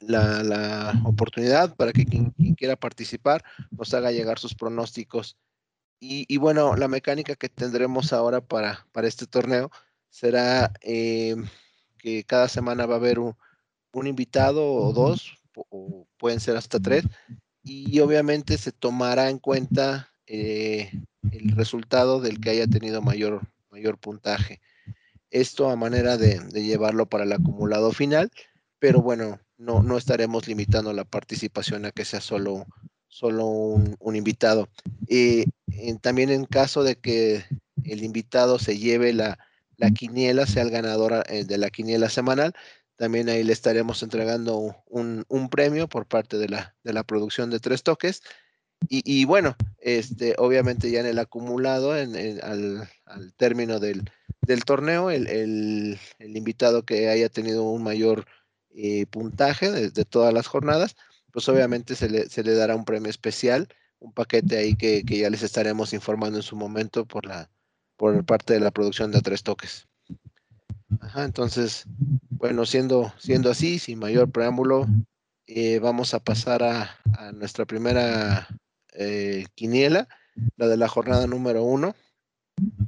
la, 0.00 0.42
la 0.42 1.02
oportunidad 1.04 1.74
para 1.76 1.92
que 1.92 2.04
quien, 2.04 2.30
quien, 2.30 2.54
quiera 2.54 2.76
participar 2.76 3.44
nos 3.70 3.92
haga 3.94 4.12
llegar 4.12 4.38
sus 4.38 4.54
pronósticos 4.54 5.36
y, 6.00 6.24
y, 6.28 6.38
bueno, 6.38 6.76
la 6.76 6.88
mecánica 6.88 7.34
que 7.34 7.50
tendremos 7.50 8.14
ahora 8.14 8.40
para, 8.40 8.86
para 8.92 9.06
este 9.06 9.26
torneo 9.26 9.70
será 10.08 10.72
eh, 10.80 11.36
que 11.98 12.24
cada 12.24 12.48
semana 12.48 12.86
va 12.86 12.94
a 12.94 12.98
haber 12.98 13.18
un, 13.18 13.36
un 13.92 14.06
invitado 14.06 14.64
o 14.64 14.94
dos, 14.94 15.36
o 15.54 16.06
pueden 16.16 16.40
ser 16.40 16.56
hasta 16.56 16.80
tres, 16.80 17.04
y 17.62 18.00
obviamente 18.00 18.56
se 18.56 18.72
tomará 18.72 19.28
en 19.28 19.38
cuenta 19.38 20.10
eh, 20.26 20.90
el 21.30 21.50
resultado 21.54 22.20
del 22.20 22.40
que 22.40 22.48
haya 22.48 22.66
tenido 22.66 23.02
mayor, 23.02 23.42
mayor 23.70 23.98
puntaje. 23.98 24.62
Esto 25.30 25.68
a 25.68 25.76
manera 25.76 26.16
de, 26.16 26.38
de 26.38 26.62
llevarlo 26.62 27.10
para 27.10 27.24
el 27.24 27.32
acumulado 27.32 27.92
final 27.92 28.30
pero 28.80 29.02
bueno, 29.02 29.38
no, 29.60 29.82
no 29.82 29.96
estaremos 29.96 30.48
limitando 30.48 30.92
la 30.92 31.04
participación 31.04 31.84
a 31.84 31.92
que 31.92 32.04
sea 32.04 32.20
solo, 32.20 32.66
solo 33.08 33.46
un, 33.46 34.16
invitado. 34.16 34.68
y 35.06 35.44
también 36.00 36.30
en 36.30 36.44
caso 36.44 36.82
de 36.82 36.96
que 36.96 37.44
el 37.84 38.02
invitado 38.02 38.58
se 38.58 38.78
lleve 38.78 39.12
la, 39.12 39.38
la 39.76 39.90
quiniela, 39.90 40.46
sea 40.46 40.62
el 40.62 40.70
ganador 40.70 41.24
eh, 41.28 41.44
de 41.44 41.58
la 41.58 41.70
quiniela 41.70 42.08
semanal, 42.08 42.54
también 42.96 43.28
ahí 43.30 43.42
le 43.42 43.52
estaremos 43.52 44.02
entregando 44.02 44.76
un, 44.86 45.24
un 45.28 45.48
premio 45.48 45.88
por 45.88 46.06
parte 46.06 46.36
de 46.36 46.48
la, 46.48 46.74
de 46.84 46.92
la 46.92 47.02
producción 47.02 47.50
de 47.50 47.58
tres 47.58 47.82
toques. 47.82 48.22
Y, 48.88 49.02
y, 49.04 49.24
bueno, 49.24 49.56
este, 49.80 50.34
obviamente 50.38 50.90
ya 50.90 51.00
en 51.00 51.06
el 51.06 51.18
acumulado, 51.18 51.96
en, 51.96 52.14
al, 52.42 52.88
término 53.36 53.78
del, 53.78 54.10
del 54.42 54.64
torneo, 54.64 55.10
el, 55.10 55.26
el, 55.28 55.98
invitado 56.36 56.84
que 56.84 57.08
haya 57.08 57.28
tenido 57.28 57.64
un 57.64 57.82
mayor 57.82 58.26
eh, 58.74 59.06
puntaje 59.06 59.70
de, 59.70 59.90
de, 59.90 60.04
todas 60.04 60.32
las 60.32 60.46
jornadas, 60.46 60.96
pues 61.32 61.48
obviamente 61.48 61.94
se 61.94 62.08
le, 62.08 62.28
se 62.28 62.42
le, 62.42 62.54
dará 62.54 62.76
un 62.76 62.84
premio 62.84 63.10
especial, 63.10 63.68
un 63.98 64.12
paquete 64.12 64.56
ahí 64.56 64.74
que, 64.74 65.04
que, 65.04 65.18
ya 65.18 65.30
les 65.30 65.42
estaremos 65.42 65.92
informando 65.92 66.38
en 66.38 66.42
su 66.42 66.56
momento 66.56 67.04
por 67.06 67.26
la 67.26 67.50
por 67.96 68.24
parte 68.24 68.54
de 68.54 68.60
la 68.60 68.70
producción 68.70 69.10
de 69.12 69.20
tres 69.20 69.42
toques. 69.42 69.86
Ajá, 71.00 71.24
entonces, 71.24 71.84
bueno, 72.30 72.64
siendo, 72.64 73.12
siendo 73.18 73.50
así, 73.50 73.78
sin 73.78 73.98
mayor 73.98 74.30
preámbulo, 74.30 74.86
eh, 75.46 75.80
vamos 75.80 76.14
a 76.14 76.20
pasar 76.20 76.62
a, 76.62 76.96
a 77.18 77.32
nuestra 77.32 77.66
primera 77.66 78.48
eh, 78.94 79.44
quiniela, 79.54 80.08
la 80.56 80.68
de 80.68 80.76
la 80.76 80.88
jornada 80.88 81.26
número 81.26 81.62
uno. 81.62 81.94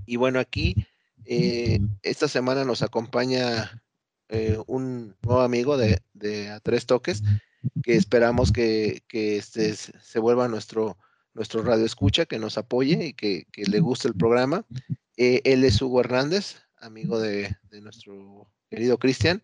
Y 0.07 0.17
bueno, 0.17 0.41
aquí 0.41 0.87
eh, 1.25 1.79
esta 2.03 2.29
semana 2.29 2.65
nos 2.65 2.83
acompaña 2.83 3.82
eh, 4.33 4.59
un 4.67 5.15
nuevo 5.23 5.43
amigo 5.43 5.77
de, 5.77 6.01
de, 6.15 6.49
A 6.49 6.61
Tres 6.61 6.87
Toques, 6.87 7.23
que 7.83 7.95
esperamos 7.95 8.51
que, 8.51 9.03
que 9.07 9.37
este 9.37 9.75
se 9.75 10.19
vuelva 10.19 10.49
nuestro, 10.49 10.97
nuestro 11.35 11.63
radio 11.63 11.85
escucha, 11.85 12.25
que 12.25 12.39
nos 12.39 12.57
apoye 12.57 13.07
y 13.07 13.13
que, 13.13 13.45
que 13.53 13.65
le 13.65 13.81
guste 13.81 14.09
el 14.09 14.15
programa. 14.15 14.65
Eh, 15.19 15.43
él 15.45 15.65
es 15.65 15.81
Hugo 15.83 16.01
Hernández, 16.01 16.63
amigo 16.81 17.21
de, 17.21 17.55
de 17.71 17.81
nuestro 17.83 18.51
querido 18.71 18.99
Cristian. 18.99 19.43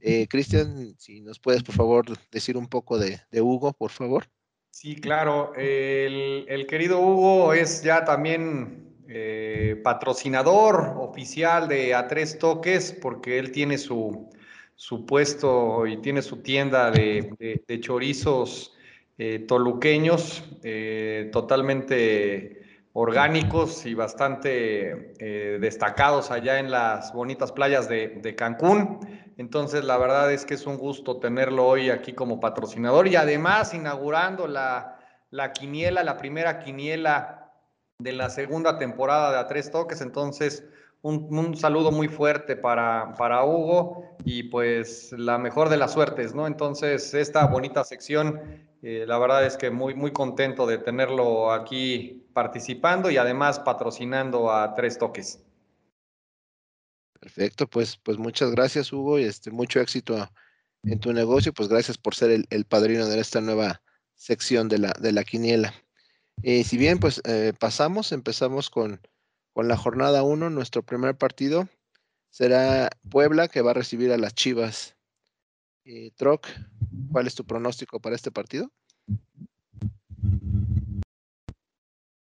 Eh, 0.00 0.26
Cristian, 0.28 0.94
si 0.98 1.20
nos 1.20 1.38
puedes, 1.38 1.62
por 1.62 1.74
favor, 1.74 2.06
decir 2.30 2.56
un 2.56 2.68
poco 2.68 2.98
de, 2.98 3.20
de 3.30 3.42
Hugo, 3.42 3.74
por 3.74 3.90
favor. 3.90 4.30
Sí, 4.70 4.96
claro. 4.96 5.52
El, 5.56 6.46
el, 6.48 6.66
querido 6.66 7.00
Hugo 7.00 7.52
es 7.52 7.82
ya 7.82 8.06
también 8.06 8.91
eh, 9.14 9.78
patrocinador 9.84 10.94
oficial 10.96 11.68
de 11.68 11.94
A 11.94 12.08
Tres 12.08 12.38
Toques, 12.38 12.92
porque 12.92 13.38
él 13.38 13.52
tiene 13.52 13.76
su, 13.76 14.30
su 14.74 15.04
puesto 15.04 15.86
y 15.86 15.98
tiene 15.98 16.22
su 16.22 16.38
tienda 16.38 16.90
de, 16.90 17.58
chorizos 17.80 18.74
eh, 19.18 19.44
toluqueños, 19.46 20.42
eh, 20.62 21.28
totalmente 21.30 22.86
orgánicos 22.94 23.84
y 23.84 23.92
bastante 23.92 25.12
destacados 25.60 26.30
allá 26.30 26.58
en 26.58 26.70
las 26.70 27.12
bonitas 27.12 27.52
playas 27.52 27.90
de, 27.90 28.08
de, 28.08 28.34
Cancún. 28.34 28.98
Entonces, 29.36 29.84
la 29.84 29.98
verdad 29.98 30.32
es 30.32 30.46
que 30.46 30.54
es 30.54 30.66
un 30.66 30.78
gusto 30.78 31.18
tenerlo 31.18 31.66
hoy 31.66 31.90
aquí 31.90 32.14
como 32.14 32.40
patrocinador 32.40 33.08
y 33.08 33.16
además 33.16 33.74
inaugurando 33.74 34.46
la, 34.46 34.98
la 35.30 35.52
quiniela, 35.52 36.02
la 36.02 36.16
primera 36.16 36.60
quiniela 36.60 37.41
de 37.98 38.12
la 38.12 38.30
segunda 38.30 38.78
temporada 38.78 39.32
de 39.32 39.38
A 39.38 39.46
Tres 39.46 39.70
Toques. 39.70 40.00
Entonces, 40.00 40.64
un, 41.02 41.36
un, 41.36 41.56
saludo 41.56 41.90
muy 41.90 42.08
fuerte 42.08 42.56
para, 42.56 43.14
para 43.18 43.44
Hugo 43.44 44.16
y 44.24 44.44
pues 44.44 45.12
la 45.12 45.38
mejor 45.38 45.68
de 45.68 45.76
las 45.76 45.92
suertes, 45.92 46.34
¿no? 46.34 46.46
Entonces, 46.46 47.12
esta 47.14 47.46
bonita 47.46 47.82
sección, 47.84 48.40
eh, 48.82 49.04
la 49.06 49.18
verdad 49.18 49.44
es 49.44 49.56
que 49.56 49.70
muy, 49.70 49.94
muy 49.94 50.12
contento 50.12 50.66
de 50.66 50.78
tenerlo 50.78 51.52
aquí 51.52 52.24
participando 52.32 53.10
y 53.10 53.16
además 53.16 53.58
patrocinando 53.58 54.52
a 54.52 54.74
Tres 54.74 54.98
Toques. 54.98 55.44
Perfecto, 57.20 57.68
pues, 57.68 57.96
pues 57.96 58.18
muchas 58.18 58.50
gracias, 58.50 58.92
Hugo, 58.92 59.18
y 59.18 59.24
este, 59.24 59.50
mucho 59.50 59.80
éxito 59.80 60.28
en 60.84 60.98
tu 60.98 61.12
negocio, 61.12 61.52
pues 61.52 61.68
gracias 61.68 61.96
por 61.96 62.14
ser 62.14 62.30
el, 62.30 62.46
el 62.50 62.64
padrino 62.64 63.06
de 63.06 63.20
esta 63.20 63.40
nueva 63.40 63.80
sección 64.16 64.68
de 64.68 64.78
la, 64.78 64.92
de 65.00 65.12
la 65.12 65.24
quiniela. 65.24 65.72
Eh, 66.42 66.64
si 66.64 66.76
bien, 66.76 66.98
pues 66.98 67.20
eh, 67.24 67.52
pasamos, 67.58 68.12
empezamos 68.12 68.70
con, 68.70 69.00
con 69.52 69.68
la 69.68 69.76
jornada 69.76 70.22
1, 70.22 70.50
nuestro 70.50 70.82
primer 70.82 71.16
partido 71.16 71.68
será 72.32 72.88
Puebla, 73.10 73.46
que 73.46 73.60
va 73.60 73.70
a 73.70 73.74
recibir 73.74 74.10
a 74.10 74.18
las 74.18 74.34
Chivas. 74.34 74.96
Eh, 75.84 76.10
Troc, 76.16 76.46
¿cuál 77.12 77.26
es 77.26 77.34
tu 77.34 77.44
pronóstico 77.44 78.00
para 78.00 78.16
este 78.16 78.32
partido? 78.32 78.72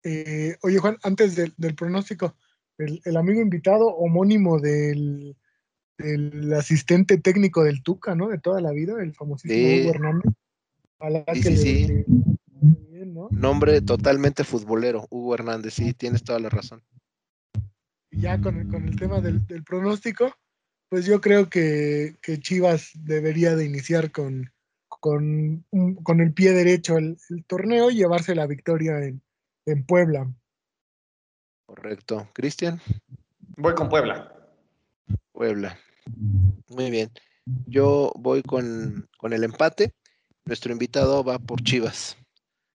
Eh, 0.03 0.57
oye, 0.63 0.79
Juan, 0.79 0.97
antes 1.03 1.35
del, 1.35 1.53
del 1.57 1.75
pronóstico, 1.75 2.35
el, 2.79 2.99
el, 3.05 3.17
amigo 3.17 3.41
invitado 3.41 3.87
homónimo 3.87 4.59
del, 4.59 5.37
del, 5.99 6.51
asistente 6.53 7.19
técnico 7.19 7.63
del 7.63 7.83
Tuca, 7.83 8.15
¿no? 8.15 8.29
De 8.29 8.39
toda 8.39 8.59
la 8.61 8.71
vida, 8.71 8.95
el 9.01 9.13
famosísimo 9.13 9.53
sí. 9.53 9.81
Hugo 9.81 9.91
Hernández. 9.91 10.33
Sí, 11.33 11.43
sí, 11.43 11.57
sí. 11.57 11.87
Le, 11.87 12.05
bien, 12.61 13.13
¿no? 13.13 13.27
Nombre 13.31 13.81
totalmente 13.81 14.43
futbolero, 14.43 15.07
Hugo 15.09 15.35
Hernández, 15.35 15.73
sí, 15.73 15.93
tienes 15.93 16.23
toda 16.23 16.39
la 16.39 16.49
razón. 16.49 16.83
Y 18.11 18.21
ya 18.21 18.39
con 18.39 18.57
el, 18.57 18.67
con 18.67 18.87
el 18.87 18.95
tema 18.97 19.21
del, 19.21 19.45
del, 19.47 19.63
pronóstico, 19.63 20.33
pues 20.89 21.05
yo 21.05 21.21
creo 21.21 21.49
que, 21.49 22.15
que 22.21 22.39
Chivas 22.39 22.91
debería 22.93 23.55
de 23.55 23.65
iniciar 23.65 24.11
con, 24.11 24.51
con, 24.87 25.65
un, 25.71 25.95
con 25.95 26.19
el 26.19 26.33
pie 26.33 26.51
derecho 26.51 26.97
el, 26.97 27.17
el, 27.29 27.45
torneo 27.45 27.89
y 27.89 27.95
llevarse 27.95 28.35
la 28.35 28.47
victoria 28.47 28.97
en, 29.03 29.21
en 29.65 29.85
Puebla. 29.85 30.31
Correcto. 31.65 32.29
Cristian. 32.33 32.81
Voy 33.57 33.73
con 33.75 33.87
Puebla. 33.87 34.35
Puebla. 35.31 35.77
Muy 36.67 36.91
bien. 36.91 37.09
Yo 37.65 38.11
voy 38.17 38.43
con, 38.43 39.09
con 39.17 39.33
el 39.33 39.43
empate. 39.43 39.93
Nuestro 40.45 40.71
invitado 40.73 41.23
va 41.23 41.39
por 41.39 41.61
Chivas. 41.63 42.17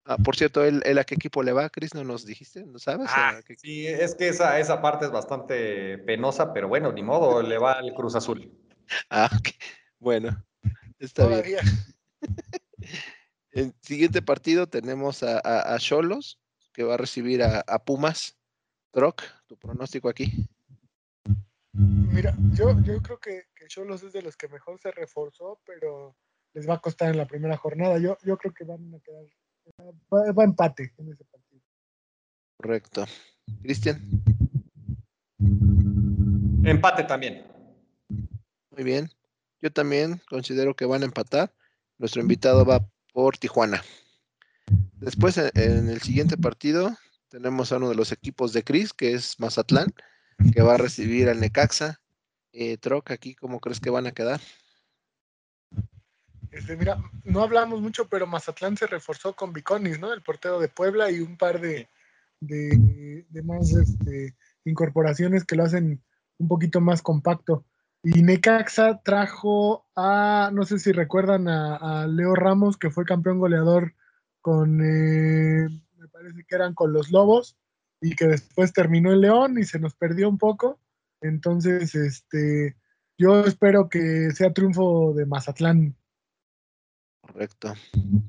Ah, 0.04 0.16
por 0.16 0.36
cierto, 0.36 0.64
¿él, 0.64 0.82
¿él, 0.84 0.98
a 0.98 1.04
qué 1.04 1.14
equipo 1.14 1.42
le 1.42 1.52
va, 1.52 1.70
Cris? 1.70 1.94
¿No 1.94 2.02
nos 2.02 2.26
dijiste? 2.26 2.64
¿No 2.66 2.78
sabes? 2.78 3.08
Ah, 3.10 3.40
sí, 3.58 3.86
es 3.86 4.14
que 4.16 4.28
esa, 4.28 4.58
esa 4.58 4.82
parte 4.82 5.04
es 5.04 5.12
bastante 5.12 5.98
penosa, 5.98 6.52
pero 6.52 6.68
bueno, 6.68 6.92
ni 6.92 7.02
modo, 7.02 7.40
le 7.42 7.58
va 7.58 7.74
al 7.74 7.94
Cruz 7.94 8.14
Azul. 8.14 8.50
Ah, 9.08 9.30
ok. 9.32 9.48
Bueno, 9.98 10.44
está 10.98 11.22
Todavía. 11.22 11.60
bien. 12.78 12.92
El 13.52 13.74
siguiente 13.80 14.20
partido 14.20 14.66
tenemos 14.66 15.22
a 15.22 15.78
Cholos, 15.78 16.42
que 16.74 16.82
va 16.82 16.94
a 16.94 16.98
recibir 16.98 17.42
a, 17.42 17.60
a 17.66 17.84
Pumas. 17.84 18.36
Troc, 18.92 19.22
tu 19.46 19.56
pronóstico 19.56 20.08
aquí. 20.08 20.46
Mira, 21.72 22.36
yo, 22.52 22.78
yo 22.82 23.00
creo 23.00 23.18
que, 23.18 23.44
que 23.54 23.66
Cholos 23.66 24.02
es 24.02 24.12
de 24.12 24.20
los 24.20 24.36
que 24.36 24.48
mejor 24.48 24.78
se 24.78 24.90
reforzó, 24.90 25.60
pero 25.64 26.14
les 26.52 26.68
va 26.68 26.74
a 26.74 26.80
costar 26.80 27.08
en 27.08 27.16
la 27.16 27.26
primera 27.26 27.56
jornada. 27.56 27.98
Yo, 27.98 28.18
yo 28.22 28.36
creo 28.36 28.52
que 28.52 28.64
van 28.64 28.94
a 28.94 29.00
quedar 29.00 29.24
Va, 30.12 30.32
va, 30.32 30.44
empate 30.44 30.92
en 30.98 31.12
ese 31.12 31.24
partido. 31.24 31.62
Correcto. 32.56 33.04
Cristian. 33.62 34.00
Empate 36.64 37.04
también. 37.04 37.44
Muy 38.70 38.84
bien. 38.84 39.10
Yo 39.60 39.72
también 39.72 40.20
considero 40.28 40.74
que 40.74 40.86
van 40.86 41.02
a 41.02 41.06
empatar. 41.06 41.54
Nuestro 41.98 42.20
invitado 42.20 42.64
va 42.64 42.86
por 43.12 43.38
Tijuana. 43.38 43.82
Después, 44.94 45.36
en 45.38 45.88
el 45.88 46.00
siguiente 46.00 46.36
partido, 46.36 46.96
tenemos 47.28 47.72
a 47.72 47.76
uno 47.76 47.88
de 47.88 47.94
los 47.94 48.12
equipos 48.12 48.52
de 48.52 48.62
Cris, 48.62 48.92
que 48.92 49.12
es 49.14 49.38
Mazatlán, 49.40 49.92
que 50.52 50.62
va 50.62 50.74
a 50.74 50.78
recibir 50.78 51.28
al 51.28 51.40
Necaxa. 51.40 52.00
Eh, 52.52 52.76
Troc, 52.76 53.10
aquí, 53.10 53.34
¿cómo 53.34 53.60
crees 53.60 53.80
que 53.80 53.90
van 53.90 54.06
a 54.06 54.12
quedar? 54.12 54.40
Este, 56.52 56.76
mira, 56.76 56.98
no 57.24 57.42
hablamos 57.42 57.80
mucho, 57.80 58.08
pero 58.08 58.26
Mazatlán 58.26 58.76
se 58.76 58.86
reforzó 58.86 59.34
con 59.34 59.52
Viconis, 59.52 59.98
¿no? 59.98 60.12
El 60.12 60.22
portero 60.22 60.60
de 60.60 60.68
Puebla 60.68 61.10
y 61.10 61.20
un 61.20 61.36
par 61.36 61.60
de, 61.60 61.88
de, 62.40 63.26
de 63.28 63.42
más 63.42 63.72
este, 63.72 64.36
incorporaciones 64.64 65.44
que 65.44 65.56
lo 65.56 65.64
hacen 65.64 66.02
un 66.38 66.48
poquito 66.48 66.80
más 66.80 67.00
compacto. 67.00 67.64
Y 68.04 68.22
Necaxa 68.22 69.00
trajo 69.02 69.86
a, 69.96 70.50
no 70.52 70.64
sé 70.64 70.78
si 70.78 70.92
recuerdan, 70.92 71.48
a, 71.48 72.02
a 72.02 72.06
Leo 72.06 72.34
Ramos, 72.34 72.76
que 72.76 72.90
fue 72.90 73.04
campeón 73.04 73.38
goleador 73.38 73.94
con, 74.40 74.80
eh, 74.80 75.68
me 75.96 76.08
parece 76.08 76.44
que 76.46 76.54
eran 76.54 76.74
con 76.74 76.92
los 76.92 77.10
Lobos, 77.10 77.56
y 78.02 78.16
que 78.16 78.26
después 78.26 78.72
terminó 78.72 79.12
el 79.12 79.20
León 79.20 79.58
y 79.58 79.64
se 79.64 79.78
nos 79.78 79.94
perdió 79.94 80.28
un 80.28 80.36
poco. 80.36 80.80
Entonces, 81.20 81.94
este, 81.94 82.76
yo 83.16 83.44
espero 83.44 83.88
que 83.88 84.32
sea 84.32 84.52
triunfo 84.52 85.14
de 85.14 85.24
Mazatlán. 85.24 85.96
Correcto. 87.22 87.74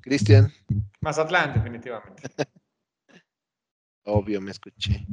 Cristian. 0.02 0.54
Mazatlán, 1.02 1.54
definitivamente. 1.54 2.24
Obvio, 4.06 4.42
me 4.42 4.52
escuché. 4.52 5.06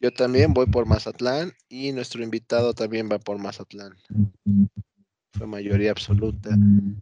Yo 0.00 0.12
también 0.12 0.54
voy 0.54 0.66
por 0.66 0.86
Mazatlán 0.86 1.52
y 1.68 1.92
nuestro 1.92 2.22
invitado 2.22 2.72
también 2.72 3.08
va 3.10 3.18
por 3.18 3.38
Mazatlán. 3.38 3.96
fue 5.32 5.46
mayoría 5.46 5.90
absoluta. 5.90 6.50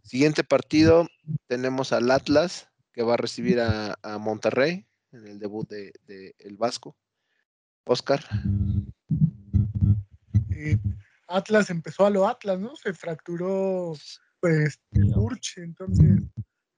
Siguiente 0.03 0.43
partido, 0.43 1.07
tenemos 1.47 1.93
al 1.93 2.09
Atlas, 2.09 2.69
que 2.91 3.03
va 3.03 3.13
a 3.13 3.17
recibir 3.17 3.59
a, 3.59 3.95
Monterrey 4.19 4.87
en 5.11 5.27
el 5.27 5.39
debut 5.39 5.69
de, 5.69 6.35
El 6.39 6.57
Vasco. 6.57 6.97
Oscar. 7.85 8.21
Eh, 10.51 10.77
Atlas 11.27 11.69
empezó 11.69 12.05
a 12.05 12.09
lo 12.09 12.27
Atlas, 12.27 12.59
¿no? 12.59 12.75
Se 12.75 12.93
fracturó 12.93 13.93
pues 14.39 14.79
el 14.91 15.15
Urch, 15.15 15.57
entonces 15.57 16.21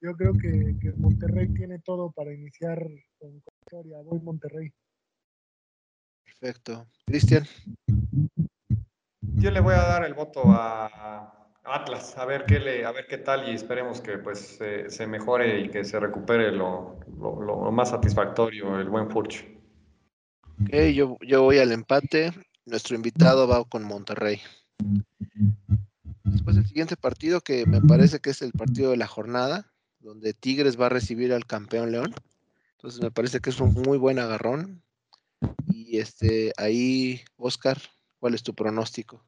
yo 0.00 0.12
creo 0.16 0.32
que, 0.34 0.76
que, 0.80 0.92
Monterrey 0.96 1.48
tiene 1.48 1.78
todo 1.80 2.10
para 2.12 2.32
iniciar 2.32 2.78
con 3.18 3.34
victoria. 3.34 3.98
Voy 4.02 4.20
Monterrey. 4.20 4.72
Perfecto. 6.24 6.86
Cristian. 7.04 7.46
Yo 9.20 9.50
le 9.50 9.60
voy 9.60 9.74
a 9.74 9.82
dar 9.82 10.04
el 10.04 10.14
voto 10.14 10.42
a 10.46 11.40
Atlas, 11.64 12.16
a 12.16 12.24
ver 12.24 12.44
qué 12.46 12.58
le, 12.58 12.84
a 12.84 12.92
ver 12.92 13.06
qué 13.06 13.18
tal 13.18 13.48
y 13.48 13.54
esperemos 13.54 14.00
que 14.00 14.18
pues 14.18 14.58
se 14.88 15.06
mejore 15.06 15.60
y 15.60 15.68
que 15.68 15.84
se 15.84 16.00
recupere 16.00 16.50
lo, 16.50 16.98
más 17.70 17.90
satisfactorio, 17.90 18.78
el 18.80 18.88
buen 18.88 19.10
Furch. 19.10 19.44
Ok, 20.62 20.74
yo, 20.94 21.16
yo 21.20 21.42
voy 21.42 21.58
al 21.58 21.72
empate. 21.72 22.32
Nuestro 22.66 22.96
invitado 22.96 23.46
va 23.48 23.64
con 23.64 23.84
Monterrey. 23.84 24.40
Después 26.32 26.56
el 26.56 26.66
siguiente 26.66 26.96
partido, 26.96 27.40
que 27.40 27.66
me 27.66 27.80
parece 27.80 28.20
que 28.20 28.30
es 28.30 28.42
el 28.42 28.52
partido 28.52 28.90
de 28.90 28.96
la 28.96 29.06
jornada, 29.06 29.72
donde 29.98 30.32
Tigres 30.32 30.80
va 30.80 30.86
a 30.86 30.90
recibir 30.90 31.32
al 31.32 31.46
campeón 31.46 31.92
León. 31.92 32.14
Entonces 32.76 33.02
me 33.02 33.10
parece 33.10 33.40
que 33.40 33.50
es 33.50 33.60
un 33.60 33.72
muy 33.74 33.98
buen 33.98 34.18
agarrón. 34.18 34.82
Y 35.66 35.98
este, 35.98 36.52
ahí, 36.56 37.22
Oscar, 37.36 37.78
¿cuál 38.18 38.34
es 38.34 38.42
tu 38.42 38.54
pronóstico? 38.54 39.24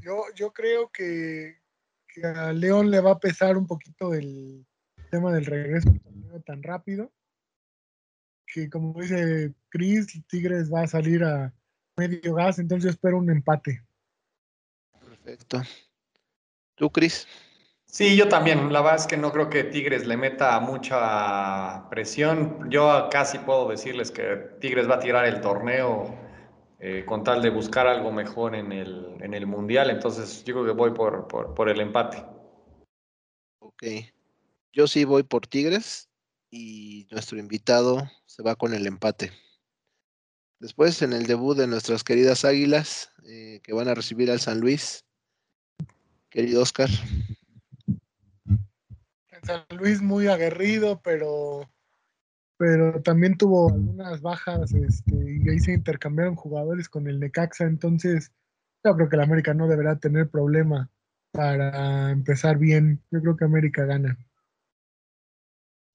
Yo, 0.00 0.22
yo 0.36 0.52
creo 0.52 0.90
que, 0.92 1.56
a 2.22 2.52
León 2.52 2.90
le 2.90 3.00
va 3.00 3.12
a 3.12 3.20
pesar 3.20 3.56
un 3.56 3.66
poquito 3.66 4.14
el 4.14 4.66
tema 5.10 5.32
del 5.32 5.46
regreso 5.46 5.90
tan 6.44 6.62
rápido. 6.62 7.12
Que 8.46 8.70
como 8.70 9.00
dice 9.00 9.52
Chris, 9.68 10.06
Tigres 10.28 10.72
va 10.72 10.82
a 10.82 10.88
salir 10.88 11.24
a 11.24 11.52
medio 11.96 12.34
gas, 12.34 12.58
entonces 12.58 12.92
espero 12.92 13.18
un 13.18 13.30
empate. 13.30 13.84
Perfecto. 15.28 15.60
¿Tú, 16.74 16.90
Chris? 16.90 17.26
Sí, 17.84 18.16
yo 18.16 18.28
también. 18.28 18.72
La 18.72 18.80
verdad 18.80 18.96
es 18.96 19.06
que 19.06 19.18
no 19.18 19.30
creo 19.30 19.50
que 19.50 19.64
Tigres 19.64 20.06
le 20.06 20.16
meta 20.16 20.58
mucha 20.60 21.86
presión. 21.90 22.70
Yo 22.70 23.08
casi 23.10 23.38
puedo 23.38 23.68
decirles 23.68 24.10
que 24.10 24.36
Tigres 24.58 24.88
va 24.88 24.94
a 24.94 25.00
tirar 25.00 25.26
el 25.26 25.42
torneo 25.42 26.18
eh, 26.80 27.04
con 27.06 27.24
tal 27.24 27.42
de 27.42 27.50
buscar 27.50 27.86
algo 27.86 28.10
mejor 28.10 28.54
en 28.54 28.72
el, 28.72 29.18
en 29.20 29.34
el 29.34 29.46
Mundial. 29.46 29.90
Entonces 29.90 30.44
yo 30.44 30.54
creo 30.54 30.64
que 30.64 30.72
voy 30.72 30.92
por, 30.92 31.28
por, 31.28 31.68
el 31.68 31.82
empate. 31.82 32.24
Ok. 33.58 33.82
Yo 34.72 34.86
sí 34.86 35.04
voy 35.04 35.24
por 35.24 35.46
Tigres 35.46 36.08
y 36.50 37.06
nuestro 37.10 37.38
invitado 37.38 38.10
se 38.24 38.42
va 38.42 38.54
con 38.54 38.72
el 38.72 38.86
empate. 38.86 39.30
Después 40.58 41.02
en 41.02 41.12
el 41.12 41.26
debut 41.26 41.56
de 41.56 41.66
nuestras 41.66 42.02
queridas 42.02 42.46
Águilas 42.46 43.12
eh, 43.28 43.60
que 43.62 43.72
van 43.74 43.88
a 43.88 43.94
recibir 43.94 44.30
al 44.30 44.40
San 44.40 44.58
Luis. 44.58 45.04
Querido 46.30 46.62
Oscar. 46.62 46.88
San 49.42 49.64
Luis 49.70 50.02
muy 50.02 50.26
aguerrido, 50.26 51.00
pero, 51.02 51.70
pero 52.58 53.00
también 53.02 53.38
tuvo 53.38 53.70
algunas 53.70 54.20
bajas 54.20 54.72
este, 54.74 55.14
y 55.14 55.48
ahí 55.48 55.58
se 55.58 55.72
intercambiaron 55.72 56.36
jugadores 56.36 56.88
con 56.88 57.08
el 57.08 57.18
Necaxa, 57.18 57.64
entonces 57.64 58.32
yo 58.84 58.94
creo 58.94 59.08
que 59.08 59.16
el 59.16 59.22
América 59.22 59.54
no 59.54 59.66
deberá 59.68 59.98
tener 59.98 60.28
problema 60.28 60.90
para 61.32 62.10
empezar 62.10 62.58
bien. 62.58 63.02
Yo 63.10 63.20
creo 63.20 63.36
que 63.36 63.44
América 63.44 63.84
gana. 63.84 64.18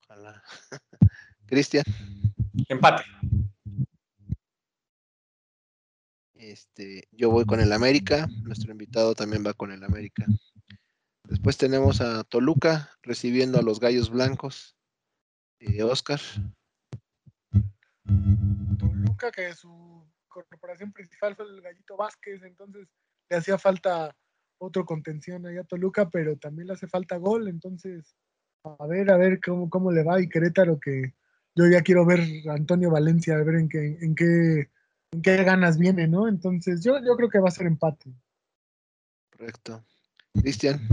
Ojalá. 0.03 0.43
Cristian. 1.47 1.83
Empate. 2.69 3.03
Este, 6.51 7.07
yo 7.11 7.31
voy 7.31 7.45
con 7.45 7.61
el 7.61 7.71
América, 7.71 8.27
nuestro 8.43 8.73
invitado 8.73 9.15
también 9.15 9.45
va 9.45 9.53
con 9.53 9.71
el 9.71 9.81
América. 9.81 10.25
Después 11.23 11.57
tenemos 11.57 12.01
a 12.01 12.25
Toluca 12.25 12.91
recibiendo 13.01 13.59
a 13.59 13.61
los 13.61 13.79
Gallos 13.79 14.09
Blancos. 14.09 14.75
Eh, 15.59 15.83
Oscar. 15.83 16.19
Toluca, 18.77 19.31
que 19.31 19.53
su 19.53 20.05
corporación 20.27 20.91
principal 20.91 21.33
fue 21.37 21.45
el 21.45 21.61
Gallito 21.61 21.95
Vázquez, 21.95 22.43
entonces 22.43 22.89
le 23.29 23.37
hacía 23.37 23.57
falta 23.57 24.13
otro 24.57 24.85
contención 24.85 25.45
allá 25.45 25.61
a 25.61 25.65
Toluca, 25.65 26.09
pero 26.09 26.37
también 26.37 26.67
le 26.67 26.73
hace 26.73 26.87
falta 26.87 27.15
gol, 27.15 27.47
entonces 27.47 28.17
a 28.65 28.85
ver, 28.85 29.09
a 29.11 29.17
ver 29.17 29.39
cómo, 29.39 29.69
cómo 29.69 29.91
le 29.91 30.03
va 30.03 30.21
y 30.21 30.27
Querétaro 30.27 30.77
que 30.77 31.13
yo 31.55 31.67
ya 31.67 31.81
quiero 31.81 32.05
ver 32.05 32.19
a 32.49 32.53
Antonio 32.53 32.91
Valencia, 32.91 33.35
a 33.35 33.43
ver 33.43 33.55
en 33.55 33.69
qué, 33.69 33.97
en 34.01 34.15
qué, 34.15 34.69
qué 35.21 35.43
ganas 35.43 35.77
viene, 35.77 36.07
¿no? 36.07 36.27
Entonces 36.27 36.83
yo, 36.83 36.99
yo 37.03 37.15
creo 37.15 37.29
que 37.29 37.39
va 37.39 37.49
a 37.49 37.51
ser 37.51 37.67
empate. 37.67 38.11
Correcto. 39.31 39.83
Cristian. 40.33 40.87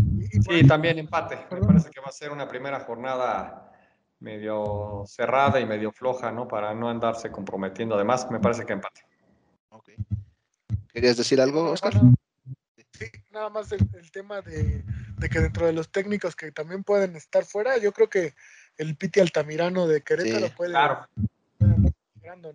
Sí, 0.48 0.66
también 0.66 0.98
empate. 0.98 1.38
Me 1.50 1.60
parece 1.60 1.90
que 1.90 2.00
va 2.00 2.08
a 2.08 2.12
ser 2.12 2.30
una 2.30 2.46
primera 2.46 2.80
jornada 2.80 3.72
medio 4.20 5.04
cerrada 5.06 5.60
y 5.60 5.66
medio 5.66 5.92
floja, 5.92 6.30
¿no? 6.30 6.46
Para 6.46 6.74
no 6.74 6.90
andarse 6.90 7.30
comprometiendo. 7.30 7.94
Además, 7.94 8.30
me 8.30 8.38
parece 8.38 8.66
que 8.66 8.74
empate. 8.74 9.02
Ok. 9.70 9.90
¿Querías 10.92 11.16
decir 11.16 11.40
algo, 11.40 11.70
Oscar? 11.70 11.94
Sí, 12.92 13.06
nada 13.30 13.48
más 13.48 13.72
el, 13.72 13.88
tema 14.10 14.42
de, 14.42 14.84
que 15.30 15.40
dentro 15.40 15.66
de 15.66 15.72
los 15.72 15.90
técnicos 15.90 16.36
que 16.36 16.52
también 16.52 16.84
pueden 16.84 17.16
estar 17.16 17.44
fuera, 17.46 17.78
yo 17.78 17.92
creo 17.92 18.10
que 18.10 18.34
el 18.76 18.96
Piti 18.96 19.20
Altamirano 19.20 19.86
de 19.86 20.02
Querétaro 20.02 20.54
puede, 20.54 20.72
claro. 20.72 21.08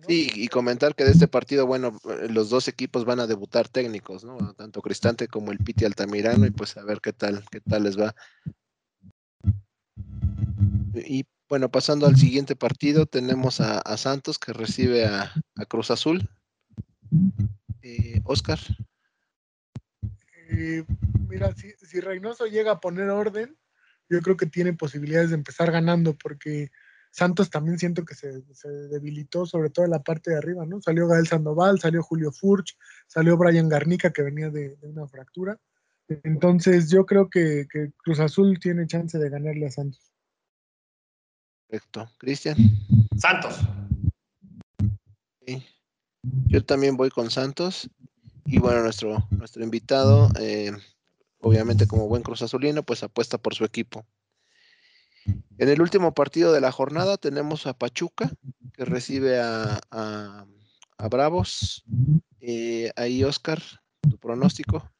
Sí, 0.06 0.30
y 0.34 0.48
comentar 0.48 0.94
que 0.94 1.04
de 1.04 1.10
este 1.10 1.28
partido, 1.28 1.66
bueno, 1.66 1.98
los 2.28 2.50
dos 2.50 2.68
equipos 2.68 3.04
van 3.04 3.20
a 3.20 3.26
debutar 3.26 3.68
técnicos, 3.68 4.24
¿no? 4.24 4.54
Tanto 4.54 4.80
Cristante 4.80 5.28
como 5.28 5.52
el 5.52 5.58
Piti 5.58 5.84
Altamirano, 5.84 6.46
y 6.46 6.50
pues 6.50 6.76
a 6.76 6.84
ver 6.84 7.00
qué 7.00 7.12
tal, 7.12 7.44
qué 7.50 7.60
tal 7.60 7.84
les 7.84 7.98
va. 7.98 8.14
Y 10.94 11.26
bueno, 11.48 11.70
pasando 11.70 12.06
al 12.06 12.16
siguiente 12.16 12.56
partido, 12.56 13.06
tenemos 13.06 13.60
a, 13.60 13.96
Santos 13.96 14.38
que 14.38 14.52
recibe 14.52 15.06
a, 15.06 15.32
Cruz 15.68 15.90
Azul. 15.90 16.28
Eh, 17.82 18.20
Oscar. 18.24 18.58
Eh, 20.48 20.84
mira, 21.28 21.54
si, 21.54 21.72
si 21.72 22.00
Reynoso 22.00 22.46
llega 22.46 22.72
a 22.72 22.80
poner 22.80 23.10
orden, 23.10 23.56
yo 24.08 24.20
creo 24.20 24.36
que 24.36 24.46
tiene 24.46 24.72
posibilidades 24.72 25.30
de 25.30 25.36
empezar 25.36 25.70
ganando, 25.72 26.16
porque 26.16 26.70
Santos 27.16 27.48
también 27.48 27.78
siento 27.78 28.04
que 28.04 28.14
se, 28.14 28.42
debilitó, 28.90 29.46
sobre 29.46 29.70
todo 29.70 29.86
en 29.86 29.92
la 29.92 30.02
parte 30.02 30.32
de 30.32 30.36
arriba, 30.36 30.66
¿no? 30.66 30.82
Salió 30.82 31.08
Gael 31.08 31.26
Sandoval, 31.26 31.80
salió 31.80 32.02
Julio 32.02 32.30
Furch, 32.30 32.76
salió 33.06 33.38
Brian 33.38 33.70
Garnica, 33.70 34.12
que 34.12 34.20
venía 34.20 34.50
de, 34.50 34.76
una 34.82 35.08
fractura. 35.08 35.58
Entonces, 36.08 36.90
yo 36.90 37.06
creo 37.06 37.30
que, 37.30 37.66
Cruz 38.04 38.20
Azul 38.20 38.58
tiene 38.60 38.86
chance 38.86 39.18
de 39.18 39.30
ganarle 39.30 39.64
a 39.64 39.70
Santos. 39.70 40.12
Perfecto. 41.68 42.06
Cristian. 42.18 42.58
Santos. 43.16 43.60
Yo 46.48 46.64
también 46.66 46.98
voy 46.98 47.08
con 47.08 47.30
Santos. 47.30 47.88
Y 48.44 48.58
bueno, 48.58 48.82
nuestro, 48.82 49.26
nuestro 49.30 49.64
invitado, 49.64 50.28
eh, 50.38 50.70
obviamente 51.38 51.86
como 51.86 52.08
buen 52.08 52.22
Cruz 52.22 52.42
Azulino, 52.42 52.82
pues 52.82 53.02
apuesta 53.02 53.38
por 53.38 53.54
su 53.54 53.64
equipo. 53.64 54.04
En 55.58 55.68
el 55.68 55.80
último 55.80 56.12
partido 56.12 56.52
de 56.52 56.60
la 56.60 56.72
jornada 56.72 57.16
tenemos 57.16 57.66
a 57.66 57.72
Pachuca, 57.72 58.30
que 58.72 58.84
recibe 58.84 59.40
a, 59.40 60.46
Bravos. 61.10 61.84
Eh, 62.40 62.90
ahí, 62.96 63.24
Oscar, 63.24 63.60
tu 64.02 64.18
pronóstico. 64.18 64.90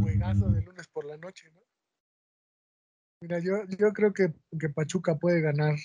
Juegazo 0.00 0.50
de 0.50 0.62
lunes 0.62 0.86
por 0.88 1.04
la 1.04 1.16
noche, 1.16 1.50
¿no? 1.52 1.60
Mira, 3.22 3.38
yo, 3.38 3.64
yo 3.78 3.92
creo 3.92 4.12
que, 4.12 4.32
Pachuca 4.74 5.16
puede 5.16 5.40
ganar. 5.40 5.76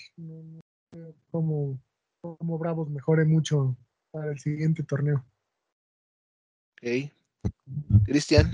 Como, 1.30 1.78
como 2.20 2.58
Bravos 2.58 2.88
mejore 2.88 3.24
mucho 3.24 3.76
para 4.10 4.32
el 4.32 4.38
siguiente 4.38 4.82
torneo. 4.82 5.24
Ok. 6.72 7.10
Cristian. 8.04 8.50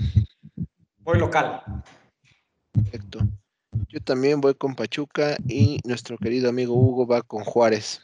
Voy 0.99 1.19
local. 1.19 1.61
Perfecto. 2.73 3.19
Yo 3.89 4.01
también 4.01 4.41
voy 4.41 4.55
con 4.55 4.75
Pachuca 4.75 5.37
y 5.47 5.79
nuestro 5.85 6.17
querido 6.17 6.49
amigo 6.49 6.73
Hugo 6.73 7.07
va 7.07 7.21
con 7.21 7.43
Juárez, 7.43 8.01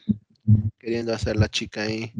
queriendo 0.77 1.13
hacer 1.13 1.35
la 1.35 1.49
chica 1.49 1.83
ahí. 1.83 2.13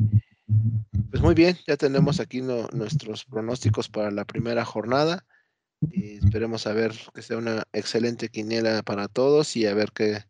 Pues 1.09 1.21
muy 1.21 1.35
bien, 1.35 1.57
ya 1.67 1.77
tenemos 1.77 2.19
aquí 2.19 2.41
nuestros 2.41 3.25
pronósticos 3.25 3.89
para 3.89 4.11
la 4.11 4.25
primera 4.25 4.65
jornada. 4.65 5.25
Y 5.91 6.17
esperemos 6.17 6.67
a 6.67 6.73
ver 6.73 6.93
que 7.13 7.21
sea 7.21 7.37
una 7.37 7.63
excelente 7.71 8.29
quiniela 8.29 8.81
para 8.83 9.07
todos 9.07 9.55
y 9.55 9.65
a 9.65 9.73
ver 9.73 9.91
qué, 9.93 10.23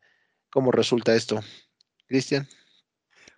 cómo 0.52 0.72
resulta 0.72 1.16
esto. 1.16 1.40
Cristian. 2.08 2.48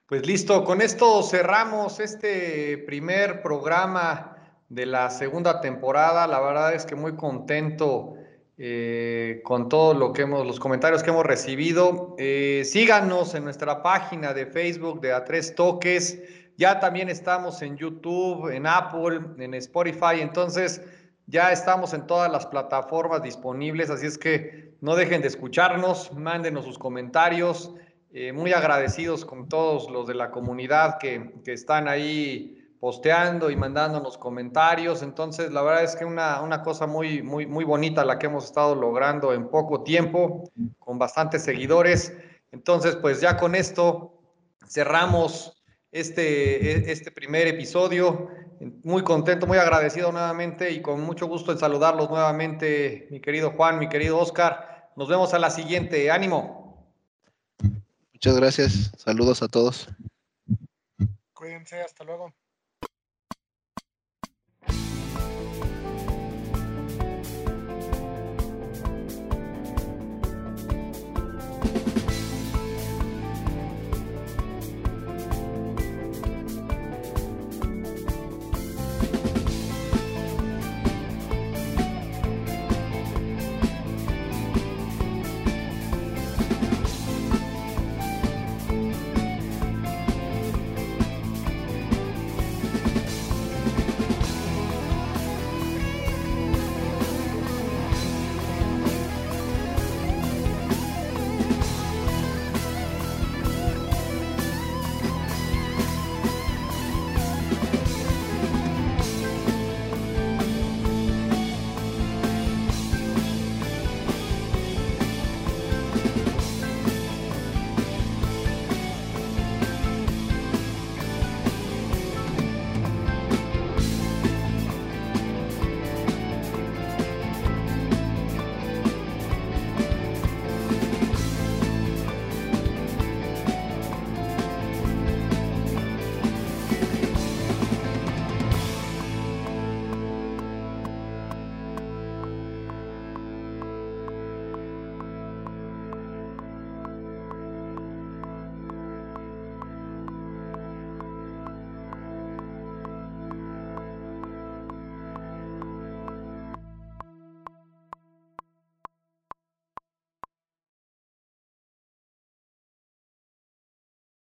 Pues 0.08 0.26
listo, 0.26 0.66
con 0.66 0.82
esto 0.82 1.24
cerramos 1.24 2.00
este 2.02 2.80
primer 2.80 3.42
programa 3.42 4.58
de 4.68 4.86
la 4.86 5.10
segunda 5.10 5.62
temporada. 5.62 6.28
La 6.28 6.42
verdad 6.42 6.74
es 6.74 6.86
que 6.86 6.96
muy 6.96 7.16
contento 7.16 8.16
eh, 8.58 9.42
con 9.44 9.70
todo 9.70 9.94
lo 9.94 10.14
que 10.14 10.24
hemos, 10.24 10.46
los 10.46 10.60
comentarios 10.60 11.04
que 11.04 11.10
hemos 11.10 11.26
recibido. 11.26 12.16
Eh, 12.18 12.64
síganos 12.66 13.34
en 13.34 13.44
nuestra 13.44 13.82
página 13.82 14.34
de 14.34 14.46
Facebook 14.46 15.02
de 15.02 15.14
A 15.14 15.24
Tres 15.24 15.56
Toques. 15.56 16.22
Ya 16.58 16.80
también 16.80 17.10
estamos 17.10 17.62
en 17.62 17.78
YouTube, 17.78 18.50
en 18.50 18.68
Apple, 18.68 19.22
en 19.40 19.54
Spotify. 19.56 20.20
Entonces, 20.20 20.82
ya 21.28 21.52
estamos 21.52 21.94
en 21.94 22.06
todas 22.06 22.32
las 22.32 22.46
plataformas 22.46 23.24
disponibles. 23.24 23.90
Así 23.90 24.06
es 24.06 24.18
que 24.18 24.76
no 24.82 24.96
dejen 24.96 25.22
de 25.22 25.30
escucharnos, 25.30 26.14
mándenos 26.14 26.66
sus 26.66 26.78
comentarios. 26.78 27.74
Eh, 28.14 28.34
muy 28.34 28.52
agradecidos 28.52 29.24
con 29.24 29.48
todos 29.48 29.90
los 29.90 30.06
de 30.06 30.16
la 30.16 30.32
comunidad 30.32 30.98
que, 31.00 31.32
que 31.46 31.54
están 31.54 31.88
ahí 31.88 32.61
posteando 32.82 33.52
y 33.52 33.56
mandándonos 33.56 34.18
comentarios. 34.18 35.04
Entonces, 35.04 35.52
la 35.52 35.62
verdad 35.62 35.84
es 35.84 35.96
que 35.96 36.04
una, 36.04 36.42
una 36.42 36.64
cosa 36.64 36.88
muy, 36.88 37.22
muy, 37.22 37.46
muy 37.46 37.64
bonita 37.64 38.04
la 38.04 38.18
que 38.18 38.26
hemos 38.26 38.44
estado 38.46 38.74
logrando 38.74 39.34
en 39.34 39.48
poco 39.50 39.84
tiempo, 39.84 40.52
con 40.80 40.98
bastantes 40.98 41.44
seguidores. 41.44 42.12
Entonces, 42.52 42.96
pues 42.96 43.22
ya 43.22 43.38
con 43.38 43.54
esto 43.54 44.20
cerramos 44.68 45.62
este, 45.92 46.90
e, 46.90 46.92
este 46.92 47.12
primer 47.12 47.48
episodio. 47.48 48.30
Muy 48.84 49.04
contento, 49.04 49.46
muy 49.46 49.60
agradecido 49.60 50.12
nuevamente 50.12 50.72
y 50.72 50.82
con 50.82 51.02
mucho 51.02 51.28
gusto 51.28 51.52
en 51.52 51.60
saludarlos 51.60 52.10
nuevamente, 52.10 53.08
mi 53.12 53.22
querido 53.22 53.52
Juan, 53.52 53.78
mi 53.78 53.90
querido 53.90 54.18
Oscar. 54.18 54.90
Nos 54.96 55.08
vemos 55.08 55.36
a 55.36 55.40
la 55.40 55.52
siguiente. 55.52 56.10
Ánimo. 56.10 56.92
Muchas 58.12 58.36
gracias. 58.38 58.92
Saludos 58.98 59.44
a 59.44 59.48
todos. 59.48 59.88
Cuídense. 61.34 61.80
Hasta 61.80 62.04
luego. 62.04 62.34